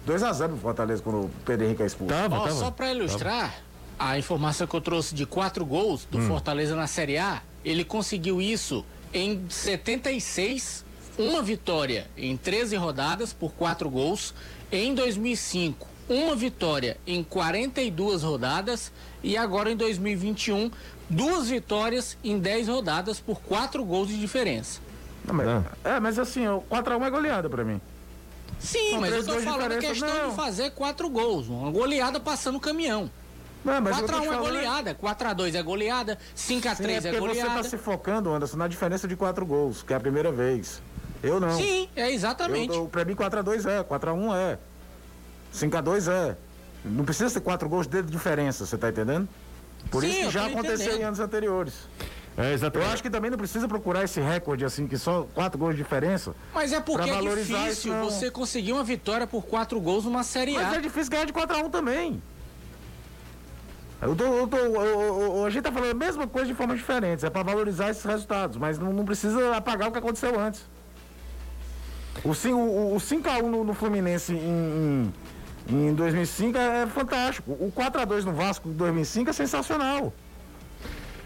2x0 0.06 0.48
pro 0.48 0.56
Fortaleza 0.58 1.02
quando 1.02 1.26
o 1.26 1.30
Pedro 1.44 1.66
Henrique 1.66 1.82
é 1.82 1.86
expulso. 1.86 2.12
Tava, 2.12 2.36
Ó, 2.36 2.40
tava. 2.44 2.54
só 2.56 2.70
para 2.72 2.92
ilustrar, 2.92 3.54
a 3.98 4.18
informação 4.18 4.66
que 4.66 4.74
eu 4.74 4.80
trouxe 4.80 5.14
de 5.14 5.24
quatro 5.26 5.64
gols 5.64 6.06
do 6.11 6.18
Hum. 6.18 6.26
Fortaleza 6.28 6.74
na 6.76 6.87
Série 6.87 7.18
A, 7.18 7.42
ele 7.64 7.85
conseguiu 7.85 8.40
isso 8.42 8.85
em 9.12 9.44
76, 9.48 10.85
uma 11.18 11.42
vitória 11.42 12.06
em 12.16 12.37
13 12.37 12.76
rodadas 12.76 13.32
por 13.32 13.52
quatro 13.52 13.88
gols. 13.88 14.35
Em 14.70 14.94
2005, 14.94 15.87
uma 16.09 16.35
vitória 16.37 16.96
em 17.06 17.22
42 17.24 18.22
rodadas. 18.22 18.92
E 19.22 19.37
agora 19.37 19.70
em 19.70 19.76
2021, 19.76 20.70
duas 21.09 21.48
vitórias 21.48 22.16
em 22.22 22.38
10 22.38 22.68
rodadas 22.68 23.18
por 23.18 23.40
quatro 23.40 23.85
gols 23.85 24.09
de 24.09 24.18
diferença. 24.18 24.80
Não, 25.24 25.35
mas- 25.35 25.64
é, 25.85 25.98
mas 26.00 26.18
assim, 26.18 26.46
o 26.46 26.61
4x1 26.68 27.04
é 27.06 27.11
goleada 27.11 27.48
pra 27.50 27.64
mim. 27.64 27.80
Sim, 28.61 28.90
São 28.92 29.00
mas 29.00 29.12
eu 29.12 29.24
tô 29.24 29.40
falando 29.40 29.78
questão 29.78 30.09
não. 30.09 30.30
de 30.30 30.37
fazer 30.37 30.70
quatro 30.70 31.09
gols. 31.09 31.48
Uma 31.48 31.70
goleada 31.70 32.20
passando 32.20 32.56
o 32.56 32.61
caminhão. 32.61 33.11
Não, 33.66 33.81
mas 33.81 33.98
eu 33.98 34.07
tô 34.07 34.12
4x1 34.12 34.20
te 34.20 34.26
é 34.26 34.31
falando- 34.33 34.44
goleada, 34.46 34.94
4x2 34.94 35.55
é 35.55 35.62
goleada, 35.62 36.18
5x3 36.37 36.76
Sim, 36.76 36.85
é, 36.92 36.96
é 36.96 37.00
você 37.12 37.18
goleada. 37.18 37.55
tá 37.55 37.62
se 37.64 37.76
focando, 37.76 38.33
Anderson, 38.33 38.57
na 38.57 38.68
diferença 38.68 39.07
de 39.09 39.16
4 39.16 39.44
gols, 39.44 39.83
que 39.83 39.92
é 39.92 39.96
a 39.96 40.00
primeira 40.00 40.31
vez. 40.33 40.81
Eu 41.22 41.40
não. 41.40 41.57
Sim, 41.57 41.88
é 41.96 42.12
exatamente. 42.12 42.74
Eu, 42.74 42.83
eu, 42.85 42.88
pra 42.88 43.05
mim 43.05 43.14
4x2 43.14 43.66
é, 43.68 43.83
4x1 43.83 44.35
é. 44.37 44.59
5x2 45.52 46.09
é. 46.11 46.37
Não 46.85 47.05
precisa 47.05 47.29
ser 47.29 47.40
4 47.40 47.68
gols 47.68 47.87
de 47.87 48.02
diferença, 48.02 48.64
você 48.64 48.79
tá 48.79 48.88
entendendo? 48.88 49.29
Por 49.90 50.02
Sim, 50.02 50.09
isso 50.09 50.18
que 50.20 50.24
eu 50.26 50.31
já 50.31 50.46
aconteceu 50.46 50.74
entendendo. 50.87 51.00
em 51.00 51.05
anos 51.05 51.20
anteriores. 51.20 51.74
É, 52.38 52.50
Eu 52.50 52.55
exatamente. 52.55 52.92
acho 52.92 53.02
que 53.02 53.09
também 53.11 53.31
não 53.31 53.38
precisa 53.38 53.66
procurar 53.66 54.05
esse 54.05 54.20
recorde 54.20 54.64
assim, 54.64 54.87
que 54.87 54.98
só 54.98 55.26
4 55.35 55.59
gols 55.59 55.74
de 55.74 55.83
diferença. 55.83 56.35
Mas 56.55 56.72
é 56.72 56.81
porque 56.81 57.09
é 57.11 57.18
difícil 57.20 57.66
isso, 57.66 57.88
não. 57.88 58.05
você 58.05 58.31
conseguir 58.31 58.72
uma 58.72 58.85
vitória 58.85 59.26
por 59.26 59.42
quatro 59.46 59.81
gols 59.81 60.05
numa 60.05 60.22
Série 60.22 60.52
Mas 60.52 60.72
A. 60.74 60.76
é 60.76 60.81
difícil 60.81 61.11
ganhar 61.11 61.24
de 61.24 61.33
4x1 61.33 61.70
também. 61.70 62.22
Eu 64.02 64.14
tô, 64.14 64.24
eu 64.24 64.46
tô, 64.46 64.56
eu- 64.59 65.44
a 65.46 65.50
gente 65.50 65.62
tá 65.64 65.72
falando 65.72 65.90
a 65.90 65.94
mesma 65.94 66.26
coisa 66.26 66.46
de 66.46 66.54
formas 66.54 66.78
diferentes. 66.78 67.24
É 67.24 67.30
pra 67.30 67.42
valorizar 67.42 67.90
esses 67.90 68.04
resultados, 68.04 68.56
mas 68.56 68.78
não, 68.78 68.92
não 68.92 69.04
precisa 69.04 69.56
apagar 69.56 69.88
o 69.88 69.92
que 69.92 69.98
aconteceu 69.98 70.38
antes. 70.38 70.62
O, 72.24 72.30
o, 72.30 72.94
o 72.94 72.98
5x1 72.98 73.42
no, 73.42 73.64
no 73.64 73.74
Fluminense 73.74 74.32
em, 74.35 75.12
em, 75.68 75.88
em 75.88 75.94
2005 75.94 76.56
é, 76.59 76.82
é 76.82 76.87
fantástico. 76.87 77.52
O 77.52 77.72
4x2 77.74 78.24
no 78.24 78.32
Vasco 78.32 78.68
em 78.68 78.72
2005 78.72 79.30
é 79.30 79.32
sensacional. 79.32 80.12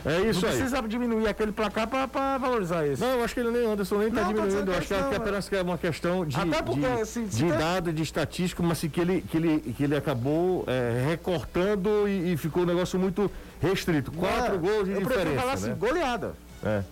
É 0.05 0.21
isso 0.23 0.43
não 0.43 0.51
aí. 0.51 0.57
precisa 0.59 0.83
diminuir 0.89 1.29
aquele 1.29 1.53
placar 1.53 1.87
pra 1.87 2.39
valorizar 2.39 2.87
isso. 2.87 3.03
Não, 3.05 3.19
eu 3.19 3.25
acho 3.25 3.35
que 3.35 3.41
ele 3.41 3.51
nem 3.51 3.67
Anderson 3.71 3.99
nem 3.99 4.09
está 4.09 4.23
diminuindo. 4.23 4.71
Eu 4.73 4.79
acho 4.79 4.87
que 4.87 4.95
é, 4.95 5.17
apenas 5.17 5.49
que 5.49 5.57
é 5.57 5.63
uma 5.63 5.77
questão 5.79 6.25
de, 6.25 6.37
Até 6.41 6.63
porque, 6.63 6.81
de, 6.81 7.07
se 7.07 7.23
de 7.25 7.39
tem- 7.47 7.49
dado, 7.59 7.93
de 7.93 8.03
estatística, 8.03 8.63
mas 8.63 8.73
assim, 8.73 8.89
que 8.89 9.01
ele, 9.01 9.21
que 9.23 9.37
ele, 9.37 9.61
que 9.77 9.85
ele 9.85 9.97
acabou 9.97 10.65
é, 10.67 11.05
recortando 11.09 12.09
e, 12.09 12.33
e 12.33 12.37
ficou 12.37 12.63
um 12.63 12.67
negócio 12.67 12.99
muito 12.99 13.31
restrito. 13.61 14.11
Quatro 14.13 14.55
É, 14.55 14.59
gols 14.59 14.85
de 14.87 14.93
eu 14.93 15.01
diferença. 15.01 15.37
falar 15.37 15.47
né? 15.49 15.53
assim, 15.53 15.75
goleada. 15.75 16.33
É. 16.65 16.83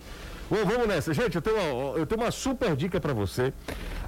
Bom, 0.49 0.65
vamos 0.65 0.87
nessa. 0.87 1.13
Gente, 1.13 1.35
eu 1.35 1.41
tenho 1.41 1.57
uma, 1.57 1.97
eu 1.97 2.05
tenho 2.05 2.21
uma 2.21 2.31
super 2.31 2.75
dica 2.75 2.99
para 2.99 3.13
você. 3.13 3.53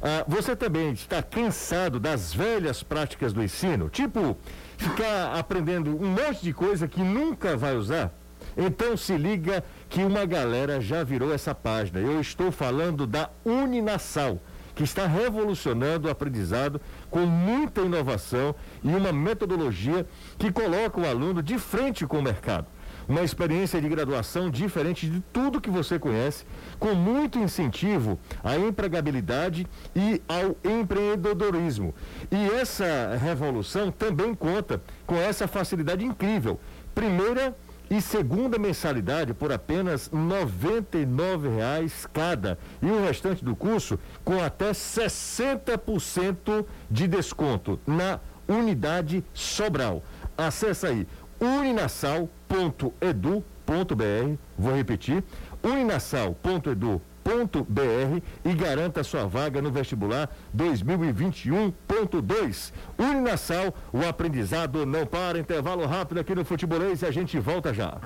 Ah, 0.02 0.24
você 0.28 0.56
também 0.56 0.92
está 0.92 1.22
cansado 1.22 2.00
das 2.00 2.34
velhas 2.34 2.82
práticas 2.82 3.32
do 3.34 3.44
ensino? 3.44 3.90
Tipo, 3.90 4.36
ficar 4.78 5.36
aprendendo 5.38 5.92
um 5.92 6.08
monte 6.08 6.42
de 6.42 6.52
coisa 6.54 6.88
que 6.88 7.02
nunca 7.02 7.56
vai 7.56 7.76
usar? 7.76 8.12
Então 8.58 8.98
se 8.98 9.16
liga 9.18 9.64
que 9.90 10.04
uma 10.04 10.26
galera 10.26 10.82
já 10.82 11.04
virou 11.04 11.34
essa 11.34 11.56
página. 11.56 12.00
Eu 12.00 12.20
estou 12.20 12.52
falando 12.52 13.08
da 13.08 13.30
Uninasal, 13.46 14.40
que 14.76 14.84
está 14.84 15.06
revolucionando 15.06 16.08
o 16.08 16.12
aprendizado 16.12 16.82
com 17.10 17.26
muita 17.26 17.82
inovação 17.82 18.56
e 18.84 18.90
uma 18.90 19.12
metodologia 19.12 20.06
que 20.38 20.52
coloca 20.52 21.00
o 21.00 21.08
aluno 21.08 21.42
de 21.42 21.58
frente 21.58 22.06
com 22.06 22.20
o 22.20 22.24
mercado. 22.24 22.68
Uma 23.08 23.24
experiência 23.24 23.82
de 23.82 23.90
graduação 23.90 24.50
diferente 24.50 25.10
de 25.10 25.22
tudo 25.34 25.60
que 25.60 25.70
você 25.70 25.98
conhece, 25.98 26.46
com 26.80 26.94
muito 26.94 27.40
incentivo 27.40 28.20
à 28.44 28.56
empregabilidade 28.58 29.68
e 29.96 30.22
ao 30.28 30.56
empreendedorismo. 30.64 31.94
E 32.32 32.52
essa 32.52 33.18
revolução 33.22 33.92
também 33.92 34.34
conta 34.36 34.82
com 35.06 35.16
essa 35.16 35.48
facilidade 35.48 36.06
incrível. 36.06 36.60
Primeira 36.94 37.56
e 37.92 38.02
segunda 38.02 38.58
mensalidade 38.58 39.34
por 39.34 39.52
apenas 39.52 40.08
R$ 40.08 40.18
99,00 40.18 42.08
cada. 42.14 42.58
E 42.82 42.86
o 42.86 43.06
restante 43.06 43.44
do 43.44 43.54
curso 43.54 44.00
com 44.24 44.42
até 44.42 44.72
60% 44.72 46.66
de 46.90 47.06
desconto 47.06 47.78
na 47.86 48.22
unidade 48.48 49.22
Sobral. 49.34 50.02
Acesse 50.38 50.88
aí 50.88 51.06
uninasal.edu.br, 51.38 54.38
vou 54.58 54.74
repetir, 54.74 55.22
uninasal.edu.br 57.26 58.22
e 58.44 58.54
garanta 58.54 59.04
sua 59.04 59.26
vaga 59.26 59.62
no 59.62 59.72
vestibular 59.72 60.30
2021.2. 60.56 62.72
Uninasal, 62.98 63.74
o 63.92 64.06
aprendizado 64.06 64.86
não 64.86 65.06
para. 65.06 65.38
Intervalo 65.40 65.86
rápido 65.86 66.20
aqui 66.20 66.34
no 66.36 66.46
Futebolês 66.46 67.02
e 67.02 67.06
a 67.06 67.12
gente 67.12 67.38
volta 67.40 67.74
já. 67.74 67.98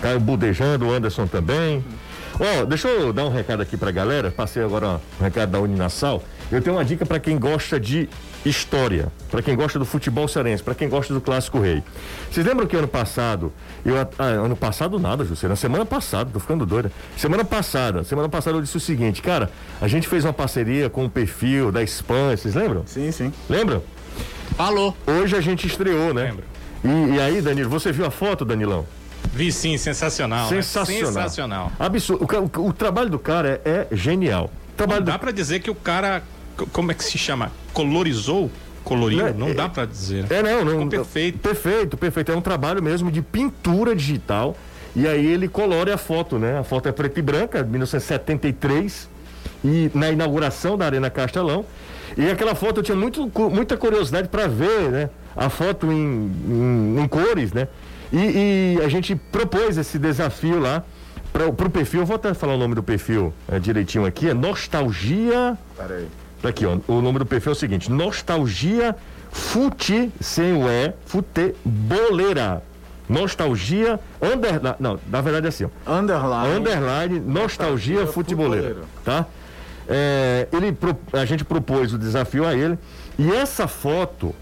Caio 0.00 0.20
budejando, 0.20 0.90
Anderson 0.90 1.26
também. 1.26 1.84
Ó, 2.40 2.64
deixa 2.64 2.88
eu 2.88 3.12
dar 3.12 3.26
um 3.26 3.30
recado 3.30 3.60
aqui 3.62 3.76
pra 3.76 3.90
galera. 3.90 4.30
Passei 4.30 4.64
agora 4.64 4.98
um 5.20 5.22
recado 5.22 5.50
da 5.50 5.60
Uninasal. 5.60 6.22
Eu 6.52 6.60
tenho 6.60 6.76
uma 6.76 6.84
dica 6.84 7.06
para 7.06 7.18
quem 7.18 7.38
gosta 7.38 7.80
de 7.80 8.08
história, 8.44 9.08
para 9.30 9.40
quem 9.40 9.56
gosta 9.56 9.78
do 9.78 9.84
futebol 9.86 10.28
cearense, 10.28 10.62
para 10.62 10.74
quem 10.74 10.88
gosta 10.88 11.14
do 11.14 11.20
Clássico 11.20 11.58
Rei. 11.58 11.82
Vocês 12.30 12.44
lembram 12.46 12.66
que 12.66 12.76
ano 12.76 12.86
passado, 12.86 13.50
eu, 13.84 13.96
ah, 13.98 14.06
ano 14.24 14.54
passado 14.54 14.98
nada, 14.98 15.24
José, 15.24 15.48
na 15.48 15.56
semana 15.56 15.86
passada, 15.86 16.28
tô 16.30 16.38
ficando 16.38 16.66
doida. 16.66 16.92
Semana 17.16 17.42
passada, 17.44 18.04
semana 18.04 18.28
passada 18.28 18.56
eu 18.58 18.60
disse 18.62 18.76
o 18.76 18.80
seguinte, 18.80 19.22
cara, 19.22 19.50
a 19.80 19.88
gente 19.88 20.06
fez 20.06 20.24
uma 20.24 20.32
parceria 20.32 20.90
com 20.90 21.06
o 21.06 21.10
perfil 21.10 21.72
da 21.72 21.82
Espanha, 21.82 22.36
vocês 22.36 22.54
lembram? 22.54 22.82
Sim, 22.86 23.10
sim. 23.10 23.32
Lembram? 23.48 23.82
Falou. 24.56 24.94
Hoje 25.06 25.34
a 25.36 25.40
gente 25.40 25.66
estreou, 25.66 26.12
né? 26.12 26.24
Lembro. 26.24 26.44
E, 26.84 27.14
e 27.14 27.20
aí, 27.20 27.40
Danilo, 27.40 27.70
você 27.70 27.90
viu 27.92 28.04
a 28.04 28.10
foto, 28.10 28.44
Danilão? 28.44 28.84
Vi 29.32 29.50
sim, 29.50 29.78
sensacional. 29.78 30.42
né? 30.50 30.56
Sensacional. 30.56 31.06
Sensacional. 31.12 31.72
Absurdo. 31.78 32.26
O, 32.54 32.60
o- 32.60 32.68
o 32.68 32.72
trabalho 32.72 33.08
do 33.08 33.18
cara 33.18 33.60
é, 33.64 33.86
é 33.92 33.96
genial. 33.96 34.46
O 34.46 34.48
Não 34.72 34.76
trabalho 34.76 35.04
dá 35.04 35.12
do... 35.12 35.18
pra 35.20 35.30
dizer 35.30 35.60
que 35.60 35.70
o 35.70 35.74
cara, 35.74 36.22
como 36.72 36.90
é 36.90 36.94
que 36.94 37.04
se 37.04 37.18
chama? 37.18 37.50
Colorizou? 37.72 38.50
Coloriu? 38.84 39.26
Não, 39.26 39.32
Não, 39.34 39.48
é- 39.48 39.54
dá 39.54 39.68
pra 39.68 39.84
dizer. 39.84 40.26
É, 40.30 40.42
não, 40.42 40.64
não. 40.64 40.72
Ficou 40.72 40.86
perfeito. 40.88 41.38
Perfeito, 41.38 41.96
perfeito. 41.96 42.32
É 42.32 42.36
um 42.36 42.40
trabalho 42.40 42.82
mesmo 42.82 43.10
de 43.10 43.22
pintura 43.22 43.94
digital. 43.94 44.56
E 44.94 45.06
aí 45.06 45.24
ele 45.24 45.48
colore 45.48 45.90
a 45.90 45.96
foto, 45.96 46.38
né? 46.38 46.58
A 46.58 46.64
foto 46.64 46.88
é 46.88 46.92
preta 46.92 47.18
e 47.18 47.22
branca, 47.22 47.62
1973. 47.62 49.08
E 49.64 49.90
na 49.94 50.10
inauguração 50.10 50.76
da 50.76 50.84
Arena 50.84 51.08
Castelão. 51.10 51.64
E 52.16 52.28
aquela 52.28 52.54
foto 52.54 52.80
eu 52.80 52.82
tinha 52.84 52.96
muito, 52.96 53.30
muita 53.50 53.76
curiosidade 53.76 54.28
para 54.28 54.46
ver, 54.48 54.90
né? 54.90 55.10
A 55.36 55.48
foto 55.48 55.90
em, 55.90 56.30
em, 56.46 56.96
em 57.00 57.08
cores, 57.08 57.52
né? 57.52 57.68
E, 58.12 58.76
e 58.78 58.84
a 58.84 58.88
gente 58.88 59.14
propôs 59.14 59.78
esse 59.78 59.98
desafio 59.98 60.58
lá 60.58 60.84
para 61.32 61.46
o 61.46 61.70
perfil. 61.70 62.00
Eu 62.00 62.06
vou 62.06 62.16
até 62.16 62.34
falar 62.34 62.54
o 62.54 62.58
nome 62.58 62.74
do 62.74 62.82
perfil 62.82 63.32
é, 63.48 63.58
direitinho 63.58 64.04
aqui. 64.04 64.28
É 64.28 64.34
Nostalgia. 64.34 65.56
Peraí. 65.76 66.06
Tá 66.42 66.48
aqui, 66.48 66.66
ó. 66.66 66.76
O 66.86 67.00
nome 67.00 67.18
do 67.20 67.26
perfil 67.26 67.52
é 67.52 67.54
o 67.54 67.58
seguinte: 67.58 67.90
Nostalgia 67.90 68.94
Fute 69.30 70.12
sem 70.20 70.52
o 70.52 70.68
E, 70.68 70.92
Futeboleira. 71.06 72.62
Nostalgia 73.08 73.98
underline. 74.20 74.76
Não, 74.78 74.98
na 75.08 75.20
verdade 75.20 75.46
é 75.46 75.48
assim, 75.48 75.64
ó. 75.64 75.98
Underline. 75.98 76.56
Underline 76.56 77.20
Nostalgia 77.20 78.00
Nostalgia 78.00 78.06
Futeboleira. 78.06 78.68
Futeboleira. 78.74 78.88
Tá? 79.04 79.26
é, 79.88 80.48
ele, 80.52 80.76
a 81.12 81.24
gente 81.24 81.44
propôs 81.44 81.92
o 81.92 81.98
desafio 81.98 82.46
a 82.46 82.54
ele 82.54 82.78
e 83.18 83.30
essa 83.30 83.66
foto, 83.66 84.34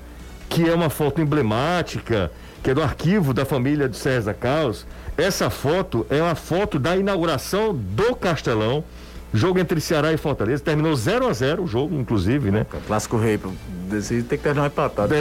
que 0.48 0.68
é 0.68 0.74
uma 0.74 0.90
foto 0.90 1.20
emblemática, 1.20 2.30
que 2.62 2.70
é 2.70 2.74
do 2.74 2.82
arquivo 2.82 3.32
da 3.32 3.44
família 3.44 3.88
de 3.88 3.96
César 3.96 4.34
Carlos, 4.34 4.86
essa 5.16 5.50
foto 5.50 6.06
é 6.10 6.22
uma 6.22 6.34
foto 6.34 6.78
da 6.78 6.96
inauguração 6.96 7.74
do 7.74 8.14
Castelão, 8.14 8.84
jogo 9.32 9.58
entre 9.58 9.80
Ceará 9.80 10.12
e 10.12 10.16
Fortaleza, 10.16 10.62
terminou 10.62 10.94
0 10.94 11.28
a 11.28 11.32
0 11.32 11.62
o 11.62 11.66
jogo, 11.66 11.94
inclusive, 11.94 12.50
né? 12.50 12.66
Clássico 12.86 13.16
rei, 13.16 13.38
tem 13.38 14.22
que 14.22 14.38
terminar 14.38 14.66
empatado. 14.66 15.12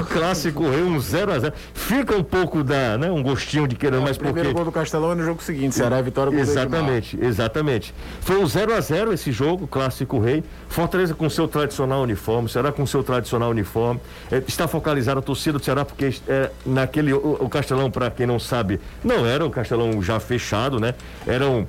O 0.00 0.04
clássico 0.06 0.68
rei, 0.68 0.82
um 0.82 0.98
0 1.00 1.32
a 1.32 1.38
0 1.38 1.54
Fica 1.74 2.16
um 2.16 2.22
pouco 2.22 2.62
da, 2.62 2.96
né, 2.96 3.10
um 3.10 3.22
gostinho 3.22 3.66
de 3.66 3.74
querer 3.74 4.00
mais 4.00 4.16
Primeiro 4.16 4.48
porque 4.48 4.54
gol 4.54 4.64
do 4.64 4.72
Castelão 4.72 5.12
é 5.12 5.14
no 5.14 5.24
jogo 5.24 5.42
seguinte, 5.42 5.74
Ceará 5.74 5.98
e 5.98 6.02
Vitória 6.02 6.32
o. 6.32 6.38
Exatamente, 6.38 7.18
exatamente. 7.20 7.94
Foi 8.20 8.36
um 8.36 8.46
0 8.46 8.74
a 8.74 8.80
0 8.80 9.12
esse 9.12 9.32
jogo, 9.32 9.66
clássico 9.66 10.18
rei. 10.18 10.44
Fortaleza 10.68 11.14
com 11.14 11.28
seu 11.28 11.48
tradicional 11.48 12.02
uniforme, 12.02 12.48
Ceará 12.48 12.70
com 12.72 12.86
seu 12.86 13.02
tradicional 13.02 13.50
uniforme. 13.50 14.00
É, 14.30 14.42
está 14.46 14.68
focalizada 14.68 15.18
a 15.20 15.22
torcida 15.22 15.58
do 15.58 15.64
Ceará 15.64 15.84
porque 15.84 16.14
é, 16.28 16.50
naquele 16.64 17.12
o, 17.12 17.38
o 17.40 17.48
Castelão, 17.48 17.90
para 17.90 18.10
quem 18.10 18.26
não 18.26 18.38
sabe, 18.38 18.80
não 19.02 19.26
era 19.26 19.44
um 19.44 19.50
Castelão 19.50 20.00
já 20.02 20.18
fechado, 20.20 20.78
né? 20.78 20.94
Eram 21.26 21.66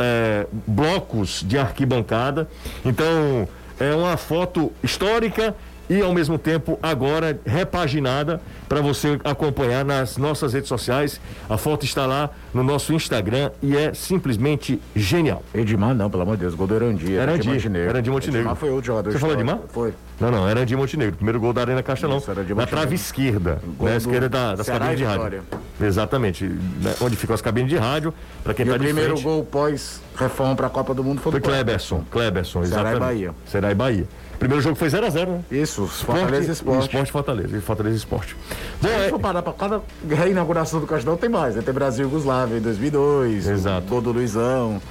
é, 0.00 0.46
blocos 0.66 1.42
de 1.46 1.58
arquibancada. 1.58 2.48
Então 2.84 3.48
é 3.78 3.94
uma 3.94 4.16
foto 4.16 4.72
histórica 4.82 5.54
e 5.88 6.00
ao 6.00 6.12
mesmo 6.14 6.38
tempo 6.38 6.78
agora 6.82 7.38
repaginada 7.44 8.40
para 8.68 8.80
você 8.80 9.18
acompanhar 9.24 9.84
nas 9.84 10.16
nossas 10.16 10.52
redes 10.54 10.68
sociais. 10.68 11.20
A 11.48 11.56
foto 11.58 11.84
está 11.84 12.06
lá 12.06 12.30
no 12.54 12.62
nosso 12.62 12.92
Instagram 12.92 13.50
e 13.62 13.76
é 13.76 13.92
simplesmente 13.94 14.80
genial. 14.94 15.42
Edmar 15.54 15.94
não, 15.94 16.08
pelo 16.10 16.22
amor 16.22 16.36
de 16.36 16.42
Deus, 16.42 16.54
gol 16.54 16.66
do 16.66 16.74
Erandir. 16.74 17.10
Erandir, 17.12 17.52
Montenegro. 17.52 17.90
Erandir 17.90 18.12
Montenegro. 18.12 18.40
Edmar 18.40 18.56
foi 18.56 18.70
outro 18.70 18.86
jogador 18.86 19.12
Você 19.12 19.18
falou. 19.18 19.34
Edmar? 19.34 19.58
Foi. 19.68 19.92
Não, 20.20 20.30
não, 20.30 20.48
era 20.48 20.64
de 20.64 20.76
Montenegro. 20.76 21.16
Primeiro 21.16 21.40
gol 21.40 21.52
da 21.52 21.62
Arena 21.62 21.82
Castelão. 21.82 22.18
Isso, 22.18 22.30
era 22.30 22.44
de 22.44 22.54
na 22.54 22.66
trave 22.66 22.94
esquerda. 22.94 23.60
Gol 23.76 23.88
Na 23.88 23.94
do 23.94 23.98
esquerda 23.98 24.28
da, 24.28 24.54
das 24.54 24.66
Ceará 24.66 24.86
cabines 24.86 24.98
de 24.98 25.04
rádio. 25.04 25.42
Exatamente. 25.80 26.44
né, 26.44 26.94
Onde 27.00 27.16
ficam 27.16 27.34
as 27.34 27.42
cabines 27.42 27.68
de 27.70 27.76
rádio. 27.76 28.14
Para 28.44 28.54
quem 28.54 28.64
E 28.64 28.68
está 28.68 28.76
o 28.76 28.84
primeiro 28.84 29.10
frente. 29.14 29.24
gol 29.24 29.44
pós-reforma 29.44 30.54
para 30.54 30.66
a 30.68 30.70
Copa 30.70 30.94
do 30.94 31.02
Mundo 31.02 31.20
foi, 31.20 31.32
Foi 31.32 31.40
do 31.40 31.44
Kleberson. 31.44 32.04
Kleberson, 32.10 32.64
Ceará 32.64 32.90
e 32.90 32.92
exatamente. 32.92 33.00
Bahia. 33.00 33.34
Ceará 33.46 33.70
e 33.72 33.74
Bahia. 33.74 34.06
Primeiro 34.42 34.60
jogo 34.60 34.74
foi 34.74 34.88
0x0, 34.88 35.26
né? 35.28 35.40
Isso, 35.52 35.86
Fortaleza 35.86 36.48
e 36.48 36.52
Esporte. 36.52 36.82
Esporte 36.86 37.12
Fortaleza. 37.12 37.56
E 37.56 37.60
Fortaleza 37.60 37.96
Esporte. 37.96 38.36
Bom, 38.82 38.88
Se 38.88 38.94
é, 38.94 39.08
for 39.08 39.20
parar 39.20 39.40
pra 39.40 39.52
cada 39.52 39.80
reinauguração 40.10 40.80
do 40.80 40.86
Castelão, 40.88 41.16
tem 41.16 41.30
mais. 41.30 41.54
né? 41.54 41.62
Tem 41.62 41.72
Brasil 41.72 42.04
e 42.04 42.08
Yugoslávia 42.08 42.56
em 42.58 42.60
2002. 42.60 43.46
Exato. 43.46 43.86
O 43.86 43.88
gol 43.88 44.00
do 44.00 44.10
Luizão. 44.10 44.82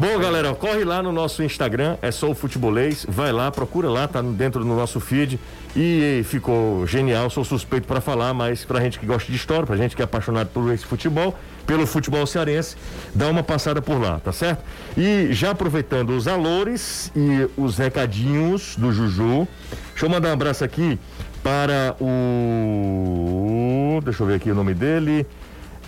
Bom, 0.00 0.16
galera, 0.16 0.54
corre 0.54 0.84
lá 0.84 1.02
no 1.02 1.10
nosso 1.10 1.42
Instagram, 1.42 1.96
é 2.00 2.12
só 2.12 2.30
o 2.30 2.34
Futebolês, 2.34 3.04
vai 3.08 3.32
lá, 3.32 3.50
procura 3.50 3.90
lá, 3.90 4.06
tá 4.06 4.22
dentro 4.22 4.60
do 4.60 4.66
nosso 4.66 5.00
feed 5.00 5.40
e 5.74 6.22
ficou 6.24 6.86
genial, 6.86 7.28
sou 7.28 7.44
suspeito 7.44 7.84
para 7.84 8.00
falar, 8.00 8.32
mas 8.32 8.64
pra 8.64 8.80
gente 8.80 8.96
que 8.96 9.04
gosta 9.04 9.28
de 9.28 9.36
história, 9.36 9.66
pra 9.66 9.76
gente 9.76 9.96
que 9.96 10.02
é 10.02 10.04
apaixonado 10.04 10.50
por 10.50 10.72
esse 10.72 10.86
futebol, 10.86 11.36
pelo 11.66 11.84
futebol 11.84 12.24
cearense, 12.28 12.76
dá 13.12 13.26
uma 13.26 13.42
passada 13.42 13.82
por 13.82 14.00
lá, 14.00 14.20
tá 14.20 14.30
certo? 14.30 14.62
E 14.96 15.32
já 15.32 15.50
aproveitando 15.50 16.10
os 16.10 16.28
alores 16.28 17.10
e 17.16 17.50
os 17.56 17.76
recadinhos 17.76 18.76
do 18.76 18.92
Juju, 18.92 19.48
deixa 19.90 20.06
eu 20.06 20.10
mandar 20.10 20.28
um 20.28 20.34
abraço 20.34 20.62
aqui 20.62 20.96
para 21.42 21.96
o 22.00 24.00
deixa 24.04 24.22
eu 24.22 24.28
ver 24.28 24.34
aqui 24.34 24.48
o 24.48 24.54
nome 24.54 24.74
dele, 24.74 25.26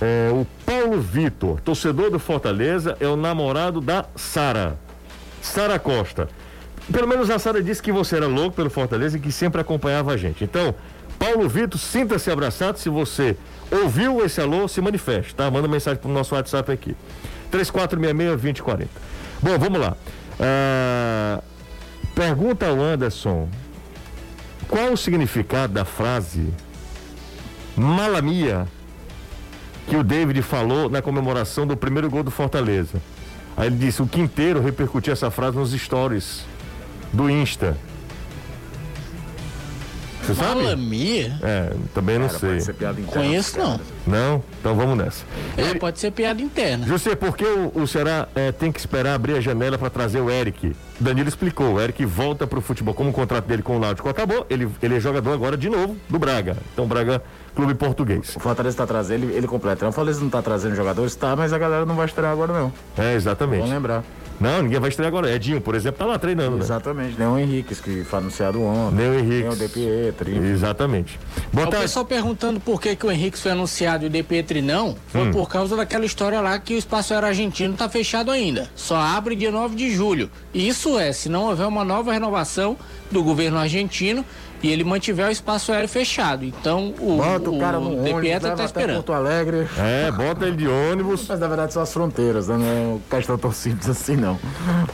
é, 0.00 0.30
o 0.32 0.46
Paulo 0.64 1.00
Vitor, 1.00 1.60
torcedor 1.60 2.10
do 2.10 2.18
Fortaleza, 2.18 2.96
é 3.00 3.06
o 3.06 3.16
namorado 3.16 3.80
da 3.80 4.06
Sara. 4.16 4.78
Sara 5.42 5.78
Costa. 5.78 6.28
Pelo 6.90 7.06
menos 7.06 7.30
a 7.30 7.38
Sara 7.38 7.62
disse 7.62 7.82
que 7.82 7.92
você 7.92 8.16
era 8.16 8.26
louco 8.26 8.56
pelo 8.56 8.70
Fortaleza 8.70 9.16
e 9.16 9.20
que 9.20 9.30
sempre 9.30 9.60
acompanhava 9.60 10.12
a 10.12 10.16
gente. 10.16 10.42
Então, 10.42 10.74
Paulo 11.18 11.48
Vitor, 11.48 11.78
sinta-se 11.78 12.30
abraçado. 12.30 12.78
Se 12.78 12.88
você 12.88 13.36
ouviu 13.70 14.24
esse 14.24 14.40
alô, 14.40 14.66
se 14.66 14.80
manifeste, 14.80 15.34
tá? 15.34 15.50
Manda 15.50 15.68
mensagem 15.68 16.00
pro 16.00 16.10
nosso 16.10 16.34
WhatsApp 16.34 16.72
aqui. 16.72 16.96
3466-2040. 17.52 18.86
Bom, 19.42 19.58
vamos 19.58 19.80
lá. 19.80 19.96
Ah, 20.40 21.42
pergunta 22.14 22.66
ao 22.66 22.80
Anderson: 22.80 23.48
qual 24.66 24.92
o 24.92 24.96
significado 24.96 25.74
da 25.74 25.84
frase 25.84 26.48
malamia 27.76 28.66
que 29.90 29.96
o 29.96 30.04
David 30.04 30.40
falou 30.40 30.88
na 30.88 31.02
comemoração 31.02 31.66
do 31.66 31.76
primeiro 31.76 32.08
gol 32.08 32.22
do 32.22 32.30
Fortaleza. 32.30 33.02
Aí 33.56 33.66
ele 33.66 33.76
disse: 33.76 34.00
o 34.00 34.06
Quinteiro 34.06 34.60
repercutiu 34.60 35.12
essa 35.12 35.32
frase 35.32 35.56
nos 35.56 35.72
stories 35.72 36.44
do 37.12 37.28
Insta. 37.28 37.76
Você 40.22 40.34
sabe? 40.34 40.62
Malamia? 40.62 41.38
É, 41.42 41.72
também 41.92 42.18
não 42.18 42.28
Cara, 42.28 42.38
sei. 42.38 42.50
pode 42.50 42.64
ser 42.64 42.74
piada 42.74 43.00
interna. 43.00 43.22
Conheço 43.22 43.58
não. 43.58 43.80
Não? 44.06 44.44
Então 44.60 44.76
vamos 44.76 44.96
nessa. 44.96 45.24
É, 45.56 45.74
pode 45.74 45.98
ser 45.98 46.12
piada 46.12 46.40
interna. 46.40 46.86
José, 46.86 47.16
por 47.16 47.36
que 47.36 47.44
o, 47.44 47.72
o 47.74 47.86
Ceará 47.86 48.28
eh, 48.36 48.52
tem 48.52 48.70
que 48.70 48.78
esperar 48.78 49.14
abrir 49.14 49.34
a 49.34 49.40
janela 49.40 49.76
para 49.76 49.90
trazer 49.90 50.20
o 50.20 50.30
Eric? 50.30 50.76
Danilo 51.00 51.28
explicou, 51.28 51.74
o 51.74 51.80
Eric 51.80 52.04
volta 52.04 52.46
para 52.46 52.58
o 52.58 52.62
futebol. 52.62 52.94
Como 52.94 53.10
o 53.10 53.12
contrato 53.12 53.46
dele 53.46 53.62
com 53.62 53.76
o 53.76 53.80
Náutico 53.80 54.08
acabou, 54.08 54.46
ele, 54.48 54.68
ele 54.80 54.96
é 54.96 55.00
jogador 55.00 55.32
agora 55.32 55.56
de 55.56 55.68
novo 55.68 55.96
do 56.08 56.18
Braga. 56.18 56.56
Então, 56.72 56.86
Braga, 56.86 57.22
clube 57.54 57.74
português. 57.74 58.34
O 58.36 58.40
Fortaleza 58.40 58.76
tá 58.76 58.86
trazendo, 58.86 59.24
ele, 59.24 59.34
ele 59.34 59.46
completa. 59.46 59.86
O 59.88 59.92
Fortaleza 59.92 60.20
não 60.20 60.30
tá 60.30 60.40
trazendo 60.42 60.74
jogadores, 60.74 61.14
tá, 61.14 61.34
mas 61.36 61.52
a 61.52 61.58
galera 61.58 61.84
não 61.86 61.94
vai 61.96 62.06
estrear 62.06 62.32
agora 62.32 62.52
não. 62.52 62.72
É, 62.96 63.14
exatamente. 63.14 63.60
Vamos 63.60 63.74
lembrar. 63.74 64.04
Não, 64.40 64.62
ninguém 64.62 64.80
vai 64.80 64.88
estrear 64.88 65.08
agora. 65.08 65.30
Edinho, 65.30 65.60
por 65.60 65.74
exemplo, 65.74 65.98
tá 65.98 66.06
lá 66.06 66.18
treinando, 66.18 66.56
né? 66.56 66.62
Exatamente, 66.62 67.14
nem 67.18 67.28
o 67.28 67.38
Henrique, 67.38 67.74
que 67.74 68.04
foi 68.04 68.18
anunciado 68.20 68.62
ontem. 68.62 68.96
Nem 68.96 69.10
o 69.10 69.14
Henrique. 69.18 69.42
Nem 69.42 69.48
o 69.52 69.56
De 69.56 69.68
Pietri. 69.68 70.34
Exatamente. 70.38 71.20
Boa 71.52 71.66
O 71.66 71.70
tarde. 71.70 71.84
pessoal 71.84 72.06
perguntando 72.06 72.58
por 72.58 72.80
que, 72.80 72.96
que 72.96 73.04
o 73.04 73.12
Henrique 73.12 73.36
foi 73.38 73.50
anunciado 73.50 74.04
e 74.04 74.06
o 74.06 74.10
De 74.10 74.22
Pietri 74.22 74.62
não, 74.62 74.96
foi 75.08 75.24
Hum. 75.28 75.30
por 75.30 75.46
causa 75.46 75.76
daquela 75.76 76.06
história 76.06 76.40
lá 76.40 76.58
que 76.58 76.74
o 76.74 76.78
espaço 76.78 77.12
aéreo 77.12 77.28
argentino 77.28 77.74
tá 77.74 77.86
fechado 77.86 78.30
ainda. 78.30 78.70
Só 78.74 78.96
abre 78.96 79.36
dia 79.36 79.50
9 79.50 79.76
de 79.76 79.94
julho. 79.94 80.30
Isso 80.54 80.98
é, 80.98 81.12
se 81.12 81.28
não 81.28 81.42
houver 81.44 81.66
uma 81.66 81.84
nova 81.84 82.10
renovação 82.10 82.78
do 83.10 83.22
governo 83.22 83.58
argentino 83.58 84.24
e 84.62 84.70
ele 84.70 84.84
mantiver 84.84 85.26
o 85.28 85.30
espaço 85.30 85.72
aéreo 85.72 85.88
fechado. 85.88 86.44
Então 86.44 86.94
o, 86.98 87.16
Bota 87.16 87.50
o 87.50 87.58
cara 87.58 87.78
no 87.80 87.90
De 87.90 87.96
ônibus, 87.96 88.20
Pietri 88.20 88.28
leva 88.28 88.40
tá 88.48 88.52
até 88.52 88.64
esperando. 88.64 88.96
Porto 88.96 89.12
Alegre. 89.12 89.66
É, 89.78 90.10
bota 90.10 90.46
ele 90.46 90.56
de 90.56 90.68
ônibus. 90.68 91.26
Mas 91.28 91.40
na 91.40 91.46
verdade 91.48 91.72
são 91.72 91.82
as 91.82 91.92
fronteiras, 91.92 92.48
né? 92.48 92.56
não 92.56 93.00
é 93.12 93.16
questão 93.16 93.38
tão 93.38 93.52
simples 93.52 93.88
assim 93.88 94.16
não. 94.16 94.38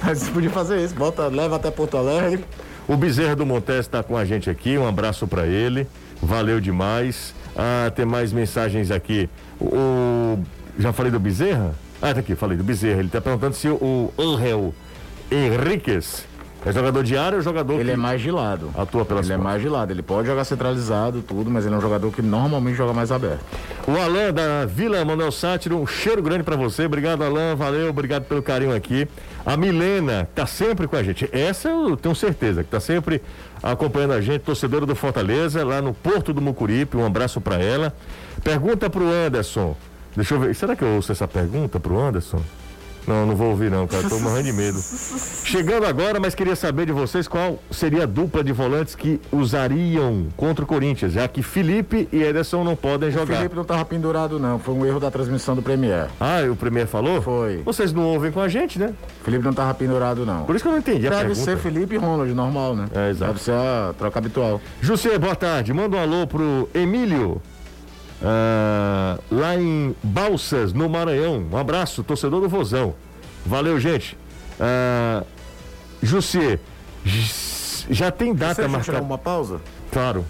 Mas 0.02 0.18
você 0.20 0.30
podia 0.30 0.50
fazer 0.50 0.84
isso, 0.84 0.94
bota, 0.94 1.26
leva 1.28 1.56
até 1.56 1.70
Porto 1.70 1.96
Alegre. 1.96 2.44
O 2.88 2.96
Bezerra 2.96 3.34
do 3.34 3.44
Montes 3.44 3.74
está 3.80 4.02
com 4.02 4.16
a 4.16 4.24
gente 4.24 4.48
aqui. 4.48 4.78
Um 4.78 4.86
abraço 4.86 5.26
para 5.26 5.46
ele. 5.46 5.88
Valeu 6.22 6.60
demais. 6.60 7.34
Ah, 7.56 7.90
tem 7.90 8.04
mais 8.06 8.32
mensagens 8.32 8.90
aqui. 8.92 9.28
O, 9.58 9.64
o- 9.74 10.38
já 10.78 10.92
falei 10.92 11.10
do 11.10 11.18
Bezerra? 11.18 11.74
Ah, 12.00 12.14
tá 12.14 12.20
aqui, 12.20 12.36
falei 12.36 12.56
do 12.56 12.62
Bezerra. 12.62 12.98
Ele 13.00 13.08
está 13.08 13.20
perguntando 13.20 13.54
se 13.56 13.66
o 13.68 14.12
Angel 14.18 14.72
Henriquez 15.30 16.24
é 16.64 16.72
jogador 16.72 17.04
de 17.04 17.16
área 17.16 17.36
ou 17.36 17.42
jogador 17.42 17.78
Ele 17.78 17.92
é 17.92 17.96
mais 17.96 18.20
de 18.20 18.30
lado. 18.30 18.70
atua 18.76 19.04
pelas 19.04 19.26
Ele 19.26 19.34
é 19.34 19.36
mais 19.36 19.62
de 19.62 19.68
lado. 19.68 19.92
Ele 19.92 20.02
pode 20.02 20.26
jogar 20.26 20.44
centralizado, 20.44 21.22
tudo, 21.22 21.50
mas 21.50 21.64
ele 21.64 21.74
é 21.74 21.78
um 21.78 21.80
jogador 21.80 22.10
que 22.10 22.22
normalmente 22.22 22.76
joga 22.76 22.92
mais 22.92 23.12
aberto. 23.12 23.40
O 23.86 23.92
Alain 23.92 24.32
da 24.32 24.66
Vila 24.66 25.04
Manuel 25.04 25.30
Sátiro, 25.30 25.78
um 25.80 25.86
cheiro 25.86 26.20
grande 26.22 26.42
pra 26.42 26.56
você. 26.56 26.86
Obrigado, 26.86 27.22
Alain. 27.22 27.54
Valeu, 27.54 27.88
obrigado 27.90 28.24
pelo 28.24 28.42
carinho 28.42 28.74
aqui. 28.74 29.06
A 29.44 29.56
Milena 29.56 30.28
tá 30.34 30.44
sempre 30.44 30.88
com 30.88 30.96
a 30.96 31.02
gente. 31.02 31.28
Essa 31.30 31.68
eu 31.68 31.96
tenho 31.96 32.14
certeza, 32.16 32.64
que 32.64 32.70
tá 32.70 32.80
sempre 32.80 33.22
acompanhando 33.62 34.14
a 34.14 34.20
gente, 34.20 34.40
torcedora 34.40 34.84
do 34.84 34.96
Fortaleza, 34.96 35.64
lá 35.64 35.80
no 35.80 35.94
Porto 35.94 36.32
do 36.32 36.40
Mucuripe. 36.40 36.96
Um 36.96 37.06
abraço 37.06 37.40
pra 37.40 37.56
ela. 37.62 37.94
Pergunta 38.42 38.90
pro 38.90 39.08
Anderson. 39.08 39.76
Deixa 40.16 40.34
eu 40.34 40.40
ver. 40.40 40.54
Será 40.54 40.74
que 40.74 40.82
eu 40.82 40.88
ouço 40.96 41.12
essa 41.12 41.28
pergunta 41.28 41.78
pro 41.78 41.96
Anderson? 41.96 42.40
Não, 43.06 43.24
não 43.24 43.36
vou 43.36 43.50
ouvir 43.50 43.70
não, 43.70 43.86
cara. 43.86 44.08
Tô 44.08 44.18
morrendo 44.18 44.44
de 44.46 44.52
medo. 44.52 44.78
Chegando 45.44 45.86
agora, 45.86 46.18
mas 46.18 46.34
queria 46.34 46.56
saber 46.56 46.86
de 46.86 46.92
vocês 46.92 47.28
qual 47.28 47.58
seria 47.70 48.02
a 48.02 48.06
dupla 48.06 48.42
de 48.42 48.52
volantes 48.52 48.94
que 48.94 49.20
usariam 49.30 50.26
contra 50.36 50.64
o 50.64 50.66
Corinthians, 50.66 51.12
já 51.12 51.26
que 51.28 51.42
Felipe 51.42 52.08
e 52.12 52.22
Ederson 52.22 52.64
não 52.64 52.74
podem 52.74 53.08
O 53.08 53.12
jogar. 53.12 53.36
Felipe 53.36 53.54
não 53.54 53.64
tava 53.64 53.84
pendurado, 53.84 54.38
não. 54.38 54.58
Foi 54.58 54.74
um 54.74 54.84
erro 54.84 54.98
da 54.98 55.10
transmissão 55.10 55.54
do 55.54 55.62
Premier. 55.62 56.08
Ah, 56.20 56.42
e 56.42 56.48
o 56.48 56.56
primeiro 56.56 56.88
falou? 56.88 57.22
Foi. 57.22 57.62
Vocês 57.64 57.92
não 57.92 58.02
ouvem 58.04 58.32
com 58.32 58.40
a 58.40 58.48
gente, 58.48 58.78
né? 58.78 58.92
O 59.20 59.24
Felipe 59.24 59.44
não 59.44 59.52
tava 59.52 59.72
pendurado, 59.74 60.26
não. 60.26 60.44
Por 60.44 60.56
isso 60.56 60.64
que 60.64 60.68
eu 60.68 60.72
não 60.72 60.78
entendi 60.80 61.06
a 61.06 61.10
Deve 61.10 61.26
pergunta. 61.26 61.44
ser 61.44 61.56
Felipe 61.58 61.94
e 61.94 61.98
Ronald, 61.98 62.32
normal, 62.34 62.74
né? 62.74 62.86
É, 62.94 63.10
exato. 63.10 63.32
Deve 63.32 63.42
ser 63.44 63.52
a 63.52 63.94
troca 63.96 64.18
habitual. 64.18 64.60
José, 64.80 65.16
boa 65.18 65.34
tarde. 65.36 65.72
Manda 65.72 65.96
um 65.96 66.00
alô 66.00 66.26
pro 66.26 66.68
Emílio, 66.74 67.40
ah, 68.22 69.18
lá 69.30 69.56
em 69.56 69.94
Balsas, 70.02 70.72
no 70.72 70.88
Maranhão. 70.88 71.46
Um 71.52 71.56
abraço, 71.56 72.02
torcedor 72.04 72.40
do 72.40 72.48
Vozão. 72.48 72.94
Valeu, 73.44 73.78
gente. 73.78 74.16
J- 77.04 77.86
já 77.90 78.10
tem 78.10 78.34
data 78.34 78.62
Você 78.62 78.68
marcada? 78.68 79.02
uma 79.02 79.18
pausa? 79.18 79.60
Claro. 79.92 80.24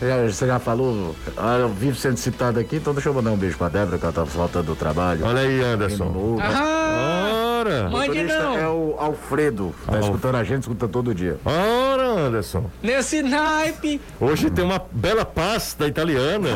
Você 0.00 0.08
já, 0.08 0.16
você 0.26 0.46
já 0.46 0.58
falou, 0.58 1.14
ah, 1.36 1.58
eu 1.58 1.68
vivo 1.68 1.94
sendo 1.94 2.16
citado 2.16 2.58
aqui, 2.58 2.76
então 2.76 2.94
deixa 2.94 3.10
eu 3.10 3.12
mandar 3.12 3.32
um 3.32 3.36
beijo 3.36 3.58
pra 3.58 3.68
Débora, 3.68 3.98
que 3.98 4.04
ela 4.04 4.12
tá 4.14 4.24
faltando 4.24 4.68
do 4.68 4.74
trabalho. 4.74 5.26
Olha 5.26 5.40
aí, 5.42 5.62
Anderson. 5.62 6.38
Ah, 6.40 7.60
Ora! 7.60 7.90
Mande 7.90 8.22
não. 8.22 8.56
é 8.56 8.66
o 8.68 8.94
Alfredo. 8.98 9.74
Tá 9.84 9.92
Alfredo. 9.92 10.06
escutando 10.06 10.34
a 10.36 10.44
gente, 10.44 10.62
escuta 10.62 10.88
todo 10.88 11.14
dia. 11.14 11.38
Ora, 11.44 12.02
Anderson! 12.26 12.64
Nesse 12.82 13.20
naipe. 13.22 14.00
Hoje 14.18 14.48
tem 14.48 14.64
uma 14.64 14.80
bela 14.90 15.26
pasta 15.26 15.86
italiana. 15.86 16.48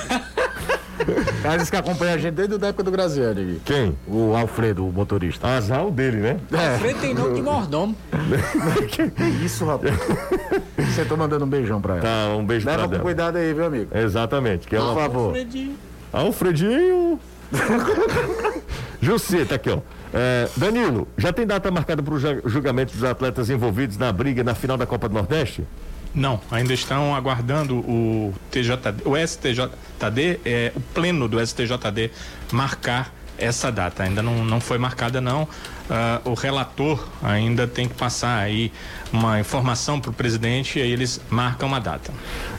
Cara, 1.42 1.56
diz 1.58 1.68
que 1.70 1.76
acompanha 1.76 2.14
a 2.14 2.18
gente 2.18 2.34
desde 2.34 2.54
a 2.64 2.68
época 2.68 2.84
do 2.84 2.90
Graziani. 2.92 3.60
Quem? 3.64 3.96
O 4.06 4.36
Alfredo, 4.36 4.86
o 4.86 4.92
motorista. 4.92 5.48
Azar 5.48 5.84
o 5.84 5.90
dele, 5.90 6.18
né? 6.18 6.36
Frente 6.78 7.00
tem 7.00 7.14
nome 7.14 7.34
de 7.34 7.42
mordomo. 7.42 7.96
Que 8.88 9.24
isso, 9.44 9.64
rapaz? 9.64 9.92
Você 10.78 11.04
tá 11.04 11.16
mandando 11.16 11.44
um 11.44 11.48
beijão 11.48 11.80
pra 11.80 11.94
ela. 11.94 12.02
Tá, 12.02 12.36
um 12.36 12.44
beijo 12.44 12.64
Leva 12.66 12.78
pra 12.78 12.86
com 12.86 12.90
dela. 12.92 13.02
cuidado 13.02 13.36
aí, 13.38 13.52
viu, 13.52 13.64
amigo? 13.64 13.96
Exatamente. 13.96 14.68
Que 14.68 14.76
é 14.76 14.78
Por 14.78 14.94
favor. 14.94 15.32
Fredinho. 15.32 15.74
Alfredinho. 16.12 17.18
Jussi, 19.00 19.44
tá 19.44 19.56
aqui, 19.56 19.70
ó. 19.70 19.78
É, 20.14 20.48
Danilo, 20.56 21.08
já 21.18 21.32
tem 21.32 21.46
data 21.46 21.70
marcada 21.70 22.02
para 22.02 22.14
o 22.14 22.18
julgamento 22.48 22.92
dos 22.92 23.02
atletas 23.02 23.50
envolvidos 23.50 23.96
na 23.96 24.12
briga 24.12 24.44
na 24.44 24.54
final 24.54 24.76
da 24.76 24.86
Copa 24.86 25.08
do 25.08 25.14
Nordeste? 25.14 25.64
Não, 26.14 26.40
ainda 26.50 26.74
estão 26.74 27.14
aguardando 27.14 27.76
o 27.76 28.34
TJD, 28.50 29.02
o 29.04 29.16
STJD, 29.16 30.40
é, 30.44 30.72
o 30.74 30.80
pleno 30.80 31.26
do 31.26 31.44
STJD 31.44 32.10
marcar 32.52 33.12
essa 33.38 33.72
data. 33.72 34.02
Ainda 34.02 34.22
não, 34.22 34.44
não 34.44 34.60
foi 34.60 34.78
marcada 34.78 35.20
não. 35.20 35.48
Ah, 35.90 36.20
o 36.24 36.34
relator 36.34 37.06
ainda 37.22 37.66
tem 37.66 37.88
que 37.88 37.94
passar 37.94 38.38
aí 38.38 38.72
uma 39.12 39.40
informação 39.40 40.00
para 40.00 40.10
o 40.10 40.14
presidente 40.14 40.78
e 40.78 40.82
aí 40.82 40.90
eles 40.90 41.20
marcam 41.28 41.68
uma 41.68 41.80
data. 41.80 42.12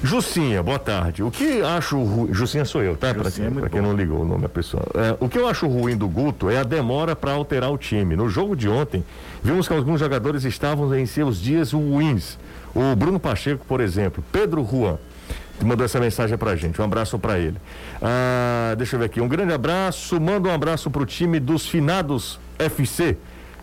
Jucinha, 0.03 0.61
boa 0.61 0.77
tarde. 0.77 1.23
O 1.23 1.31
que 1.31 1.61
acho 1.61 2.01
ruim. 2.03 2.33
Jucinha 2.33 2.65
sou 2.65 2.83
eu, 2.83 2.95
tá? 2.95 3.13
Para 3.13 3.29
é 3.29 3.31
quem, 3.31 3.51
pra 3.51 3.69
quem 3.69 3.81
não 3.81 3.95
ligou 3.95 4.21
o 4.21 4.25
nome 4.25 4.41
da 4.41 4.49
pessoa. 4.49 4.85
É, 4.93 5.17
o 5.19 5.29
que 5.29 5.39
eu 5.39 5.47
acho 5.47 5.67
ruim 5.67 5.95
do 5.95 6.07
Guto 6.07 6.49
é 6.49 6.57
a 6.57 6.63
demora 6.63 7.15
para 7.15 7.31
alterar 7.31 7.71
o 7.71 7.77
time. 7.77 8.15
No 8.15 8.29
jogo 8.29 8.55
de 8.55 8.67
ontem, 8.69 9.03
vimos 9.43 9.67
que 9.67 9.73
alguns 9.73 9.99
jogadores 9.99 10.43
estavam 10.43 10.93
em 10.93 11.05
seus 11.05 11.41
dias 11.41 11.71
ruins. 11.71 12.37
O 12.75 12.95
Bruno 12.95 13.19
Pacheco, 13.19 13.65
por 13.65 13.79
exemplo, 13.81 14.23
Pedro 14.31 14.65
Juan. 14.69 14.97
que 15.59 15.65
Mandou 15.65 15.85
essa 15.85 15.99
mensagem 15.99 16.37
pra 16.37 16.55
gente, 16.55 16.81
um 16.81 16.85
abraço 16.85 17.17
pra 17.19 17.37
ele. 17.37 17.57
Ah, 18.01 18.73
deixa 18.77 18.95
eu 18.95 18.99
ver 18.99 19.05
aqui, 19.05 19.21
um 19.21 19.27
grande 19.27 19.53
abraço, 19.53 20.19
manda 20.19 20.49
um 20.49 20.53
abraço 20.53 20.89
pro 20.89 21.05
time 21.05 21.39
dos 21.39 21.67
finados 21.67 22.39
FC. 22.57 23.17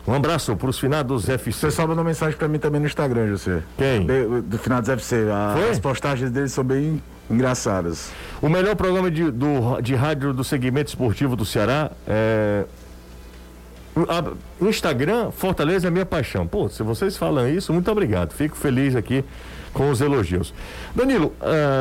Um 0.07 0.15
abraço 0.15 0.57
pros 0.57 0.79
finados 0.79 1.29
FC. 1.29 1.53
Você 1.53 1.71
só 1.71 1.87
mandou 1.87 2.03
mensagem 2.05 2.37
pra 2.37 2.49
mim 2.49 2.59
também 2.59 2.81
no 2.81 2.87
Instagram, 2.87 3.29
José. 3.29 3.63
Quem? 3.77 4.07
De- 4.07 4.41
do 4.43 4.59
final 4.59 4.81
do 4.81 4.91
FC. 4.93 5.27
A- 5.31 5.71
as 5.71 5.79
postagens 5.79 6.31
deles 6.31 6.53
são 6.53 6.65
bem 6.65 7.03
engraçadas. 7.29 8.11
O 8.41 8.49
melhor 8.49 8.75
programa 8.77 9.11
de, 9.11 9.31
do, 9.31 9.81
de 9.81 9.95
rádio 9.95 10.33
do 10.33 10.43
segmento 10.43 10.89
esportivo 10.89 11.37
do 11.37 11.45
Ceará 11.45 11.91
é. 12.09 12.65
Instagram, 14.61 15.31
Fortaleza 15.31 15.89
é 15.89 15.91
minha 15.91 16.07
paixão. 16.07 16.47
Pô, 16.47 16.69
se 16.69 16.83
vocês 16.83 17.17
falam 17.17 17.49
isso, 17.49 17.73
muito 17.73 17.91
obrigado. 17.91 18.33
Fico 18.33 18.57
feliz 18.57 18.95
aqui 18.95 19.25
com 19.73 19.91
os 19.91 20.01
elogios. 20.01 20.55
Danilo, 20.95 21.33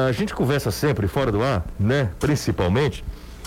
a 0.07 0.12
gente 0.12 0.34
conversa 0.34 0.72
sempre 0.72 1.07
fora 1.07 1.32
do 1.32 1.41
ar, 1.41 1.66
né? 1.80 2.10
Principalmente. 2.20 3.03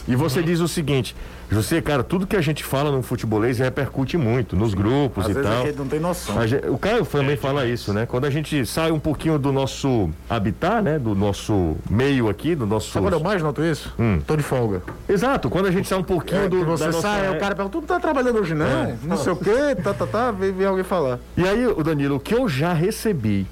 E 0.08 0.16
você 0.16 0.40
Uhum. 0.40 0.44
diz 0.46 0.60
o 0.60 0.66
seguinte, 0.66 1.14
José, 1.50 1.80
cara, 1.80 2.02
tudo 2.02 2.26
que 2.26 2.34
a 2.34 2.40
gente 2.40 2.64
fala 2.64 2.90
no 2.90 3.02
futebolês 3.02 3.58
repercute 3.58 4.16
muito 4.16 4.56
nos 4.56 4.74
grupos 4.74 5.24
Às 5.26 5.30
e 5.30 5.34
vezes 5.34 5.50
tal. 5.50 5.62
a 5.62 5.66
gente 5.66 5.78
não 5.78 5.86
tem 5.86 6.00
noção. 6.00 6.46
Gente- 6.48 6.66
o 6.66 6.76
Caio 6.78 7.04
também 7.06 7.36
fala 7.36 7.66
isso, 7.66 7.92
né? 7.92 8.04
Quando 8.06 8.24
a 8.24 8.30
gente 8.30 8.64
sai 8.66 8.90
um 8.90 8.98
pouquinho 8.98 9.38
do 9.38 9.52
nosso 9.52 10.10
habitat, 10.28 10.82
né? 10.82 10.98
Do 10.98 11.14
nosso 11.14 11.76
meio 11.90 12.28
aqui, 12.28 12.54
do 12.54 12.66
nosso. 12.66 12.90
Sabe 12.90 13.04
quando 13.06 13.12
eu 13.14 13.20
mais 13.20 13.42
noto 13.42 13.62
isso? 13.62 13.94
Hum. 13.98 14.20
Tô 14.26 14.34
de 14.34 14.42
folga. 14.42 14.82
Exato, 15.08 15.48
quando 15.50 15.66
a 15.66 15.70
gente 15.70 15.86
sai 15.86 15.98
um 15.98 16.02
pouquinho 16.04 16.44
É, 16.44 16.48
do. 16.48 16.64
você 16.64 16.86
nossa- 16.86 17.00
sai, 17.00 17.36
o 17.36 17.38
cara 17.38 17.54
pergunta, 17.54 17.76
tu 17.78 17.80
não 17.80 17.86
tá 17.86 18.00
trabalhando 18.00 18.38
hoje 18.40 18.54
não? 18.54 18.66
É. 18.66 18.96
Não 19.04 19.16
sei 19.16 19.32
o 19.32 19.36
quê, 19.36 19.76
tá, 19.82 19.92
tá, 19.94 20.06
tá, 20.06 20.30
vem, 20.32 20.52
vem 20.52 20.66
alguém 20.66 20.84
falar. 20.84 21.18
E 21.36 21.46
aí, 21.46 21.66
o 21.66 21.82
Danilo, 21.82 22.16
o 22.16 22.20
que 22.20 22.34
eu 22.34 22.48
já 22.48 22.72
recebi 22.72 23.46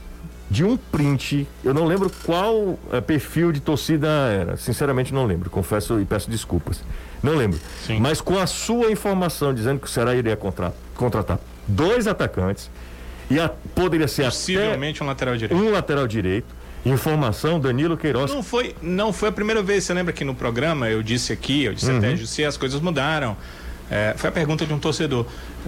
de 0.50 0.64
um 0.64 0.76
print, 0.76 1.46
eu 1.64 1.72
não 1.72 1.84
lembro 1.86 2.10
qual 2.24 2.76
eh, 2.92 3.00
perfil 3.00 3.52
de 3.52 3.60
torcida 3.60 4.08
era. 4.08 4.56
Sinceramente, 4.56 5.14
não 5.14 5.24
lembro. 5.24 5.48
Confesso 5.48 6.00
e 6.00 6.04
peço 6.04 6.28
desculpas. 6.28 6.82
Não 7.22 7.36
lembro. 7.36 7.58
Sim. 7.86 8.00
Mas 8.00 8.20
com 8.20 8.36
a 8.38 8.46
sua 8.46 8.90
informação 8.90 9.54
dizendo 9.54 9.78
que 9.78 9.86
o 9.86 9.88
Ceará 9.90 10.14
iria 10.14 10.36
contra- 10.36 10.74
contratar 10.96 11.38
dois 11.68 12.06
atacantes 12.08 12.68
e 13.30 13.38
a- 13.38 13.48
poderia 13.48 14.08
ser 14.08 14.24
Possivelmente 14.24 15.02
um 15.02 15.06
lateral 15.06 15.36
direito. 15.36 15.54
um 15.62 15.70
lateral 15.70 16.06
direito. 16.08 16.60
Informação, 16.84 17.60
Danilo 17.60 17.96
Queiroz. 17.96 18.32
Não 18.32 18.42
foi, 18.42 18.74
não 18.82 19.12
foi 19.12 19.28
a 19.28 19.32
primeira 19.32 19.62
vez. 19.62 19.84
Você 19.84 19.92
lembra 19.94 20.12
que 20.14 20.24
no 20.24 20.34
programa 20.34 20.88
eu 20.88 21.02
disse 21.02 21.30
aqui, 21.32 21.64
eu 21.64 21.74
disse 21.74 21.90
Uhum. 21.90 21.98
até, 21.98 22.16
José, 22.16 22.44
as 22.46 22.56
coisas 22.56 22.80
mudaram. 22.80 23.36
É, 23.90 24.14
foi 24.16 24.28
a 24.28 24.32
pergunta 24.32 24.64
de 24.64 24.72
um 24.72 24.78
torcedor. 24.78 25.26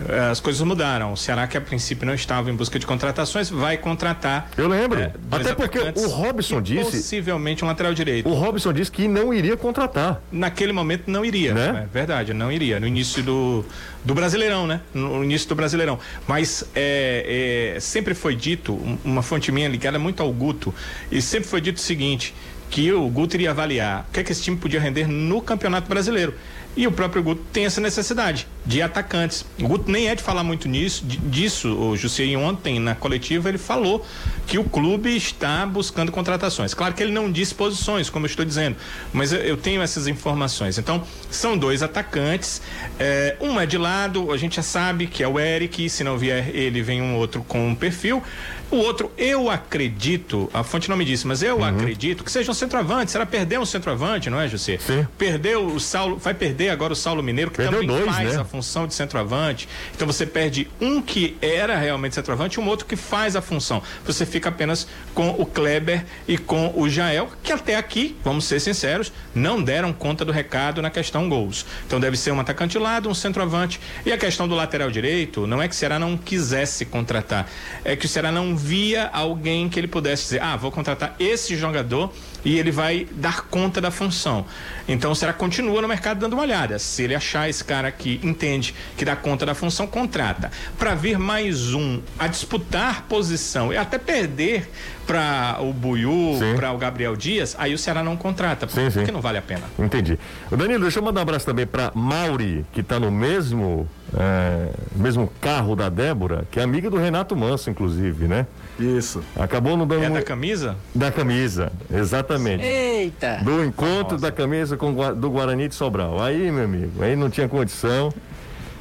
É, 0.09 0.31
as 0.31 0.39
coisas 0.39 0.62
mudaram. 0.62 1.12
O 1.12 1.16
Ceará, 1.16 1.47
que 1.49 1.57
a 1.57 1.61
princípio 1.61 2.07
não 2.07 2.14
estava 2.14 2.51
em 2.51 2.55
busca 2.55 2.79
de 2.79 2.87
contratações, 2.87 3.51
vai 3.51 3.77
contratar. 3.77 4.49
Eu 4.57 4.68
lembro. 4.68 5.01
é, 5.01 5.12
Até 5.31 5.55
porque 5.55 5.79
o 5.79 6.07
Robson 6.09 6.62
disse. 6.62 6.85
Possivelmente 6.99 7.64
um 7.64 7.68
lateral 7.68 7.93
direito. 7.93 8.29
O 8.29 8.33
Robson 8.35 8.73
disse 8.73 8.91
que 8.93 9.09
não 9.09 9.35
iria 9.35 9.57
contratar. 9.57 10.20
Naquele 10.31 10.73
momento 10.73 11.05
não 11.11 11.25
iria, 11.25 11.53
Né? 11.53 11.83
é 11.85 11.87
verdade, 11.93 12.33
não 12.33 12.51
iria. 12.53 12.79
No 12.79 12.87
início 12.87 13.23
do, 13.23 13.64
do 14.05 14.14
Brasileirão, 14.14 14.66
né? 14.66 14.81
No 14.95 15.25
início 15.25 15.49
do 15.49 15.55
Brasileirão. 15.57 15.99
Mas 16.29 16.64
é, 16.77 17.75
é, 17.77 17.81
sempre 17.81 18.14
foi 18.14 18.37
dito, 18.37 18.73
um- 18.73 18.99
uma 19.05 19.23
fonte 19.23 19.51
minha 19.51 19.68
ligada 19.68 19.99
muito 19.99 20.23
ao 20.23 20.33
Guto, 20.33 20.73
e 21.11 21.20
sempre 21.20 21.49
foi 21.49 21.61
dito 21.61 21.79
o 21.79 21.81
seguinte: 21.81 22.33
que 22.70 22.93
o 22.93 23.09
Guto 23.09 23.37
iria 23.37 23.51
avaliar 23.51 24.07
o 24.09 24.12
que, 24.12 24.20
é 24.20 24.23
que 24.23 24.31
esse 24.33 24.43
time 24.43 24.57
podia 24.57 24.79
render 24.81 25.07
no 25.09 25.43
Campeonato 25.43 25.89
Brasileiro. 25.89 26.35
E 26.75 26.87
o 26.87 26.93
próprio 26.93 27.23
Guto 27.23 27.43
tem 27.53 27.66
essa 27.66 27.81
necessidade 27.83 28.47
de 28.64 28.81
atacantes. 28.81 29.45
O 29.61 29.68
Guto 29.68 29.91
nem 29.91 30.09
é 30.09 30.14
de 30.14 30.23
falar 30.23 30.43
muito 30.43 30.68
nisso, 30.68 31.05
di- 31.05 31.18
disso. 31.18 31.68
O 31.68 31.97
José 31.97 32.25
ontem 32.37 32.81
na 32.81 32.95
coletiva 32.95 33.49
ele 33.51 33.59
falou 33.59 34.07
que 34.47 34.59
o 34.59 34.64
clube 34.64 35.14
está 35.14 35.66
buscando 35.66 36.11
contratações. 36.11 36.73
Claro 36.73 36.95
que 36.95 37.03
ele 37.03 37.12
não 37.12 37.31
disse 37.31 37.55
posições, 37.55 38.09
como 38.09 38.25
eu 38.25 38.29
estou 38.31 38.45
dizendo, 38.45 38.77
mas 39.12 39.33
eu, 39.33 39.41
eu 39.41 39.57
tenho 39.57 39.83
essas 39.83 40.07
informações. 40.07 40.79
Então 40.79 41.03
são 41.31 41.59
dois 41.59 41.83
atacantes. 41.83 42.62
é, 42.99 43.37
um 43.41 43.61
é 43.61 43.66
de 43.66 43.77
lado, 43.77 44.33
a 44.33 44.37
gente 44.39 44.57
já 44.57 44.62
sabe 44.62 45.07
que 45.07 45.23
é 45.23 45.29
o 45.29 45.39
Eric. 45.39 45.91
Se 45.91 46.03
não 46.03 46.16
vier 46.16 46.49
ele, 46.55 46.81
vem 46.81 47.03
um 47.03 47.16
outro 47.16 47.45
com 47.47 47.68
um 47.68 47.75
perfil. 47.75 48.23
O 48.70 48.77
outro, 48.77 49.12
eu 49.18 49.51
acredito, 49.51 50.49
a 50.55 50.64
fonte 50.64 50.89
não 50.89 50.97
me 50.97 51.05
disse, 51.05 51.27
mas 51.27 51.43
eu 51.43 51.62
acredito 51.62 52.25
que 52.25 52.33
seja 52.33 52.51
um 52.51 52.55
centroavante. 52.55 53.11
Será 53.11 53.27
perder 53.27 53.59
um 53.59 53.66
centroavante, 53.66 54.31
não 54.31 54.41
é, 54.41 54.49
José? 54.49 54.79
Sim. 54.79 55.07
Perdeu 55.18 55.66
o 55.66 55.79
Saulo, 55.79 56.16
vai 56.16 56.33
perder 56.33 56.62
agora 56.69 56.93
o 56.93 56.97
Saulo 56.97 57.23
Mineiro, 57.23 57.51
que 57.51 57.59
Perdeu 57.59 57.81
também 57.81 57.97
dois, 57.97 58.15
faz 58.15 58.35
né? 58.35 58.41
a 58.41 58.45
função 58.45 58.87
de 58.87 58.95
centroavante. 58.95 59.69
Então 59.95 60.07
você 60.07 60.27
perde 60.27 60.69
um 60.81 61.01
que 61.01 61.37
era 61.41 61.77
realmente 61.77 62.15
centroavante 62.15 62.59
e 62.59 62.63
um 62.63 62.69
outro 62.69 62.87
que 62.87 62.97
faz 62.97 63.37
a 63.37 63.43
função. 63.43 63.83
Você 64.05 64.27
fica 64.27 64.49
apenas 64.49 64.87
com 65.15 65.31
o 65.31 65.47
Kleber 65.47 66.05
e 66.27 66.37
com 66.39 66.73
o 66.77 66.89
Jael, 66.89 67.31
que 67.43 67.53
até 67.53 67.77
aqui, 67.77 68.17
vamos 68.25 68.45
ser 68.45 68.61
sinceros, 68.61 69.13
não 69.35 69.63
deram 69.63 69.93
conta 69.93 70.25
do 70.25 70.33
recado 70.33 70.83
na 70.83 70.91
questão 70.91 71.29
gols. 71.29 71.65
Então 71.87 72.01
deve 72.01 72.17
ser 72.17 72.33
um 72.33 72.41
atacante 72.41 72.73
de 72.73 72.79
lado, 72.79 73.09
um 73.09 73.15
centroavante. 73.15 73.81
E 74.05 74.13
a 74.13 74.19
questão 74.19 74.49
do 74.49 74.55
lateral 74.55 74.91
direito, 74.91 75.47
não 75.47 75.63
é 75.63 75.69
que 75.69 75.75
o 75.75 75.79
Ceará 75.79 75.99
não 75.99 76.17
quisesse 76.17 76.85
contratar, 76.85 77.49
é 77.85 77.97
que 77.97 78.07
o 78.07 78.09
Ceará 78.09 78.33
não 78.33 78.57
via 78.57 79.09
alguém 79.13 79.69
que 79.69 79.79
ele 79.79 79.89
pudesse 79.89 80.25
dizer, 80.25 80.43
ah, 80.43 80.57
vou 80.57 80.71
contratar 80.71 81.15
esse 81.19 81.57
jogador 81.57 82.13
e 82.45 82.59
ele 82.59 82.70
vai 82.70 83.07
dar 83.12 83.43
conta 83.43 83.80
da 83.80 83.90
função. 83.90 84.45
Então 84.88 85.12
o 85.12 85.14
Ceará 85.14 85.32
continua 85.32 85.80
no 85.80 85.88
mercado 85.88 86.18
dando 86.18 86.32
uma 86.34 86.43
olhada. 86.43 86.78
Se 86.78 87.03
ele 87.03 87.14
achar 87.14 87.49
esse 87.49 87.62
cara 87.64 87.90
que 87.90 88.20
entende 88.22 88.74
que 88.97 89.05
dá 89.05 89.14
conta 89.14 89.47
da 89.47 89.55
função, 89.55 89.86
contrata. 89.86 90.51
Para 90.78 90.95
vir 90.95 91.18
mais 91.18 91.72
um 91.72 92.01
a 92.18 92.26
disputar 92.26 93.03
posição 93.09 93.72
e 93.72 93.76
até 93.76 93.99
perder 93.99 94.68
para 95.07 95.59
o 95.61 95.72
Buiú, 95.72 96.36
Sim. 96.38 96.55
para 96.57 96.72
o 96.72 96.78
Gabriel 96.78 97.16
Dias, 97.16 97.57
aí 97.59 97.74
o 97.74 97.78
Ceará 97.78 98.03
não 98.05 98.16
contrata, 98.16 98.68
Sim, 98.68 98.88
sim. 98.88 98.99
porque 99.01 99.12
não 99.12 99.20
vale 99.20 99.38
a 99.38 99.43
pena. 99.43 99.62
Entendi. 99.78 100.18
Danilo, 100.51 100.82
deixa 100.82 101.01
eu 101.01 101.03
mandar 101.03 101.20
um 101.20 101.22
abraço 101.22 101.45
também 101.45 101.66
pra 101.66 101.90
Mauri, 101.95 102.64
que 102.72 102.82
tá 102.82 103.01
no 103.01 103.11
mesmo, 103.11 103.88
é, 104.16 104.68
mesmo 104.95 105.30
carro 105.40 105.74
da 105.74 105.88
Débora, 105.88 106.47
que 106.51 106.61
é 106.61 106.62
amiga 106.62 106.88
do 106.88 106.97
Renato 106.97 107.34
Manso, 107.36 107.68
inclusive, 107.68 108.26
né? 108.28 108.47
Isso. 108.79 109.23
Acabou 109.37 109.77
não 109.77 109.87
dando 109.87 110.01
É 110.01 110.05
da 110.05 110.11
muito- 110.11 110.27
camisa? 110.27 110.77
da 110.95 111.11
camisa, 111.12 111.70
exatamente. 111.93 112.64
Eita. 112.64 113.41
Do 113.43 113.62
encontro 113.64 114.16
da 114.18 114.33
camisa 114.33 114.77
com, 114.77 114.93
do 115.14 115.31
Guarani 115.31 115.68
de 115.68 115.75
Sobral. 115.75 116.20
Aí, 116.23 116.51
meu 116.51 116.64
amigo, 116.64 117.03
aí 117.03 117.14
não 117.14 117.29
tinha 117.31 117.49
condição. 117.49 118.12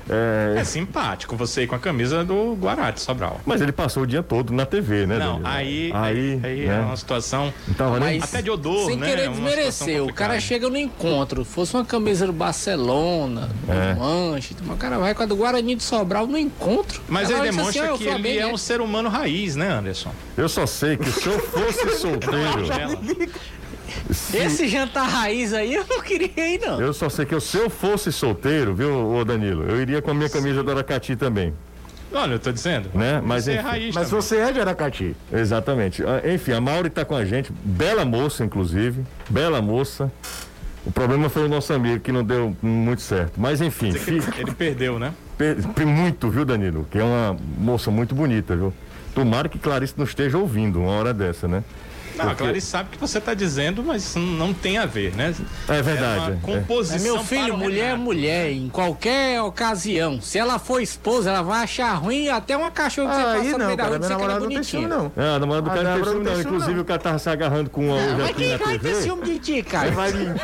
É, 0.09 0.55
É 0.59 0.63
simpático 0.63 1.35
você 1.35 1.63
ir 1.63 1.67
com 1.67 1.75
a 1.75 1.79
camisa 1.79 2.23
do 2.23 2.55
Guará 2.55 2.91
de 2.91 2.99
Sobral. 3.01 3.39
mas 3.45 3.61
ele 3.61 3.71
passou 3.71 4.03
o 4.03 4.07
dia 4.07 4.21
todo 4.23 4.51
na 4.53 4.65
TV, 4.65 5.05
né? 5.05 5.17
Não, 5.17 5.33
Danilo? 5.41 5.47
aí, 5.47 5.91
aí, 5.93 6.39
aí, 6.43 6.65
né? 6.67 6.77
é 6.77 6.79
uma 6.79 6.97
situação 6.97 7.53
Não 7.67 7.73
tava 7.75 7.99
nem- 7.99 8.19
Mas- 8.19 8.23
até 8.33 8.41
de 8.41 8.49
odor, 8.49 8.87
Sem 8.87 8.97
né? 8.97 9.07
querer 9.09 9.27
Uma 9.29 9.35
situação 9.35 9.87
desmerecer, 9.87 10.03
o 10.03 10.13
cara 10.13 10.39
chega 10.39 10.69
no 10.69 10.77
encontro. 10.77 11.45
Fosse 11.45 11.73
uma 11.75 11.85
camisa 11.85 12.25
do 12.25 12.33
Barcelona, 12.33 13.49
do 13.65 13.71
É. 13.71 13.93
Manchester, 13.95 14.71
o 14.71 14.77
cara 14.77 14.97
vai 14.97 15.13
com 15.13 15.23
a 15.23 15.25
do 15.25 15.35
Guarani 15.35 15.75
de 15.75 15.83
Sobral 15.83 16.27
no 16.27 16.37
encontro. 16.37 17.01
Mas 17.07 17.29
aí 17.29 17.35
disse 17.41 17.57
demonstra 17.57 17.83
assim, 17.83 17.93
"Ah, 17.93 17.97
que 17.97 18.03
ele 18.03 18.09
Flamengo 18.11 18.39
é 18.39 18.41
é 18.41 18.47
um 18.53 18.57
ser 18.57 18.81
humano 18.81 19.09
raiz, 19.09 19.55
né, 19.55 19.69
Anderson? 19.71 20.11
Eu 20.37 20.49
só 20.49 20.65
sei 20.65 20.97
que 20.97 21.09
se 21.11 21.27
eu 21.27 21.39
fosse 21.39 21.89
solteiro. 21.99 22.65
Se- 24.11 24.37
Esse 24.37 24.67
jantar 24.67 25.07
raiz 25.07 25.53
aí 25.53 25.73
eu 25.73 25.85
não 25.89 26.01
queria 26.01 26.55
ir, 26.55 26.59
não. 26.59 26.79
Eu 26.81 26.93
só 26.93 27.09
sei 27.09 27.25
que 27.25 27.33
eu- 27.35 27.41
se 27.41 27.57
eu 27.57 27.69
fosse 27.69 28.11
solteiro, 28.11 28.73
viu, 28.73 29.13
ô 29.13 29.23
Danilo, 29.25 29.63
eu 29.63 29.81
iria 29.81 30.01
com 30.01 30.11
a 30.11 30.13
minha 30.13 30.29
camisa 30.29 30.63
do 30.63 30.71
Aracati 30.71 31.15
também, 31.15 31.53
Olha, 32.13 32.33
eu 32.33 32.39
tô 32.39 32.51
dizendo. 32.51 32.89
né? 32.93 33.21
Mas 33.23 33.45
Você 33.45 33.51
é 33.51 33.55
enfim, 33.55 33.63
raiz 33.63 33.95
Mas 33.95 34.09
também. 34.09 34.21
você 34.21 34.37
é 34.37 34.51
de 34.51 34.59
Aracati. 34.59 35.15
exatamente. 35.31 36.03
Ah, 36.03 36.21
Enfim, 36.33 36.51
a 36.53 36.61
Mauri 36.61 36.89
tá 36.89 37.05
com 37.05 37.15
a 37.15 37.23
gente, 37.23 37.51
bela 37.63 38.03
moça, 38.03 38.43
inclusive, 38.43 39.01
bela 39.29 39.61
moça. 39.61 40.11
O 40.85 40.91
problema 40.91 41.29
foi 41.29 41.45
o 41.45 41.47
nosso 41.47 41.71
amigo 41.73 41.99
que 41.99 42.11
não 42.11 42.23
deu 42.23 42.55
muito 42.61 43.01
certo. 43.03 43.33
Mas 43.39 43.61
enfim, 43.61 43.93
Ele 44.37 44.51
perdeu, 44.57 44.97
né? 44.97 45.13
pe- 45.37 45.55
pe- 45.75 45.85
muito, 45.85 46.29
viu, 46.29 46.43
Danilo? 46.43 46.87
Que 46.89 46.97
é 46.97 47.03
uma 47.03 47.37
moça 47.57 47.91
muito 47.91 48.15
bonita, 48.15 48.55
viu? 48.55 48.73
Tomara 49.13 49.47
que 49.47 49.59
Clarice 49.59 49.93
não 49.95 50.05
esteja 50.05 50.37
ouvindo 50.37 50.79
uma 50.81 50.91
hora 50.91 51.13
dessa, 51.13 51.47
né? 51.47 51.63
Não, 52.15 52.25
a 52.25 52.27
Porque- 52.29 52.43
Clarice 52.43 52.67
sabe 52.67 52.89
o 52.89 52.91
que 52.91 52.97
você 52.97 53.19
tá 53.21 53.33
dizendo, 53.33 53.83
mas 53.83 54.15
não 54.15 54.53
tem 54.53 54.77
a 54.77 54.85
ver, 54.85 55.15
né? 55.15 55.33
É 55.67 55.81
verdade, 55.81 56.17
É 56.17 56.27
uma 56.27 56.31
é. 56.31 56.37
composição. 56.41 56.95
Mas 56.97 57.03
meu 57.03 57.15
para 57.15 57.23
filho, 57.25 57.53
o 57.53 57.57
mulher 57.57 57.93
é 57.93 57.95
mulher, 57.95 58.51
em 58.51 58.69
qualquer 58.69 59.41
ocasião. 59.41 60.21
Se 60.21 60.37
ela 60.37 60.59
for 60.59 60.81
esposa, 60.81 61.29
ela 61.29 61.41
vai 61.41 61.63
achar 61.63 61.93
ruim 61.95 62.29
até 62.29 62.55
uma 62.55 62.71
cachorra 62.71 63.09
que 63.09 63.15
você 63.15 63.21
Aí 63.27 63.37
passa 63.37 63.51
no 63.51 63.57
não, 63.57 63.65
meio 63.65 63.77
da 63.77 63.83
cara. 63.83 63.87
rua 63.89 63.95
e 63.95 63.99
dizer 63.99 64.15
que 64.15 64.21
ela 64.21 64.31
é 64.31 64.35
namorada 64.35 64.39
não 64.41 64.49
tem 64.49 64.63
ciúme, 64.63 64.87
não. 64.87 65.11
É, 65.15 65.35
a 65.35 65.39
namorada 65.39 65.61
do 65.61 65.69
A 65.71 65.73
cara 65.73 65.83
não 65.83 65.91
tem 65.93 65.99
Débora 66.03 66.11
ciúme, 66.11 66.25
não 66.25 66.41
Inclusive, 66.41 66.79
o 66.79 66.85
cara 66.85 66.99
tava 66.99 67.19
se 67.19 67.29
agarrando 67.29 67.69
com 67.69 67.85
uma 67.85 67.95
hoje 67.95 68.15
Mas 68.17 68.35
quem 68.35 68.57
vai 68.57 68.79
ter 68.79 68.95
ciúme 68.95 69.23
de 69.25 69.39
ti, 69.39 69.63
cara? 69.63 69.91
Vai 69.91 70.11
mentir. 70.11 70.41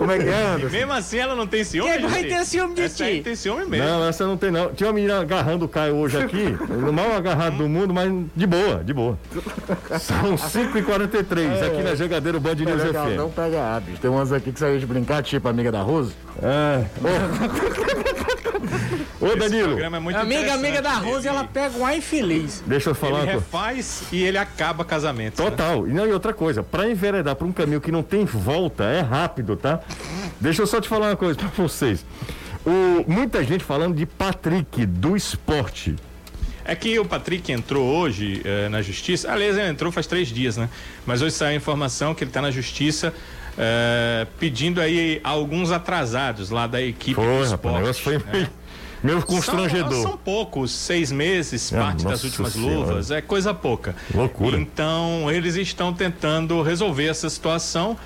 Como 0.00 0.12
é 0.12 0.18
que 0.18 0.24
é, 0.30 0.46
Anderson? 0.46 0.74
Mesmo 0.76 0.92
assim, 0.94 1.18
ela 1.18 1.34
não 1.34 1.46
tem 1.46 1.62
ciúme? 1.62 1.90
Quem 1.92 2.06
vai 2.08 2.24
ter 2.24 2.44
ciúme 2.46 2.74
de 2.74 2.80
Essa 2.82 3.04
ti? 3.04 3.20
tem 3.22 3.34
ciúme 3.36 3.66
mesmo. 3.66 3.86
Não, 3.86 4.08
essa 4.08 4.26
não 4.26 4.34
tem 4.38 4.50
não. 4.50 4.72
Tinha 4.72 4.86
uma 4.88 4.94
menina 4.94 5.20
agarrando 5.20 5.66
o 5.66 5.68
Caio 5.68 5.96
hoje 5.96 6.16
aqui, 6.16 6.56
o 6.88 6.90
mal 6.90 7.12
agarrado 7.12 7.58
do 7.58 7.68
mundo, 7.68 7.92
mas 7.92 8.10
de 8.34 8.46
boa, 8.46 8.82
de 8.82 8.94
boa. 8.94 9.18
São 10.00 10.36
5h43 10.36 11.66
aqui 11.66 11.82
na 11.82 11.94
Jangadeiro 11.94 12.40
Band 12.40 12.52
É 12.52 12.54
News 12.64 12.82
legal, 12.82 13.10
não 13.10 13.28
FM. 13.28 13.34
pega 13.34 13.76
hábitos. 13.76 14.00
Tem 14.00 14.10
umas 14.10 14.32
aqui 14.32 14.52
que 14.52 14.64
a 14.64 14.72
gente 14.72 14.86
brincar, 14.86 15.22
tipo 15.22 15.46
a 15.46 15.50
amiga 15.50 15.70
da 15.70 15.82
Rose. 15.82 16.14
É. 16.42 16.82
Ô, 17.02 18.29
Ô 19.20 19.26
Esse 19.26 19.36
Danilo, 19.36 19.78
é 19.78 19.88
muito 20.00 20.16
Amiga, 20.18 20.54
amiga 20.54 20.80
da. 20.80 20.94
Rose, 20.94 21.28
Ele- 21.28 21.36
ela 21.36 21.44
pega 21.44 21.76
um 21.76 21.84
ar 21.84 21.96
infeliz. 21.96 22.62
deixa 22.66 22.90
eu 22.90 22.94
falar 22.94 23.22
Ele 23.24 23.32
refaz 23.32 24.04
e 24.10 24.22
ele 24.22 24.38
acaba 24.38 24.84
casamento. 24.84 25.42
né? 25.42 25.50
Total. 25.50 25.86
E, 25.86 25.92
não, 25.92 26.06
e 26.06 26.12
outra 26.12 26.32
coisa, 26.32 26.62
pra 26.62 26.88
enveredar 26.88 27.36
pra 27.36 27.46
um 27.46 27.52
caminho 27.52 27.80
que 27.82 27.92
não 27.92 28.02
tem 28.02 28.24
volta, 28.24 28.84
é 28.84 29.00
rápido, 29.00 29.56
tá? 29.56 29.80
Deixa 30.40 30.62
eu 30.62 30.66
só 30.66 30.80
te 30.80 30.88
falar 30.88 31.08
uma 31.10 31.16
coisa 31.16 31.38
pra 31.38 31.48
vocês. 31.56 32.04
O, 32.64 33.04
muita 33.06 33.44
gente 33.44 33.62
falando 33.62 33.94
de 33.94 34.06
Patrick, 34.06 34.86
do 34.86 35.14
esporte. 35.16 35.96
É 36.64 36.74
que 36.74 36.98
o 36.98 37.04
Patrick 37.04 37.50
entrou 37.52 37.84
hoje 37.84 38.42
eh, 38.44 38.68
na 38.68 38.80
justiça. 38.80 39.30
Aliás, 39.32 39.56
ele 39.56 39.68
entrou 39.68 39.90
faz 39.90 40.06
três 40.06 40.28
dias, 40.28 40.56
né? 40.56 40.68
Mas 41.04 41.20
hoje 41.20 41.34
saiu 41.34 41.50
a 41.52 41.54
informação 41.54 42.14
que 42.14 42.22
ele 42.22 42.30
está 42.30 42.40
na 42.40 42.50
justiça 42.50 43.12
eh, 43.58 44.26
pedindo 44.38 44.80
aí 44.80 45.20
alguns 45.24 45.72
atrasados 45.72 46.50
lá 46.50 46.66
da 46.66 46.80
equipe 46.80 47.14
Foi, 47.14 47.24
do 47.24 47.30
rapaz, 47.30 47.50
o 47.50 47.54
esporte. 47.54 47.78
negócio 47.80 48.02
foi 48.02 48.18
né? 48.18 48.48
Meio, 49.02 49.22
constrangedor. 49.22 49.92
São, 49.92 50.02
são 50.02 50.16
poucos, 50.16 50.70
seis 50.72 51.10
meses, 51.12 51.72
Ah, 51.72 51.78
parte 51.78 52.04
das 52.04 52.22
últimas 52.24 52.52
Senhora. 52.52 52.74
luvas, 52.74 53.10
é 53.10 53.20
coisa 53.20 53.52
pouca. 53.54 53.94
Loucura. 54.14 54.58
Então, 54.58 55.30
eles 55.30 55.54
estão 55.56 55.92
tentando 55.92 56.60
resolver 56.62 57.06
essa 57.06 57.28
situação 57.30 57.96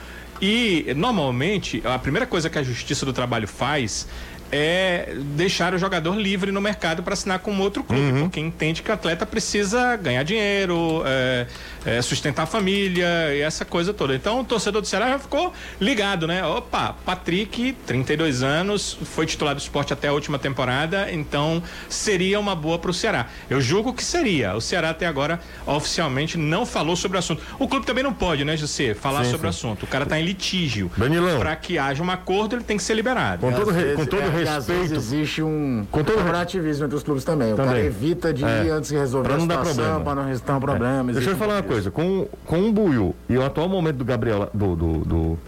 e, 0.41 0.93
normalmente, 0.97 1.81
a 1.85 1.99
primeira 1.99 2.27
coisa 2.27 2.51
que 2.51 2.59
a 2.59 2.63
Justiça 2.63 3.07
do 3.07 3.13
Trabalho 3.13 3.47
faz 3.49 4.07
é 4.53 5.15
deixar 5.37 5.75
o 5.75 5.79
jogador 5.79 6.15
livre 6.17 6.53
no 6.53 6.61
mercado 6.61 7.03
para 7.03 7.15
assinar 7.15 7.39
com 7.41 7.59
outro 7.59 7.83
clube, 7.83 8.03
Uhum. 8.03 8.21
porque 8.23 8.41
entende 8.41 8.83
que 8.83 8.91
o 8.91 8.95
atleta 8.95 9.25
precisa 9.27 9.97
ganhar 9.97 10.23
dinheiro, 10.23 11.03
é, 11.07 11.47
é, 11.87 12.03
sustentar 12.03 12.43
a 12.43 12.47
família 12.47 13.35
e 13.35 13.41
essa 13.41 13.65
coisa 13.65 13.93
toda. 13.93 14.15
Então 14.15 14.41
o 14.41 14.45
torcedor 14.45 14.81
do 14.81 14.87
Ceará 14.89 15.09
já 15.09 15.19
ficou 15.19 15.53
ligado, 15.81 16.27
né? 16.27 16.45
Opa, 16.45 16.95
Patrick, 17.05 17.77
32 17.87 18.43
anos, 18.43 18.97
foi 19.05 19.27
titular 19.27 19.55
do 19.55 19.59
esporte 19.59 19.93
até 19.93 20.09
a 20.09 20.13
última 20.13 20.39
temporada, 20.39 21.11
então 21.13 21.63
seria 21.89 22.39
uma 22.39 22.55
boa 22.55 22.79
para 22.79 22.91
o 22.91 22.95
Ceará. 22.95 23.27
Eu 23.51 23.61
julgo 23.61 23.93
que 23.93 24.05
seria. 24.05 24.55
O 24.55 24.61
Ceará 24.61 24.91
até 24.91 25.07
agora 25.07 25.41
oficialmente 25.67 26.39
não 26.39 26.65
falou 26.65 26.97
sobre 26.97 27.17
o 27.17 27.19
assunto. 27.19 27.43
O 27.59 27.67
clube 27.69 27.87
também 27.87 28.03
não 28.05 28.13
pode, 28.13 28.45
né, 28.45 28.57
José, 28.57 28.95
falar 28.95 29.25
Sim, 29.25 29.31
sobre 29.33 29.49
o 29.49 29.53
sim. 29.53 29.59
assunto. 29.59 29.83
O 29.85 29.87
cara 29.87 30.05
está 30.05 30.19
em 30.19 30.25
litígio. 30.25 30.91
Danilão. 30.97 31.39
Para 31.39 31.57
que 31.57 31.79
haja 31.79 32.03
um 32.03 32.11
acordo, 32.11 32.57
ele 32.57 32.65
tem 32.65 32.77
que 32.77 32.83
ser 32.83 32.95
liberado. 32.95 33.41
Com 33.41 33.53
todo, 33.53 33.73
vezes- 33.73 33.97
com 33.97 34.07
todo 34.07 34.31
é, 34.37 34.49
às 34.49 34.67
vezes 34.67 34.91
respeito. 34.91 34.95
existe 34.97 35.43
um 35.43 35.87
Com 35.91 36.03
todo- 36.05 36.15
corporativismo 36.17 36.85
entre 36.87 36.97
os 36.97 37.03
clubes 37.03 37.25
também. 37.25 37.53
O 37.53 37.57
Também. 37.57 37.73
cara 37.75 37.85
evita 37.85 38.33
de 38.33 38.45
É. 38.45 38.65
ir 38.65 38.71
antes 38.71 38.91
de 38.91 38.97
resolver 38.97 39.29
Pra 39.29 39.37
a 39.37 39.39
não 39.39 39.47
dar 39.47 39.55
situação, 39.59 39.85
problema. 39.85 40.05
para 40.05 40.15
não 40.23 40.29
restar 40.29 40.57
um 40.57 40.61
problema. 40.61 41.13
Deixa 41.13 41.31
eu 41.31 41.37
falar 41.37 41.55
uma 41.57 41.63
coisa, 41.63 41.91
com, 41.91 42.27
com 42.45 42.69
o 42.69 42.73
Buiu 42.73 43.15
e 43.29 43.37
o 43.37 43.45
atual 43.45 43.69
momento 43.69 43.97
do 43.97 44.05
Gabriel, 44.05 44.49
do, 44.53 44.75
do, 44.77 44.93
do- 45.05 45.39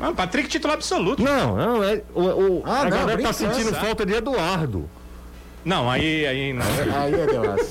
Ah, 0.00 0.12
Patrick 0.12 0.48
titular 0.48 0.76
absoluto. 0.76 1.22
Não, 1.22 1.56
não, 1.56 1.84
é, 1.84 2.02
o, 2.14 2.20
o- 2.22 2.62
Ah, 2.66 2.80
a 2.80 2.84
não, 2.84 2.90
galera 2.90 3.06
tá 3.08 3.14
brincando, 3.14 3.34
sentindo 3.34 3.70
sabe? 3.70 3.86
falta 3.86 4.04
de 4.06 4.14
Eduardo. 4.14 4.88
Não, 5.64 5.88
aí, 5.88 6.26
aí 6.26 6.52
não. 6.52 6.64
Aí 7.00 7.14
é 7.14 7.26
Deus. 7.26 7.70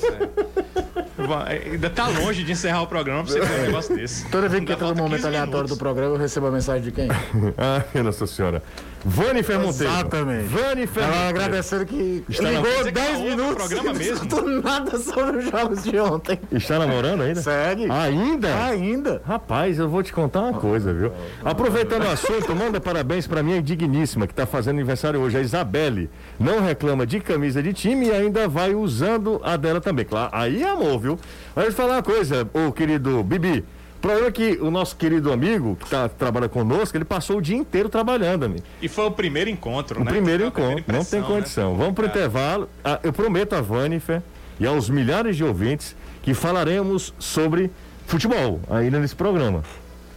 Vai, 1.28 1.58
Ainda 1.72 1.90
tá 1.90 2.08
longe 2.08 2.42
de 2.42 2.52
encerrar 2.52 2.82
o 2.82 2.86
programa 2.86 3.22
pra 3.22 3.32
você 3.32 3.40
ter 3.40 3.60
um 3.60 3.62
negócio 3.66 3.94
desse. 3.94 4.26
Toda 4.30 4.48
vez 4.48 4.64
que 4.64 4.72
entra 4.72 4.88
no 4.88 4.94
momento 4.94 5.16
15 5.16 5.26
aleatório 5.26 5.52
minutos. 5.56 5.76
do 5.76 5.78
programa, 5.78 6.14
eu 6.14 6.18
recebo 6.18 6.46
a 6.46 6.50
mensagem 6.50 6.82
de 6.82 6.90
quem? 6.90 7.08
Ai, 7.10 7.84
Nossa 8.02 8.26
Senhora. 8.26 8.62
Vani 9.04 9.42
Monteiro. 9.42 9.92
Exatamente. 9.92 10.44
Vani 10.46 10.88
Ela 10.96 11.28
agradecendo 11.28 11.86
que 11.86 12.24
Está 12.28 12.50
ligou 12.50 12.62
Quer 12.62 12.78
dizer 12.78 12.84
que 12.84 12.92
10 12.92 13.08
ela 13.08 13.18
ouve 13.18 13.32
o 13.32 13.36
minutos 13.36 13.54
programa 13.56 13.82
e 13.82 13.92
não 13.92 13.94
mesmo? 13.98 14.14
escutou 14.14 14.48
nada 14.62 14.98
sobre 14.98 15.36
os 15.38 15.44
jogos 15.50 15.82
de 15.82 15.98
ontem. 15.98 16.38
Está 16.52 16.78
namorando 16.78 17.22
ainda? 17.22 17.40
Segue. 17.42 17.90
Ainda? 17.90 18.64
Ainda. 18.64 19.22
Rapaz, 19.26 19.78
eu 19.78 19.88
vou 19.88 20.02
te 20.02 20.12
contar 20.12 20.42
uma 20.42 20.54
coisa, 20.54 20.92
viu? 20.92 21.12
Aproveitando 21.44 22.04
o 22.04 22.10
assunto, 22.10 22.54
manda 22.54 22.80
parabéns 22.80 23.26
pra 23.26 23.42
minha 23.42 23.60
digníssima 23.60 24.26
que 24.26 24.34
tá 24.34 24.46
fazendo 24.46 24.74
aniversário 24.76 25.20
hoje, 25.20 25.36
a 25.36 25.40
Isabelle. 25.40 26.08
Não 26.38 26.60
reclama 26.60 27.06
de 27.06 27.20
camisa 27.20 27.62
de 27.62 27.72
time 27.72 28.06
e 28.06 28.12
ainda 28.12 28.46
vai 28.48 28.74
usando 28.74 29.40
a 29.44 29.56
dela 29.56 29.80
também. 29.80 30.04
Claro, 30.04 30.30
aí 30.32 30.62
é 30.62 30.68
amor, 30.70 30.98
viu? 30.98 31.18
Mas 31.54 31.66
eu 31.66 31.72
falar 31.72 31.94
uma 31.94 32.02
coisa, 32.02 32.48
ô 32.54 32.72
querido 32.72 33.22
Bibi. 33.22 33.64
O 34.02 34.08
problema 34.08 34.26
é 34.26 34.32
que 34.32 34.58
o 34.60 34.68
nosso 34.68 34.96
querido 34.96 35.32
amigo, 35.32 35.76
que 35.76 35.88
tá, 35.88 36.08
trabalha 36.08 36.48
conosco, 36.48 36.96
ele 36.96 37.04
passou 37.04 37.36
o 37.36 37.40
dia 37.40 37.56
inteiro 37.56 37.88
trabalhando, 37.88 38.42
amigo. 38.42 38.64
E 38.82 38.88
foi 38.88 39.04
o 39.04 39.12
primeiro 39.12 39.48
encontro, 39.48 40.00
O 40.00 40.04
né? 40.04 40.10
primeiro 40.10 40.44
encontro, 40.44 40.92
não 40.92 41.04
tem 41.04 41.20
né? 41.20 41.26
condição. 41.28 41.76
Vamos 41.76 41.94
pro 41.94 42.06
intervalo. 42.06 42.68
Ah, 42.84 42.98
eu 43.04 43.12
prometo 43.12 43.52
a 43.52 43.60
Vanifer 43.60 44.20
e 44.58 44.66
aos 44.66 44.90
milhares 44.90 45.36
de 45.36 45.44
ouvintes 45.44 45.94
que 46.20 46.34
falaremos 46.34 47.14
sobre 47.16 47.70
futebol 48.04 48.58
ainda 48.68 48.98
nesse 48.98 49.14
programa. 49.14 49.62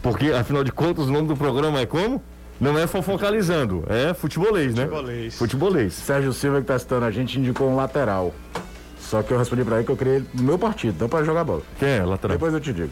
Porque, 0.01 0.31
afinal 0.31 0.63
de 0.63 0.71
contas, 0.71 1.05
o 1.05 1.11
nome 1.11 1.27
do 1.27 1.38
programa 1.38 1.79
é 1.79 1.86
como? 1.86 2.23
Não 2.59 2.79
é 2.79 2.88
fofocalizando, 2.88 3.83
é 3.88 4.15
futebolês, 4.15 4.73
né? 4.73 4.86
Futebolês. 4.86 5.33
É. 5.36 5.38
Futebolês. 5.38 5.93
Sérgio 5.93 6.33
Silva 6.33 6.59
que 6.59 6.65
tá 6.65 6.79
citando 6.79 7.05
a 7.05 7.11
gente 7.11 7.38
indicou 7.38 7.69
um 7.69 7.75
lateral. 7.75 8.33
Só 8.99 9.21
que 9.21 9.31
eu 9.31 9.38
respondi 9.38 9.63
pra 9.63 9.75
ele 9.75 9.86
que 9.86 9.91
eu 9.91 9.97
ele 10.11 10.25
no 10.33 10.41
meu 10.41 10.57
partido, 10.57 10.95
não 10.99 11.07
pra 11.07 11.23
jogar 11.23 11.43
bola. 11.43 11.61
Quem 11.77 11.88
é, 11.89 12.03
lateral? 12.03 12.36
Depois 12.36 12.51
eu 12.51 12.59
te 12.59 12.73
digo. 12.73 12.89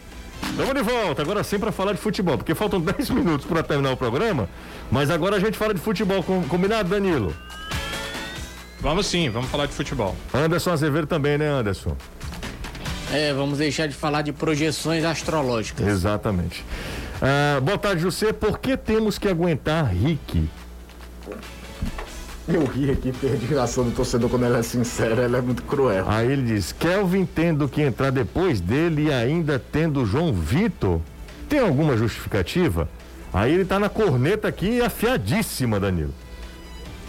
Vamos 0.55 0.73
de 0.75 0.81
volta, 0.81 1.21
agora 1.21 1.43
sim 1.43 1.57
para 1.57 1.71
falar 1.71 1.93
de 1.93 1.97
futebol, 1.99 2.37
porque 2.37 2.53
faltam 2.53 2.79
10 2.81 3.09
minutos 3.11 3.45
para 3.45 3.63
terminar 3.63 3.91
o 3.93 3.97
programa, 3.97 4.47
mas 4.91 5.09
agora 5.09 5.35
a 5.37 5.39
gente 5.39 5.57
fala 5.57 5.73
de 5.73 5.79
futebol, 5.79 6.21
com- 6.23 6.43
combinado, 6.43 6.89
Danilo? 6.89 7.35
Vamos 8.79 9.07
sim, 9.07 9.29
vamos 9.29 9.49
falar 9.49 9.65
de 9.65 9.73
futebol. 9.73 10.15
Anderson 10.33 10.71
Azevedo 10.71 11.07
também, 11.07 11.37
né, 11.37 11.47
Anderson? 11.47 11.95
É, 13.11 13.33
vamos 13.33 13.59
deixar 13.59 13.87
de 13.87 13.93
falar 13.93 14.21
de 14.23 14.33
projeções 14.33 15.03
astrológicas. 15.05 15.87
Exatamente. 15.87 16.63
Ah, 17.21 17.59
boa 17.61 17.77
tarde, 17.77 18.01
José. 18.01 18.33
Por 18.33 18.59
que 18.59 18.75
temos 18.75 19.17
que 19.17 19.27
aguentar 19.29 19.85
Rick? 19.85 20.49
Eu 22.47 22.65
ri 22.65 22.91
aqui, 22.91 23.13
perdi 23.13 23.57
a 23.57 23.63
ação 23.63 23.85
do 23.85 23.91
torcedor 23.91 24.29
quando 24.29 24.43
ela 24.43 24.57
é 24.57 24.63
sincera, 24.63 25.23
ela 25.23 25.37
é 25.37 25.41
muito 25.41 25.63
cruel. 25.63 26.05
Aí 26.07 26.29
ele 26.29 26.41
diz: 26.41 26.73
Kelvin 26.73 27.25
tendo 27.25 27.69
que 27.69 27.81
entrar 27.81 28.11
depois 28.11 28.59
dele 28.59 29.05
e 29.05 29.13
ainda 29.13 29.57
tendo 29.57 30.05
João 30.05 30.33
Vitor. 30.33 30.99
Tem 31.47 31.59
alguma 31.59 31.95
justificativa? 31.95 32.89
Aí 33.33 33.53
ele 33.53 33.63
tá 33.63 33.79
na 33.79 33.87
corneta 33.87 34.47
aqui 34.47 34.81
afiadíssima, 34.81 35.79
Danilo. 35.79 36.13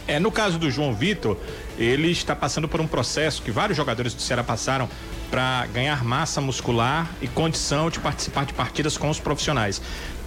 É, 0.07 0.21
no 0.21 0.31
caso 0.31 0.59
do 0.59 0.71
João 0.71 0.95
Vitor, 0.95 1.37
ele 1.79 2.11
está 2.11 2.37
passando 2.37 2.69
por 2.69 2.81
um 2.81 2.87
processo 2.87 3.43
que 3.43 3.51
vários 3.51 3.77
jogadores 3.77 4.15
do 4.15 4.21
Ceará 4.21 4.45
passaram 4.45 4.89
para 5.31 5.67
ganhar 5.73 6.05
massa 6.05 6.41
muscular 6.41 7.11
e 7.21 7.27
condição 7.27 7.91
de 7.91 7.99
participar 7.99 8.45
de 8.45 8.53
partidas 8.53 8.97
com 8.97 9.09
os 9.09 9.19
profissionais. 9.19 9.81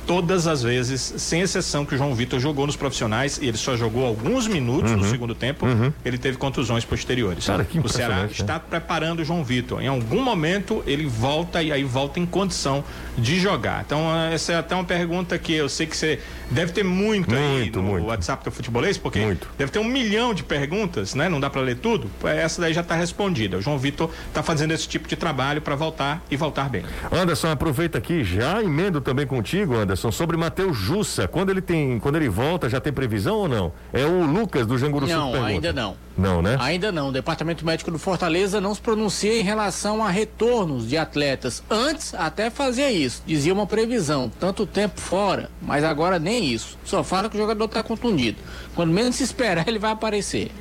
Todas 0.07 0.47
as 0.47 0.63
vezes, 0.63 1.13
sem 1.17 1.41
exceção 1.41 1.85
que 1.85 1.93
o 1.93 1.97
João 1.97 2.15
Vitor 2.15 2.39
jogou 2.39 2.65
nos 2.65 2.77
profissionais, 2.77 3.37
e 3.41 3.47
ele 3.47 3.57
só 3.57 3.75
jogou 3.75 4.05
alguns 4.05 4.47
minutos 4.47 4.93
no 4.93 5.03
segundo 5.03 5.35
tempo, 5.35 5.67
ele 6.03 6.17
teve 6.17 6.37
contusões 6.37 6.85
posteriores. 6.85 7.45
Cara, 7.45 7.65
que 7.65 7.77
o 7.77 7.89
Ceará 7.89 8.23
né? 8.23 8.29
está 8.31 8.59
preparando 8.59 9.19
o 9.19 9.25
João 9.25 9.43
Vitor. 9.43 9.81
Em 9.81 9.87
algum 9.87 10.23
momento 10.23 10.81
ele 10.87 11.05
volta 11.05 11.61
e 11.61 11.71
aí 11.71 11.83
volta 11.83 12.19
em 12.19 12.25
condição 12.25 12.83
de 13.17 13.39
jogar. 13.39 13.83
Então, 13.85 13.99
eh, 14.15 14.33
essa 14.33 14.53
é 14.53 14.55
até 14.55 14.73
uma 14.75 14.85
pergunta 14.85 15.37
que 15.37 15.53
eu 15.53 15.67
sei 15.67 15.85
que 15.85 15.97
você 15.97 16.19
Deve 16.49 16.71
ter 16.71 16.83
muito, 16.83 17.33
aí 17.35 17.59
Muito, 17.59 17.81
no 17.81 17.89
muito. 17.89 18.07
WhatsApp 18.07 18.43
do 18.43 18.51
Futebolês, 18.51 18.97
porque 18.97 19.19
Muito. 19.19 19.47
deve 19.57 19.71
ter 19.71 19.79
um 19.79 19.83
milhão 19.83 20.33
de 20.33 20.43
perguntas, 20.43 21.13
né? 21.13 21.27
Não 21.27 21.39
dá 21.39 21.49
para 21.49 21.61
ler 21.61 21.77
tudo. 21.77 22.09
Essa 22.23 22.61
daí 22.61 22.73
já 22.73 22.81
está 22.81 22.95
respondida. 22.95 23.57
O 23.57 23.61
João 23.61 23.77
Vitor 23.77 24.09
está 24.27 24.41
fazendo 24.41 24.71
esse 24.71 24.87
tipo 24.87 25.07
de 25.07 25.15
trabalho 25.15 25.61
para 25.61 25.75
voltar 25.75 26.23
e 26.31 26.37
voltar 26.37 26.69
bem. 26.69 26.83
Anderson, 27.11 27.49
aproveita 27.51 27.97
aqui, 27.97 28.23
já 28.23 28.63
emendo 28.63 29.01
também 29.01 29.27
contigo, 29.27 29.75
Anderson, 29.75 30.11
sobre 30.11 30.37
Matheus 30.37 30.77
Jussa. 30.77 31.27
Quando 31.27 31.49
ele 31.49 31.61
tem, 31.61 31.99
quando 31.99 32.15
ele 32.15 32.29
volta, 32.29 32.69
já 32.69 32.79
tem 32.79 32.93
previsão 32.93 33.35
ou 33.35 33.47
não? 33.49 33.73
É 33.91 34.05
o 34.05 34.25
Lucas 34.25 34.65
do 34.65 34.77
Janguru 34.77 35.07
Não, 35.07 35.33
ainda 35.43 35.73
não. 35.73 36.06
Não, 36.17 36.41
né? 36.41 36.57
Ainda 36.59 36.91
não. 36.91 37.09
O 37.09 37.11
Departamento 37.11 37.63
Médico 37.65 37.91
do 37.91 37.99
Fortaleza 37.99 38.59
não 38.59 38.73
se 38.73 38.81
pronuncia 38.81 39.39
em 39.39 39.43
relação 39.43 40.03
a 40.03 40.09
retornos 40.09 40.87
de 40.89 40.97
atletas. 40.97 41.61
Antes 41.69 42.13
até 42.15 42.49
fazia 42.49 42.91
isso, 42.91 43.21
dizia 43.25 43.53
uma 43.53 43.67
previsão, 43.67 44.31
tanto 44.39 44.65
tempo 44.65 44.99
fora, 44.99 45.49
mas 45.61 45.83
agora 45.83 46.17
nem 46.17 46.45
isso. 46.45 46.77
Só 46.83 47.03
fala 47.03 47.29
que 47.29 47.35
o 47.37 47.39
jogador 47.39 47.65
está 47.65 47.83
contundido. 47.83 48.39
Quando 48.73 48.91
menos 48.91 49.15
se 49.15 49.23
esperar, 49.23 49.65
ele 49.69 49.77
vai 49.77 49.91
aparecer. 49.91 50.51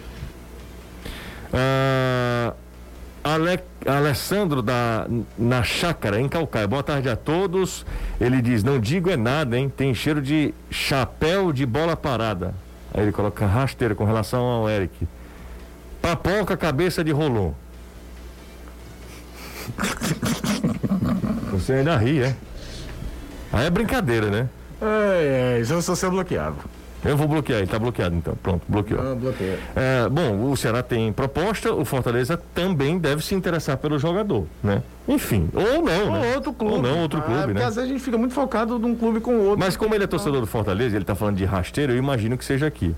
Ah, 1.53 2.53
Ale- 3.25 3.61
Alessandro 3.87 4.63
da 4.63 5.07
na 5.39 5.63
chácara 5.63 6.21
em 6.21 6.29
Calcaia. 6.29 6.67
Boa 6.69 6.83
tarde 6.83 7.09
a 7.09 7.17
todos. 7.17 7.85
Ele 8.21 8.43
diz: 8.43 8.63
"Não 8.63 8.79
digo 8.79 9.11
é 9.11 9.17
nada, 9.17 9.59
hein? 9.59 9.73
Tem 9.75 9.95
cheiro 9.95 10.21
de 10.21 10.53
chapéu 10.71 11.53
de 11.53 11.65
bola 11.65 11.97
parada". 11.97 12.55
Aí 12.93 13.03
ele 13.03 13.13
coloca 13.13 13.47
rasteira 13.47 13.95
com 13.95 14.05
relação 14.05 14.43
ao 14.45 14.69
Eric. 14.69 15.07
Papoca 16.07 16.57
cabeça 16.57 17.03
de 17.03 17.11
rolon. 17.11 17.51
Você 21.51 21.73
ainda 21.73 21.97
ri, 21.97 22.23
é? 22.23 22.37
Aí 23.53 23.67
é 23.67 23.71
brincadeira, 23.71 24.31
né? 24.31 24.49
É, 24.81 25.57
é, 25.57 25.61
isso 25.61 25.73
eu 25.73 25.83
sou 25.83 25.97
ser 25.97 26.09
bloqueado. 26.09 26.59
Eu 27.05 27.17
vou 27.17 27.27
bloquear, 27.27 27.59
ele 27.59 27.67
tá 27.67 27.77
bloqueado 27.77 28.15
então. 28.15 28.37
Pronto, 28.41 28.63
bloqueou. 28.69 29.01
Ah, 29.01 29.17
bloqueio. 29.17 29.59
É, 29.75 30.09
bom, 30.09 30.49
o 30.49 30.57
Ceará 30.57 30.81
tem 30.81 31.13
proposta, 31.13 31.73
o 31.75 31.85
Fortaleza 31.85 32.41
também 32.55 32.99
deve 33.01 33.25
se 33.25 33.35
interessar 33.35 33.77
pelo 33.77 33.99
jogador, 33.99 34.47
né? 34.63 34.85
Enfim, 35.09 35.49
ou 35.53 35.83
não, 35.83 36.05
Ou 36.07 36.21
né? 36.21 36.35
outro 36.37 36.53
clube. 36.53 36.75
Ou 36.77 36.83
não, 36.83 37.03
outro 37.03 37.19
Ah, 37.19 37.23
clube, 37.23 37.43
porque 37.47 37.59
né? 37.59 37.65
às 37.65 37.75
vezes 37.75 37.91
a 37.91 37.93
gente 37.93 38.03
fica 38.05 38.17
muito 38.17 38.33
focado 38.33 38.79
num 38.79 38.95
clube 38.95 39.19
com 39.19 39.33
o 39.37 39.41
outro. 39.43 39.59
Mas 39.59 39.77
como 39.77 39.93
ele 39.93 40.05
é 40.05 40.07
torcedor 40.07 40.41
do 40.41 40.47
Fortaleza, 40.47 40.95
ele 40.95 41.05
tá 41.05 41.17
falando 41.17 41.37
de 41.37 41.45
rasteiro, 41.45 41.93
eu 41.93 41.97
imagino 41.97 42.39
que 42.39 42.45
seja 42.45 42.69
aqui. 42.69 42.95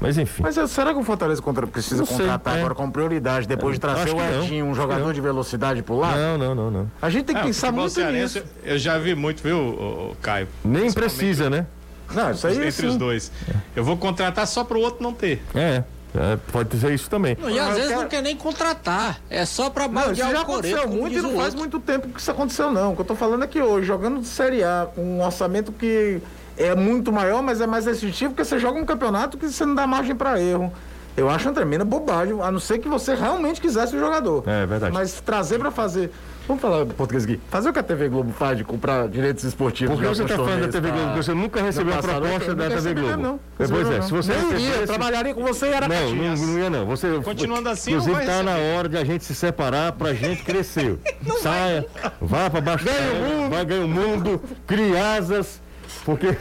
Mas 0.00 0.18
enfim. 0.18 0.42
Mas 0.42 0.56
será 0.70 0.92
que 0.92 0.98
o 0.98 1.04
Fortaleza 1.04 1.40
contra- 1.40 1.66
precisa 1.66 1.98
Não 1.98 2.06
sei, 2.06 2.16
contratar 2.18 2.56
é. 2.56 2.58
agora 2.58 2.74
como 2.74 2.90
prioridade, 2.92 3.46
depois 3.46 3.78
de 3.78 3.86
acho 3.86 3.94
trazer 3.96 4.10
o 4.10 4.16
não. 4.18 4.44
Edinho, 4.44 4.64
um 4.66 4.74
jogador 4.74 5.06
não. 5.06 5.12
de 5.12 5.20
velocidade 5.20 5.82
por 5.82 5.96
lá? 5.96 6.16
Não, 6.16 6.38
não, 6.38 6.54
não, 6.54 6.70
não. 6.70 6.90
A 7.00 7.08
gente 7.08 7.26
tem 7.26 7.36
que 7.36 7.42
É, 7.42 7.44
pensar 7.44 7.70
muito 7.70 7.92
cearense, 7.92 8.40
nisso. 8.40 8.50
eu 8.64 8.78
já 8.78 8.98
vi 8.98 9.14
muito, 9.14 9.42
viu, 9.42 10.16
Caio? 10.20 10.48
Nem 10.64 10.92
precisa, 10.92 11.48
né? 11.48 11.66
Não, 12.12 12.30
isso 12.32 12.46
aí 12.46 12.66
Entre 12.66 12.86
os 12.86 12.96
dois. 12.96 13.30
Eu 13.74 13.84
vou 13.84 13.96
contratar 13.96 14.46
só 14.46 14.64
para 14.64 14.76
o 14.76 14.80
outro 14.80 15.02
não 15.02 15.12
ter. 15.14 15.42
É, 15.54 15.82
é, 16.14 16.36
pode 16.50 16.76
ser 16.78 16.92
isso 16.92 17.08
também. 17.08 17.38
E 17.48 17.58
às 17.58 17.68
Ah, 17.68 17.72
vezes 17.72 17.88
cara- 17.90 18.02
não 18.02 18.08
quer 18.08 18.22
nem 18.22 18.36
contratar. 18.36 19.18
É 19.30 19.46
só 19.46 19.70
pra 19.70 19.88
Não, 19.88 19.94
isso 20.00 20.04
baldear 20.06 20.30
já 20.32 20.42
o 20.42 20.44
coreto, 20.44 20.52
aconteceu 20.74 20.82
como 20.88 21.00
muito 21.00 21.18
e 21.18 21.22
não 21.22 21.30
faz 21.30 21.44
outro. 21.54 21.58
muito 21.60 21.80
tempo 21.80 22.08
que 22.08 22.20
isso 22.20 22.30
aconteceu, 22.30 22.70
não. 22.70 22.92
O 22.92 22.94
que 22.96 23.00
eu 23.00 23.06
tô 23.06 23.14
falando 23.14 23.44
é 23.44 23.46
que 23.46 23.62
hoje, 23.62 23.86
jogando 23.86 24.20
de 24.20 24.26
Série 24.26 24.62
A, 24.62 24.88
com 24.94 25.00
um 25.02 25.24
orçamento 25.24 25.72
que 25.72 26.20
é 26.56 26.74
muito 26.74 27.12
maior, 27.12 27.42
mas 27.42 27.60
é 27.60 27.66
mais 27.66 27.86
restritivo, 27.86 28.32
porque 28.32 28.44
você 28.44 28.58
joga 28.58 28.78
um 28.78 28.84
campeonato 28.84 29.36
que 29.38 29.48
você 29.48 29.64
não 29.64 29.74
dá 29.74 29.86
margem 29.86 30.14
para 30.14 30.40
erro. 30.40 30.72
Eu 31.16 31.28
acho 31.28 31.46
uma 31.46 31.54
tremenda 31.54 31.84
bobagem, 31.84 32.40
a 32.40 32.50
não 32.50 32.58
ser 32.58 32.78
que 32.78 32.88
você 32.88 33.14
realmente 33.14 33.60
quisesse 33.60 33.94
o 33.94 33.98
jogador. 33.98 34.44
É 34.46 34.64
verdade. 34.64 34.94
Mas 34.94 35.20
trazer 35.20 35.58
para 35.58 35.70
fazer. 35.70 36.10
Vamos 36.48 36.60
falar 36.60 36.86
português 36.86 37.24
aqui. 37.24 37.38
Fazer 37.50 37.68
o 37.68 37.72
que 37.72 37.78
a 37.78 37.82
TV 37.82 38.08
Globo 38.08 38.32
faz 38.32 38.56
de 38.56 38.64
comprar 38.64 39.08
direitos 39.08 39.44
esportivos. 39.44 39.94
Por 39.94 40.02
que 40.02 40.08
você 40.08 40.22
alguns 40.22 40.36
tá 40.36 40.44
falando 40.44 40.60
da 40.62 40.68
TV 40.68 40.90
Globo? 40.90 41.06
Porque 41.06 41.22
você 41.22 41.34
nunca 41.34 41.62
recebeu 41.62 41.94
a 41.94 41.98
proposta 41.98 42.54
da 42.54 42.64
nunca 42.64 42.82
TV 42.82 43.00
Globo. 43.00 43.16
Não. 43.18 43.40
Pois 43.56 43.90
é, 43.90 44.02
se 44.02 44.10
você 44.10 44.32
iria, 44.32 44.74
eu 44.76 44.86
trabalharia 44.86 45.34
com 45.34 45.42
você 45.42 45.66
e 45.66 45.72
era 45.72 45.86
Não, 45.86 46.14
não, 46.14 46.36
não 46.36 46.58
ia 46.58 46.70
não. 46.70 46.86
Você, 46.86 47.20
Continuando 47.22 47.68
assim, 47.68 47.90
inclusive 47.92 48.16
não 48.16 48.24
vai 48.24 48.26
tá 48.26 48.42
na 48.42 48.56
hora 48.56 48.88
de 48.88 48.96
a 48.96 49.04
gente 49.04 49.24
se 49.24 49.34
separar 49.34 49.92
pra 49.92 50.14
gente 50.14 50.42
crescer. 50.42 50.98
Saia, 51.42 51.86
vá 52.20 52.48
pra 52.50 52.60
baixo 52.60 52.86
ganha 52.86 53.12
o 53.12 53.38
mundo, 53.38 53.50
vai 53.50 53.64
ganhar 53.64 53.84
o 53.84 53.88
mundo, 53.88 54.42
crie 54.66 54.96
asas, 54.96 55.60
porque 56.04 56.36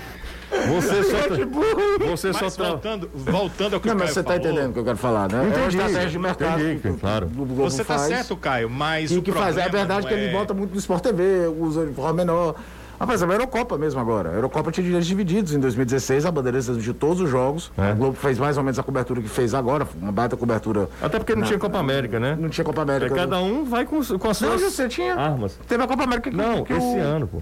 você 0.67 1.03
só 1.03 1.17
tra- 1.27 2.07
você 2.09 2.33
só 2.33 2.49
tra... 2.49 2.69
voltando, 2.69 3.09
voltando 3.13 3.73
ao 3.75 3.79
que 3.79 3.87
Não, 3.87 3.95
o 3.95 3.99
mas 3.99 4.11
você 4.11 4.21
tá 4.23 4.33
falou, 4.33 4.45
entendendo 4.47 4.69
o 4.69 4.73
que 4.73 4.79
eu 4.79 4.83
quero 4.83 4.97
falar, 4.97 5.31
né? 5.31 5.37
é 5.37 5.41
uma 5.41 5.49
Entendi, 5.49 5.77
estratégia 5.77 6.09
de 6.09 6.19
mercado. 6.19 6.59
entendi, 6.61 6.79
que 6.79 6.87
o- 6.89 6.97
claro. 6.97 7.27
Globo 7.27 7.55
Você 7.55 7.83
tá 7.83 7.95
faz. 7.97 8.01
certo, 8.07 8.35
Caio, 8.35 8.69
mas 8.69 9.11
E 9.11 9.17
o 9.17 9.21
que 9.21 9.31
faz? 9.31 9.57
É 9.57 9.69
verdade 9.69 10.05
que 10.07 10.13
ele 10.13 10.25
é- 10.27 10.31
bota 10.31 10.53
muito 10.53 10.71
no 10.71 10.77
Sport 10.79 11.01
TV, 11.03 11.47
usa 11.59 11.81
uniforme 11.81 12.17
menor. 12.17 12.55
Rapaz, 12.99 13.19
é 13.19 13.25
a 13.25 13.29
Eurocopa 13.29 13.79
mesmo 13.79 13.99
agora. 13.99 14.29
A 14.29 14.33
Eurocopa 14.33 14.71
tinha 14.71 14.83
direitos 14.83 15.07
divididos. 15.07 15.55
Em 15.55 15.59
2016, 15.59 16.23
a 16.23 16.29
Bandeira 16.31 16.61
transmitiu 16.61 16.93
todos 16.93 17.19
os 17.19 17.27
jogos. 17.31 17.71
É. 17.75 17.89
A 17.89 17.93
Globo 17.93 18.15
fez 18.15 18.37
mais 18.37 18.57
ou 18.57 18.63
menos 18.63 18.77
a 18.77 18.83
cobertura 18.83 19.19
que 19.23 19.27
fez 19.27 19.55
agora, 19.55 19.87
uma 19.99 20.11
baita 20.11 20.37
cobertura. 20.37 20.87
Até 21.01 21.17
porque 21.17 21.33
não 21.33 21.41
tinha 21.41 21.57
Copa 21.57 21.79
América, 21.79 22.19
né? 22.19 22.37
Não 22.39 22.47
tinha 22.47 22.63
Copa 22.63 22.81
É, 22.81 22.83
América. 22.83 23.15
cada 23.15 23.39
um 23.39 23.63
vai 23.65 23.85
com, 23.85 23.95
com 24.05 24.29
as 24.29 24.39
Não, 24.39 24.49
suas 24.59 24.61
você 24.61 24.87
tinha. 24.87 25.15
armas. 25.15 25.57
Teve 25.67 25.81
a 25.83 25.87
Copa 25.87 26.03
América 26.03 26.29
que 26.29 26.35
Não, 26.37 26.63
que 26.63 26.73
esse 26.73 26.85
o- 26.85 26.99
ano, 27.01 27.25
pô. 27.27 27.41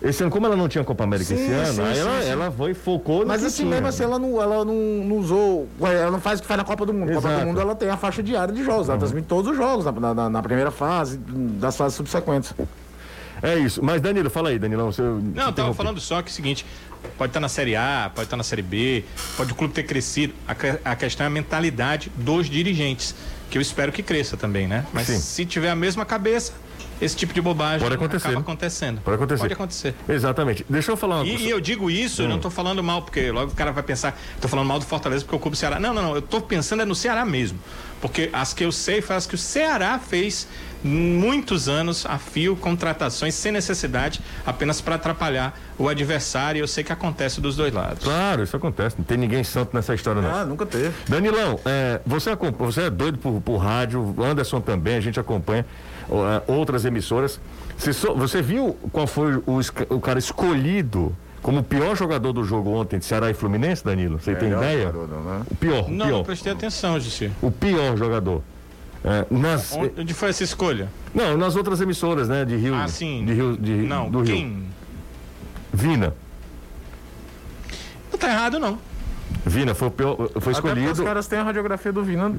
Esse 0.00 0.22
ano, 0.22 0.30
como 0.30 0.46
ela 0.46 0.54
não 0.54 0.68
tinha 0.68 0.84
Copa 0.84 1.02
América 1.02 1.34
Sim, 1.34 1.42
esse 1.42 1.52
ano, 1.52 1.72
sim, 1.74 1.82
aí 1.82 1.94
sim, 1.94 2.00
ela, 2.00 2.22
sim. 2.22 2.28
ela 2.28 2.50
foi 2.52 2.72
focou 2.72 3.22
no 3.22 3.26
Mas 3.26 3.42
assim, 3.44 3.62
tinha. 3.64 3.70
mesmo 3.70 3.86
assim, 3.88 4.04
ela 4.04 4.16
não, 4.18 4.40
ela 4.40 4.64
não, 4.64 4.74
não 4.74 5.16
usou. 5.16 5.68
ué, 5.80 5.94
Ela 6.02 6.12
não 6.12 6.20
faz 6.20 6.38
o 6.38 6.42
que 6.42 6.46
faz 6.48 6.56
na 6.58 6.64
Copa 6.64 6.86
do 6.86 6.94
Mundo. 6.94 7.12
Copa 7.12 7.26
Exato. 7.28 7.40
do 7.40 7.46
Mundo 7.48 7.60
ela 7.60 7.74
tem 7.74 7.90
a 7.90 7.96
faixa 7.96 8.22
diária 8.22 8.54
de 8.54 8.62
jogos. 8.64 8.88
Ela 8.88 8.96
transmite 8.98 9.26
todos 9.26 9.50
os 9.50 9.56
jogos 9.56 9.84
na, 9.86 10.14
na- 10.14 10.30
na 10.30 10.42
primeira 10.42 10.70
fase, 10.70 11.18
das 11.18 11.76
fases 11.76 11.96
subsequentes. 11.96 12.54
É 13.42 13.56
isso. 13.56 13.84
Mas 13.84 14.00
Danilo, 14.00 14.30
fala 14.30 14.50
aí, 14.50 14.58
Danilão. 14.58 14.90
Você 14.92 15.02
Não, 15.02 15.46
eu 15.46 15.52
tava 15.52 15.74
falando 15.74 16.00
só 16.00 16.22
que 16.22 16.28
é 16.28 16.32
o 16.32 16.34
seguinte, 16.34 16.64
pode 17.16 17.30
estar 17.30 17.40
na 17.40 17.48
Série 17.48 17.74
A, 17.74 18.10
pode 18.14 18.26
estar 18.26 18.36
na 18.36 18.42
Série 18.44 18.62
B, 18.62 19.04
pode 19.36 19.52
o 19.52 19.54
clube 19.56 19.74
ter 19.74 19.82
crescido. 19.84 20.32
A, 20.46 20.92
a 20.92 20.96
questão 20.96 21.24
é 21.24 21.26
a 21.26 21.30
mentalidade 21.30 22.10
dos 22.16 22.48
dirigentes, 22.48 23.14
que 23.50 23.58
eu 23.58 23.62
espero 23.62 23.90
que 23.92 24.02
cresça 24.02 24.36
também, 24.36 24.66
né? 24.68 24.84
Mas 24.92 25.06
Sim. 25.08 25.18
se 25.18 25.44
tiver 25.46 25.70
a 25.70 25.76
mesma 25.76 26.04
cabeça, 26.04 26.52
esse 27.00 27.16
tipo 27.16 27.32
de 27.32 27.40
bobagem 27.40 27.80
Pode 27.80 27.94
acontecer, 27.94 28.26
acaba 28.28 28.40
né? 28.40 28.42
acontecendo. 28.42 29.00
Pode 29.00 29.14
acontecer. 29.16 29.40
Pode 29.40 29.52
acontecer. 29.54 29.94
Exatamente. 30.08 30.66
Deixa 30.68 30.90
eu 30.92 30.96
falar 30.96 31.16
uma 31.16 31.26
E, 31.26 31.30
coisa. 31.30 31.44
e 31.44 31.50
eu 31.50 31.60
digo 31.60 31.90
isso, 31.90 32.22
eu 32.22 32.28
não 32.28 32.38
tô 32.38 32.50
falando 32.50 32.82
mal, 32.82 33.02
porque 33.02 33.30
logo 33.30 33.52
o 33.52 33.54
cara 33.54 33.72
vai 33.72 33.82
pensar, 33.82 34.18
tô 34.40 34.48
falando 34.48 34.66
mal 34.66 34.78
do 34.78 34.84
Fortaleza 34.84 35.24
porque 35.24 35.34
eu 35.34 35.38
culpo 35.38 35.54
o 35.54 35.58
Ceará. 35.58 35.78
Não, 35.78 35.92
não, 35.94 36.02
não, 36.02 36.14
eu 36.14 36.22
tô 36.22 36.40
pensando 36.40 36.82
é 36.82 36.84
no 36.84 36.94
Ceará 36.94 37.24
mesmo. 37.24 37.58
Porque 38.00 38.30
as 38.32 38.52
que 38.54 38.64
eu 38.64 38.70
sei 38.70 39.00
foi 39.02 39.16
as 39.16 39.26
que 39.26 39.34
o 39.34 39.38
Ceará 39.38 39.98
fez 39.98 40.46
muitos 40.84 41.68
anos 41.68 42.06
a 42.06 42.18
fio, 42.18 42.54
contratações 42.56 43.34
sem 43.34 43.50
necessidade, 43.50 44.20
apenas 44.46 44.80
para 44.80 44.94
atrapalhar 44.94 45.58
o 45.76 45.88
adversário. 45.88 46.60
Eu 46.60 46.68
sei 46.68 46.84
que 46.84 46.92
acontece 46.92 47.40
dos 47.40 47.56
dois 47.56 47.72
lados. 47.72 48.04
Claro, 48.04 48.42
isso 48.44 48.56
acontece. 48.56 48.96
Não 48.98 49.04
tem 49.04 49.16
ninguém 49.18 49.42
santo 49.42 49.74
nessa 49.74 49.94
história, 49.94 50.22
não. 50.22 50.32
Ah, 50.34 50.44
nunca 50.44 50.64
teve. 50.66 50.92
Danilão, 51.08 51.58
é, 51.64 52.00
você, 52.06 52.30
você 52.58 52.82
é 52.82 52.90
doido 52.90 53.18
por, 53.18 53.40
por 53.40 53.56
rádio, 53.56 54.14
o 54.16 54.22
Anderson 54.24 54.60
também, 54.60 54.94
a 54.96 55.00
gente 55.00 55.18
acompanha 55.18 55.66
outras 56.46 56.84
emissoras. 56.84 57.40
Você, 57.76 57.92
só- 57.92 58.14
você 58.14 58.42
viu 58.42 58.76
qual 58.92 59.06
foi 59.06 59.36
o, 59.36 59.60
o 59.90 60.00
cara 60.00 60.18
escolhido 60.18 61.14
como 61.42 61.60
o 61.60 61.62
pior 61.62 61.96
jogador 61.96 62.32
do 62.32 62.42
jogo 62.44 62.70
ontem 62.70 62.98
de 62.98 63.04
Ceará 63.04 63.30
e 63.30 63.34
Fluminense, 63.34 63.84
Danilo? 63.84 64.18
Você 64.20 64.34
tem 64.34 64.48
Melhor 64.48 64.62
ideia? 64.64 64.86
jogador, 64.92 65.08
não, 65.08 65.22
né? 65.38 65.42
O 65.50 65.54
pior, 65.54 65.88
Não, 65.88 66.06
pior. 66.06 66.16
não 66.18 66.24
prestei 66.24 66.52
atenção, 66.52 66.98
Jussi. 66.98 67.30
O 67.40 67.50
pior 67.50 67.96
jogador. 67.96 68.42
É, 69.04 69.24
nas, 69.30 69.72
Onde 69.96 70.12
foi 70.12 70.30
essa 70.30 70.42
escolha? 70.42 70.88
não, 71.14 71.36
nas 71.36 71.54
outras 71.54 71.80
emissoras, 71.80 72.28
né? 72.28 72.44
De 72.44 72.56
Rio. 72.56 72.74
Ah, 72.74 72.88
sim. 72.88 73.24
De 73.24 73.32
Rio, 73.32 73.56
de, 73.56 73.70
Não, 73.70 74.10
do 74.10 74.18
Rio. 74.22 74.34
quem? 74.34 74.62
Vina. 75.72 76.12
Não 78.10 78.18
tá 78.18 78.28
errado, 78.28 78.58
não. 78.58 78.78
Vina 79.48 79.74
foi, 79.74 79.90
foi 79.90 80.24
Até 80.36 80.50
escolhido. 80.50 80.92
os 80.92 81.00
caras 81.00 81.26
têm 81.26 81.38
a 81.38 81.42
radiografia 81.42 81.92
do 81.92 82.02
Vina, 82.04 82.32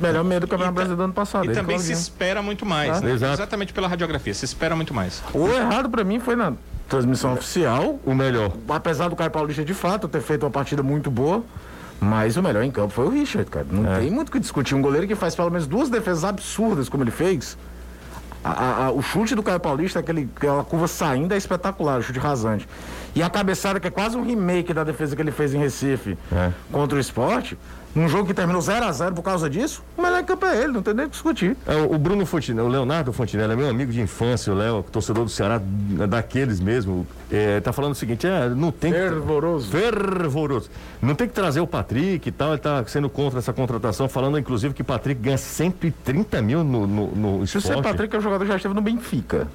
melhor 0.00 0.24
meio 0.24 0.40
do 0.40 0.46
Campeonato 0.48 0.74
Brasileiro 0.74 0.96
do 0.96 1.04
ano 1.04 1.12
passado. 1.12 1.44
E 1.44 1.48
ele 1.48 1.54
também 1.54 1.76
que 1.76 1.82
se 1.82 1.92
é 1.92 1.94
espera 1.94 2.40
muito 2.42 2.64
mais, 2.66 2.98
Ah, 2.98 3.00
né? 3.00 3.12
exato. 3.12 3.34
Exatamente 3.34 3.72
pela 3.72 3.86
radiografia, 3.88 4.32
se 4.34 4.44
espera 4.44 4.74
muito 4.74 4.92
mais. 4.94 5.22
O 5.32 5.48
errado 5.48 5.88
pra 5.90 6.02
mim 6.04 6.18
foi 6.20 6.36
na 6.36 6.52
transmissão 6.88 7.32
oficial, 7.34 7.98
O 8.04 8.14
melhor. 8.14 8.52
apesar 8.68 9.08
do 9.08 9.16
Caio 9.16 9.30
Paulista 9.30 9.64
de 9.64 9.74
fato 9.74 10.08
ter 10.08 10.20
feito 10.20 10.44
uma 10.44 10.50
partida 10.50 10.82
muito 10.82 11.10
boa, 11.10 11.42
mas 12.00 12.36
o 12.36 12.42
melhor 12.42 12.62
em 12.62 12.70
campo 12.70 12.92
foi 12.92 13.06
o 13.06 13.10
Richard, 13.10 13.50
cara. 13.50 13.66
Não 13.70 13.90
É. 13.94 14.00
tem 14.00 14.10
muito 14.10 14.28
o 14.28 14.32
que 14.32 14.40
discutir. 14.40 14.74
Um 14.74 14.82
goleiro 14.82 15.06
que 15.06 15.14
faz 15.14 15.34
pelo 15.34 15.50
menos 15.50 15.66
duas 15.66 15.88
defesas 15.88 16.24
absurdas 16.24 16.88
como 16.88 17.02
ele 17.04 17.10
fez. 17.10 17.56
A- 18.44 18.84
a- 18.86 18.90
o 18.92 19.00
chute 19.00 19.34
do 19.34 19.42
Caio 19.42 19.58
Paulista, 19.58 20.00
aquele, 20.00 20.28
aquela 20.36 20.62
curva 20.64 20.86
saindo, 20.86 21.32
é 21.32 21.36
espetacular, 21.36 21.98
o 21.98 22.02
chute 22.02 22.18
rasante. 22.18 22.68
E 23.14 23.22
a 23.22 23.30
cabeçada, 23.30 23.80
que 23.80 23.88
é 23.88 23.90
quase 23.90 24.16
um 24.16 24.22
remake 24.22 24.74
da 24.74 24.84
defesa 24.84 25.16
que 25.16 25.22
ele 25.22 25.30
fez 25.30 25.54
em 25.54 25.58
Recife 25.58 26.18
É. 26.30 26.52
contra 26.70 26.98
o 26.98 27.00
esporte, 27.00 27.56
num 27.94 28.08
jogo 28.08 28.26
que 28.26 28.34
terminou 28.34 28.60
0 28.60 28.84
a 28.86 28.92
0 28.92 29.14
por 29.14 29.22
causa 29.22 29.48
disso, 29.48 29.82
o 29.96 30.02
melhor 30.02 30.20
em 30.20 30.24
campo 30.24 30.44
é 30.46 30.62
ele, 30.62 30.72
não 30.72 30.82
tem 30.82 30.92
nem 30.94 31.06
o 31.06 31.08
que 31.08 31.12
discutir. 31.14 31.56
É, 31.66 31.76
o- 31.76 31.96
Bruno 31.98 32.26
Fontinelli, 32.26 32.66
o 32.66 32.70
Leonardo 32.70 33.12
Fontinelli 33.12 33.52
é 33.52 33.56
meu 33.56 33.68
amigo 33.68 33.92
de 33.92 34.00
infância, 34.00 34.52
o 34.52 34.56
Léo, 34.56 34.82
torcedor 34.90 35.24
do 35.24 35.30
Ceará, 35.30 35.60
daqueles 36.08 36.60
mesmo, 36.60 37.06
é, 37.30 37.60
tá 37.60 37.72
falando 37.72 37.92
o 37.92 37.94
seguinte, 37.94 38.26
é, 38.26 38.48
não 38.48 38.70
tem 38.72 38.92
que... 38.92 38.98
Fervoroso. 38.98 39.70
Fervoroso. 39.70 40.70
Não 41.00 41.14
tem 41.14 41.28
que 41.28 41.34
trazer 41.34 41.60
o 41.60 41.66
Patrick 41.66 42.28
e 42.28 42.32
tal, 42.32 42.50
ele 42.50 42.58
tá 42.58 42.84
sendo 42.86 43.08
contra 43.08 43.38
essa 43.38 43.52
contratação, 43.52 44.08
falando 44.08 44.38
inclusive 44.38 44.74
que 44.74 44.82
o 44.82 44.84
Patrick 44.84 45.20
ganha 45.20 45.38
130 45.38 46.42
mil 46.42 46.64
no, 46.64 46.86
no, 46.86 47.06
no 47.38 47.46
Se 47.46 47.58
esporte. 47.58 47.78
o 47.80 47.82
Patrick 47.82 48.14
é 48.14 48.18
um 48.18 48.22
jogador 48.22 48.44
que 48.44 48.50
já 48.50 48.56
esteve 48.56 48.74
no 48.74 48.80
Benfica. 48.82 49.46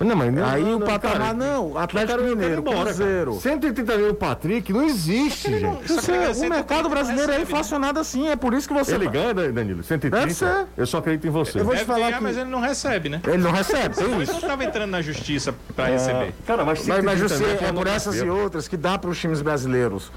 Não, 0.00 0.16
mas 0.16 0.32
não, 0.34 0.44
Aí 0.44 0.62
não, 0.64 0.76
o 0.76 0.78
não, 0.80 0.86
patamar 0.86 1.18
cara, 1.18 1.34
não, 1.34 1.78
Atlético 1.78 2.18
eu 2.20 2.24
Mineiro, 2.36 2.60
embora, 2.60 2.76
cara. 2.76 2.84
Cruzeiro. 2.94 3.34
180 3.40 3.96
mil 3.96 4.14
Patrick 4.14 4.72
não 4.72 4.82
existe, 4.82 5.50
gente. 5.58 5.92
Só 5.92 6.00
que 6.02 6.10
ele 6.10 6.18
ganha 6.18 6.26
Você, 6.26 6.30
o 6.30 6.34
130 6.34 6.48
mercado 6.54 6.82
não 6.82 6.90
brasileiro 6.90 7.32
é 7.32 7.36
né? 7.36 7.42
inflacionado 7.42 8.00
assim, 8.00 8.28
é 8.28 8.34
por 8.36 8.54
isso 8.54 8.66
que 8.66 8.74
você. 8.74 8.94
Ele 8.96 9.08
ganha, 9.08 9.32
Danilo? 9.32 9.82
130? 9.84 10.18
Deve 10.20 10.34
ser. 10.34 10.66
Eu 10.76 10.86
só 10.86 10.98
acredito 10.98 11.26
em 11.26 11.30
você. 11.30 11.60
Eu 11.60 11.64
vou 11.64 11.76
te 11.76 11.84
falar 11.84 12.06
ganhar, 12.06 12.16
que- 12.18 12.22
mas 12.24 12.36
ele 12.36 12.50
não 12.50 12.60
recebe, 12.60 13.08
né? 13.08 13.20
Ele 13.26 13.38
não 13.42 13.52
recebe, 13.52 13.94
tem 13.94 14.04
Ele 14.12 14.22
isso. 14.24 14.32
não 14.32 14.40
estava 14.40 14.64
entrando 14.64 14.90
na 14.90 15.00
justiça 15.00 15.54
para 15.76 15.84
Ah, 15.84 15.88
receber. 15.88 16.34
Cara, 16.46 16.64
mas 16.64 16.84
Mas, 16.86 17.04
mas 17.04 17.20
130 17.20 17.28
você, 17.28 17.60
mil 17.60 17.68
é 17.68 17.72
por 17.72 17.86
essas 17.86 18.16
e 18.20 18.28
outras 18.28 18.66
que 18.66 18.76
dá 18.76 18.98
para 18.98 19.10
os 19.10 19.18
times 19.18 19.40
brasileiros 19.42 20.10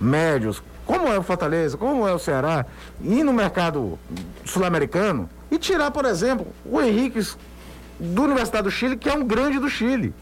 médios, 0.00 0.62
como 0.84 1.06
é 1.06 1.18
o 1.18 1.22
Fortaleza, 1.22 1.76
como 1.76 2.06
é 2.08 2.12
o 2.12 2.18
Ceará, 2.18 2.66
ir 3.02 3.22
no 3.22 3.32
mercado 3.32 3.98
sul-americano 4.44 5.28
e 5.50 5.58
tirar, 5.58 5.90
por 5.90 6.04
exemplo, 6.04 6.46
o 6.64 6.80
Henrique 6.80 7.20
do 8.00 8.22
Universidade 8.22 8.64
do 8.64 8.70
Chile, 8.70 8.96
que 8.96 9.08
é 9.08 9.14
um 9.14 9.24
grande 9.24 9.58
do 9.58 9.68
Chile. 9.68 10.14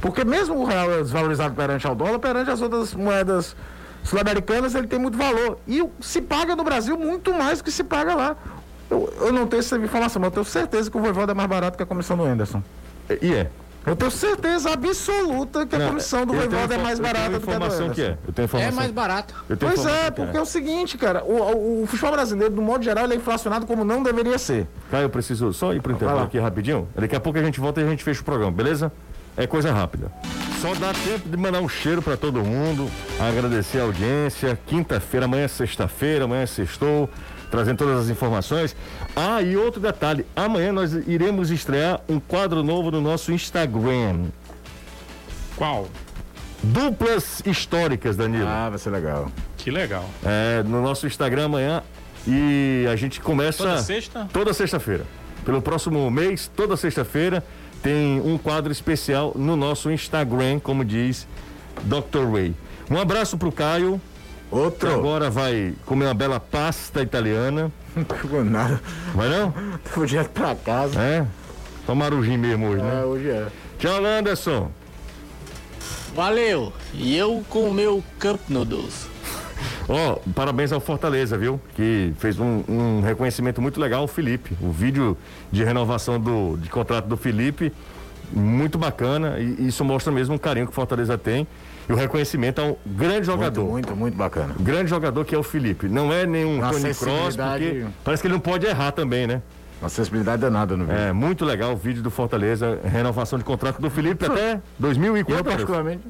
Porque 0.00 0.24
mesmo 0.24 0.56
o 0.56 0.64
real 0.64 0.90
é 0.92 1.02
desvalorizado 1.02 1.54
perante 1.54 1.86
ao 1.86 1.94
dólar, 1.94 2.18
perante 2.20 2.50
as 2.50 2.62
outras 2.62 2.94
moedas 2.94 3.56
sul-americanas, 4.04 4.74
ele 4.74 4.86
tem 4.86 4.98
muito 4.98 5.18
valor. 5.18 5.58
E 5.66 5.84
se 6.00 6.22
paga 6.22 6.54
no 6.54 6.62
Brasil 6.62 6.96
muito 6.96 7.34
mais 7.34 7.60
que 7.60 7.70
se 7.70 7.82
paga 7.82 8.14
lá. 8.14 8.36
Eu, 8.88 9.12
eu 9.20 9.32
não 9.32 9.46
tenho 9.46 9.60
essa 9.60 9.76
informação, 9.76 10.20
mas 10.20 10.28
eu 10.28 10.34
tenho 10.34 10.44
certeza 10.44 10.90
que 10.90 10.96
o 10.96 11.00
Voivoda 11.00 11.32
é 11.32 11.34
mais 11.34 11.48
barato 11.48 11.76
que 11.76 11.82
a 11.82 11.86
comissão 11.86 12.16
do 12.16 12.24
Anderson. 12.24 12.62
E 13.20 13.34
é. 13.34 13.50
Eu 13.86 13.96
tenho 13.96 14.10
certeza 14.10 14.70
absoluta 14.72 15.64
que 15.66 15.74
a 15.74 15.78
Não, 15.78 15.88
comissão 15.88 16.26
do 16.26 16.34
Voivoda 16.34 16.74
é 16.74 16.78
mais 16.78 16.98
barata 17.00 17.30
do 17.38 17.40
que 17.40 17.50
a 17.50 17.58
do 17.58 17.64
informação 17.64 17.90
que 17.90 18.02
é. 18.02 18.18
Eu 18.26 18.32
tenho 18.34 18.44
É 18.44 18.46
informação. 18.46 18.72
mais 18.76 18.90
barato. 18.90 19.34
Eu 19.48 19.56
tenho 19.56 19.72
Pois 19.72 19.80
informação 19.80 20.06
é, 20.06 20.10
que 20.10 20.16
porque 20.16 20.36
é 20.36 20.40
o 20.40 20.46
seguinte, 20.46 20.98
cara, 20.98 21.24
o, 21.24 21.32
o, 21.32 21.82
o 21.84 21.86
futebol 21.86 22.12
brasileiro, 22.12 22.52
do 22.54 22.60
modo 22.60 22.84
geral, 22.84 23.04
ele 23.04 23.14
é 23.14 23.16
inflacionado 23.16 23.66
como 23.66 23.84
não 23.84 24.02
deveria 24.02 24.38
ser. 24.38 24.66
Caio, 24.90 25.04
eu 25.04 25.10
preciso 25.10 25.52
só 25.54 25.72
ir 25.72 25.80
pro 25.80 25.92
intervalo 25.92 26.22
aqui 26.22 26.38
rapidinho. 26.38 26.86
Daqui 26.94 27.16
a 27.16 27.20
pouco 27.20 27.38
a 27.38 27.42
gente 27.42 27.58
volta 27.60 27.80
e 27.80 27.84
a 27.84 27.88
gente 27.88 28.04
fecha 28.04 28.20
o 28.20 28.24
programa, 28.24 28.52
beleza? 28.52 28.92
É 29.36 29.46
coisa 29.46 29.72
rápida. 29.72 30.10
Só 30.60 30.74
dá 30.74 30.92
tempo 30.92 31.28
de 31.28 31.36
mandar 31.36 31.60
um 31.60 31.68
cheiro 31.68 32.02
para 32.02 32.16
todo 32.16 32.42
mundo, 32.44 32.90
agradecer 33.20 33.78
a 33.78 33.84
audiência. 33.84 34.58
Quinta-feira, 34.66 35.26
amanhã 35.26 35.44
é 35.44 35.48
sexta-feira, 35.48 36.24
amanhã 36.24 36.42
é 36.42 36.46
sextou, 36.46 37.08
trazendo 37.50 37.78
todas 37.78 38.00
as 38.00 38.08
informações. 38.08 38.76
Ah, 39.14 39.42
e 39.42 39.56
outro 39.56 39.80
detalhe: 39.80 40.24
amanhã 40.34 40.72
nós 40.72 40.92
iremos 41.06 41.50
estrear 41.50 42.00
um 42.08 42.18
quadro 42.20 42.62
novo 42.62 42.90
no 42.90 43.00
nosso 43.00 43.32
Instagram. 43.32 44.26
Qual? 45.56 45.88
Duplas 46.62 47.42
históricas, 47.46 48.16
Danilo. 48.16 48.48
Ah, 48.48 48.68
vai 48.68 48.78
ser 48.78 48.90
legal. 48.90 49.30
Que 49.56 49.70
legal. 49.70 50.08
É, 50.24 50.62
no 50.62 50.82
nosso 50.82 51.06
Instagram 51.06 51.46
amanhã. 51.46 51.82
E 52.26 52.86
a 52.90 52.96
gente 52.96 53.20
começa. 53.20 53.64
Toda 53.64 53.78
sexta? 53.78 54.28
Toda 54.32 54.52
sexta-feira. 54.52 55.04
Pelo 55.44 55.62
próximo 55.62 56.10
mês, 56.10 56.50
toda 56.54 56.76
sexta-feira, 56.76 57.42
tem 57.82 58.20
um 58.20 58.36
quadro 58.36 58.70
especial 58.70 59.32
no 59.34 59.56
nosso 59.56 59.90
Instagram, 59.90 60.58
como 60.58 60.84
diz 60.84 61.26
Dr. 61.84 62.30
Ray. 62.30 62.54
Um 62.90 62.98
abraço 62.98 63.38
pro 63.38 63.52
Caio, 63.52 64.00
Outro. 64.50 64.90
agora 64.92 65.28
vai 65.30 65.74
comer 65.84 66.06
uma 66.06 66.14
bela 66.14 66.40
pasta 66.40 67.02
italiana. 67.02 67.70
Não 67.94 68.04
pegou 68.04 68.44
nada. 68.44 68.80
Vai 69.14 69.28
não? 69.28 69.52
Tô 69.94 70.04
direto 70.06 70.30
pra 70.30 70.54
casa. 70.54 71.00
É? 71.00 71.26
Tomar 71.86 72.12
o 72.14 72.22
gin 72.24 72.36
mesmo 72.38 72.66
hoje, 72.68 72.80
É, 72.80 72.84
né? 72.84 73.04
hoje 73.04 73.28
é. 73.30 73.46
Tchau, 73.78 74.04
Anderson. 74.04 74.70
Valeu. 76.14 76.72
E 76.94 77.16
eu 77.16 77.44
com 77.48 77.68
o 77.68 77.74
meu 77.74 78.02
Cup 78.20 78.40
Noodles. 78.48 79.06
Ó, 79.88 80.18
parabéns 80.34 80.72
ao 80.72 80.80
Fortaleza, 80.80 81.36
viu? 81.38 81.60
Que 81.74 82.12
fez 82.18 82.38
um, 82.38 82.62
um 82.68 83.00
reconhecimento 83.02 83.60
muito 83.62 83.80
legal, 83.80 84.04
o 84.04 84.08
Felipe. 84.08 84.56
O 84.60 84.70
vídeo 84.70 85.16
de 85.52 85.62
renovação 85.64 86.18
do, 86.18 86.56
de 86.56 86.68
contrato 86.68 87.06
do 87.06 87.16
Felipe, 87.16 87.72
muito 88.32 88.76
bacana. 88.78 89.38
E 89.38 89.68
isso 89.68 89.84
mostra 89.84 90.12
mesmo 90.12 90.34
o 90.36 90.38
carinho 90.38 90.66
que 90.66 90.72
o 90.72 90.74
Fortaleza 90.74 91.16
tem. 91.16 91.46
E 91.88 91.92
o 91.92 91.96
reconhecimento 91.96 92.60
a 92.60 92.64
um 92.64 92.76
grande 92.86 93.14
Muito, 93.14 93.24
jogador. 93.24 93.64
muito, 93.64 93.96
muito 93.96 94.16
bacana. 94.16 94.54
Um 94.58 94.62
grande 94.62 94.90
jogador 94.90 95.24
que 95.24 95.34
é 95.34 95.38
o 95.38 95.42
Felipe. 95.42 95.88
Não 95.88 96.12
é 96.12 96.26
nenhum 96.26 96.56
Uma 96.58 96.70
Tony 96.70 96.94
Cross, 96.94 97.36
porque 97.36 97.86
parece 98.04 98.22
que 98.22 98.26
ele 98.26 98.34
não 98.34 98.40
pode 98.40 98.66
errar 98.66 98.92
também, 98.92 99.26
né? 99.26 99.40
Uma 99.80 99.88
sensibilidade 99.88 100.42
danada 100.42 100.76
no 100.76 100.84
vídeo. 100.84 100.98
É 100.98 101.12
muito 101.12 101.44
legal 101.44 101.72
o 101.72 101.76
vídeo 101.76 102.02
do 102.02 102.10
Fortaleza, 102.10 102.78
renovação 102.84 103.38
de 103.38 103.44
contrato 103.44 103.80
do 103.80 103.88
Felipe 103.88 104.26
até 104.26 104.60
2000 104.78 105.16
e 105.16 105.20
Eu, 105.20 105.24
quanto? 105.26 105.44
particularmente, 105.44 106.02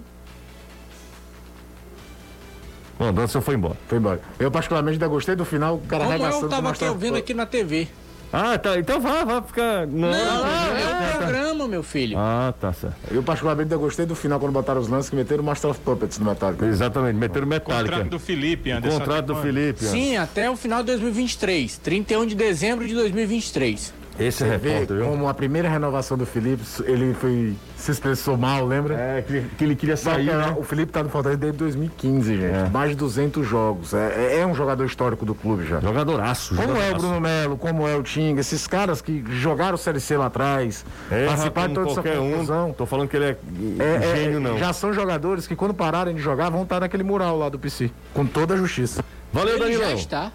Bom, 2.99 3.05
o 3.05 3.09
Anderson 3.09 3.41
foi 3.41 3.55
embora. 3.55 3.77
foi 3.87 3.99
embora. 3.99 4.21
Eu, 4.41 4.51
particularmente, 4.51 4.95
ainda 4.97 5.07
gostei 5.07 5.37
do 5.37 5.45
final, 5.45 5.77
o 5.77 5.81
cara 5.83 6.03
Como 6.05 6.15
arregaçando 6.15 6.47
eu 6.47 6.51
tava 6.51 6.63
com 6.63 6.69
aqui 6.71 6.85
ouvindo 6.87 7.17
aqui 7.17 7.33
na 7.35 7.47
TV. 7.47 7.87
Ah, 8.33 8.59
tá. 8.59 8.79
Então 8.79 9.01
vá, 9.01 9.25
vá 9.25 9.43
ficar. 9.43 9.87
Não, 9.87 10.11
Não, 10.11 10.47
é, 10.47 10.83
é 10.83 11.15
o 11.15 11.17
programa, 11.19 11.69
meu 11.69 11.83
filho. 11.83 12.17
Ah, 12.19 12.53
tá 12.59 12.73
certo. 12.73 12.97
Eu, 13.11 13.23
particularmente, 13.23 13.75
gostei 13.77 14.05
do 14.07 14.15
final, 14.15 14.39
quando 14.39 14.53
botaram 14.53 14.81
os 14.81 14.89
lances 14.89 15.11
que 15.11 15.17
meteram 15.17 15.43
o 15.43 15.47
Master 15.47 15.71
of 15.71 15.81
Puppets 15.81 16.19
no 16.19 16.27
Metallica. 16.27 16.67
Exatamente, 16.67 17.17
meteram 17.17 17.47
Metallica. 17.47 17.91
Contrato 17.91 18.11
do 18.11 18.19
Felipe, 18.19 18.71
Anderson. 18.71 18.99
Contrato 18.99 19.27
do? 19.27 19.37
Felipe. 19.37 19.85
Sim, 19.85 20.17
até 20.17 20.51
o 20.51 20.57
final 20.57 20.81
de 20.81 20.87
2023. 20.87 21.79
31 21.79 22.27
de 22.27 22.35
dezembro 22.35 22.87
de 22.87 22.95
2023. 22.95 23.98
Esse 24.19 24.43
é 24.43 24.47
Você 24.49 24.59
vê 24.59 24.69
repórter, 24.71 24.97
viu? 24.97 25.07
como 25.07 25.29
a 25.29 25.35
primeira 25.35 25.69
renovação 25.69 26.19
do 26.19 26.27
Felipe, 26.27 26.63
ele 26.85 27.15
foi, 27.15 27.55
se 27.77 27.91
expressou 27.93 28.37
mal, 28.37 28.67
lembra? 28.67 28.95
É, 28.95 29.23
que, 29.23 29.41
que 29.57 29.65
ele 29.65 29.77
queria 29.77 29.97
sair, 29.97 30.27
né? 30.27 30.55
O 30.59 30.63
Felipe 30.65 30.91
tá 30.91 31.03
no 31.03 31.09
Fortaleza 31.09 31.39
desde 31.41 31.59
2015, 31.59 32.37
gente. 32.37 32.45
É. 32.45 32.69
Mais 32.69 32.91
de 32.91 32.97
200 32.97 33.47
jogos. 33.47 33.95
É, 33.95 34.35
é- 34.35 34.41
é 34.41 34.47
um 34.47 34.55
jogador 34.55 34.85
histórico 34.85 35.25
do 35.25 35.35
clube 35.35 35.65
já. 35.67 35.79
Jogadoraço, 35.81 36.55
Como 36.57 36.63
é 36.63 36.65
o 36.65 36.75
jogadoraço. 36.75 37.07
Bruno 37.07 37.21
Melo, 37.21 37.57
como 37.57 37.87
é 37.87 37.95
o 37.97 38.03
Tinga, 38.03 38.41
esses 38.41 38.67
caras 38.67 39.01
que 39.01 39.25
jogaram 39.31 39.75
o 39.75 39.79
Série 39.79 40.01
C 40.01 40.17
lá 40.17 40.27
atrás, 40.27 40.85
Erra 41.11 41.27
participaram 41.27 41.69
de 41.69 41.75
toda 41.75 41.87
essa 41.91 42.03
qualquer 42.03 42.19
um. 42.19 42.33
confusão. 42.33 42.73
Tô 42.73 42.87
falando 42.87 43.09
que 43.09 43.17
ele 43.17 43.25
é, 43.27 43.37
É, 43.79 43.95
é, 44.13 44.17
gênio, 44.17 44.41
não. 44.41 44.59
Já 44.59 44.73
são 44.73 44.93
jogadores 44.93 45.47
que 45.47 45.55
quando 45.55 45.75
pararem 45.75 46.15
de 46.15 46.21
jogar 46.21 46.51
vão 46.51 46.63
estar 46.65 46.81
naquele 46.81 47.03
mural 47.05 47.39
lá 47.39 47.49
do 47.49 47.59
PC, 47.59 47.91
com 48.13 48.27
toda 48.27 48.55
a 48.55 48.57
justiça. 48.57 49.05
Valeu, 49.33 49.55
Ele 49.57 49.73
já 49.75 49.79
Danilão. 49.81 49.95
está. 49.99 50.33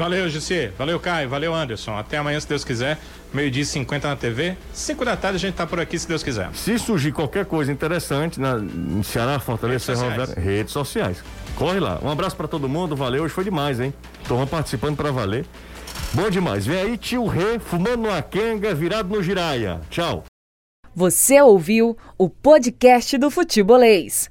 Valeu, 0.00 0.30
Jussi. 0.30 0.72
Valeu, 0.78 0.98
Caio. 0.98 1.28
Valeu, 1.28 1.54
Anderson. 1.54 1.94
Até 1.94 2.16
amanhã, 2.16 2.40
se 2.40 2.48
Deus 2.48 2.64
quiser. 2.64 2.96
Meio-dia 3.34 3.64
e 3.64 3.66
50 3.66 4.08
na 4.08 4.16
TV. 4.16 4.56
5 4.72 5.04
da 5.04 5.14
tarde 5.14 5.36
a 5.36 5.38
gente 5.38 5.54
tá 5.56 5.66
por 5.66 5.78
aqui, 5.78 5.98
se 5.98 6.08
Deus 6.08 6.22
quiser. 6.22 6.48
Se 6.54 6.78
surgir 6.78 7.12
qualquer 7.12 7.44
coisa 7.44 7.70
interessante 7.70 8.40
na, 8.40 8.56
em 8.56 9.02
Ceará, 9.02 9.38
Fortaleza, 9.38 9.92
Redes 9.92 9.98
sociais. 9.98 10.18
Roberta, 10.18 10.40
redes 10.40 10.72
sociais. 10.72 11.24
Corre 11.54 11.78
lá. 11.78 12.00
Um 12.02 12.08
abraço 12.08 12.34
pra 12.34 12.48
todo 12.48 12.66
mundo, 12.66 12.96
valeu. 12.96 13.24
Hoje 13.24 13.34
foi 13.34 13.44
demais, 13.44 13.78
hein? 13.78 13.92
Tô 14.26 14.46
participando 14.46 14.96
pra 14.96 15.10
valer. 15.10 15.44
Bom 16.14 16.30
demais. 16.30 16.64
Vem 16.64 16.80
aí, 16.80 16.96
tio 16.96 17.26
Rê, 17.26 17.58
fumando 17.58 18.08
uma 18.08 18.22
quenga, 18.22 18.74
virado 18.74 19.14
no 19.14 19.22
giraia. 19.22 19.82
Tchau. 19.90 20.24
Você 20.94 21.42
ouviu 21.42 21.94
o 22.16 22.30
podcast 22.30 23.18
do 23.18 23.30
Futebolês. 23.30 24.30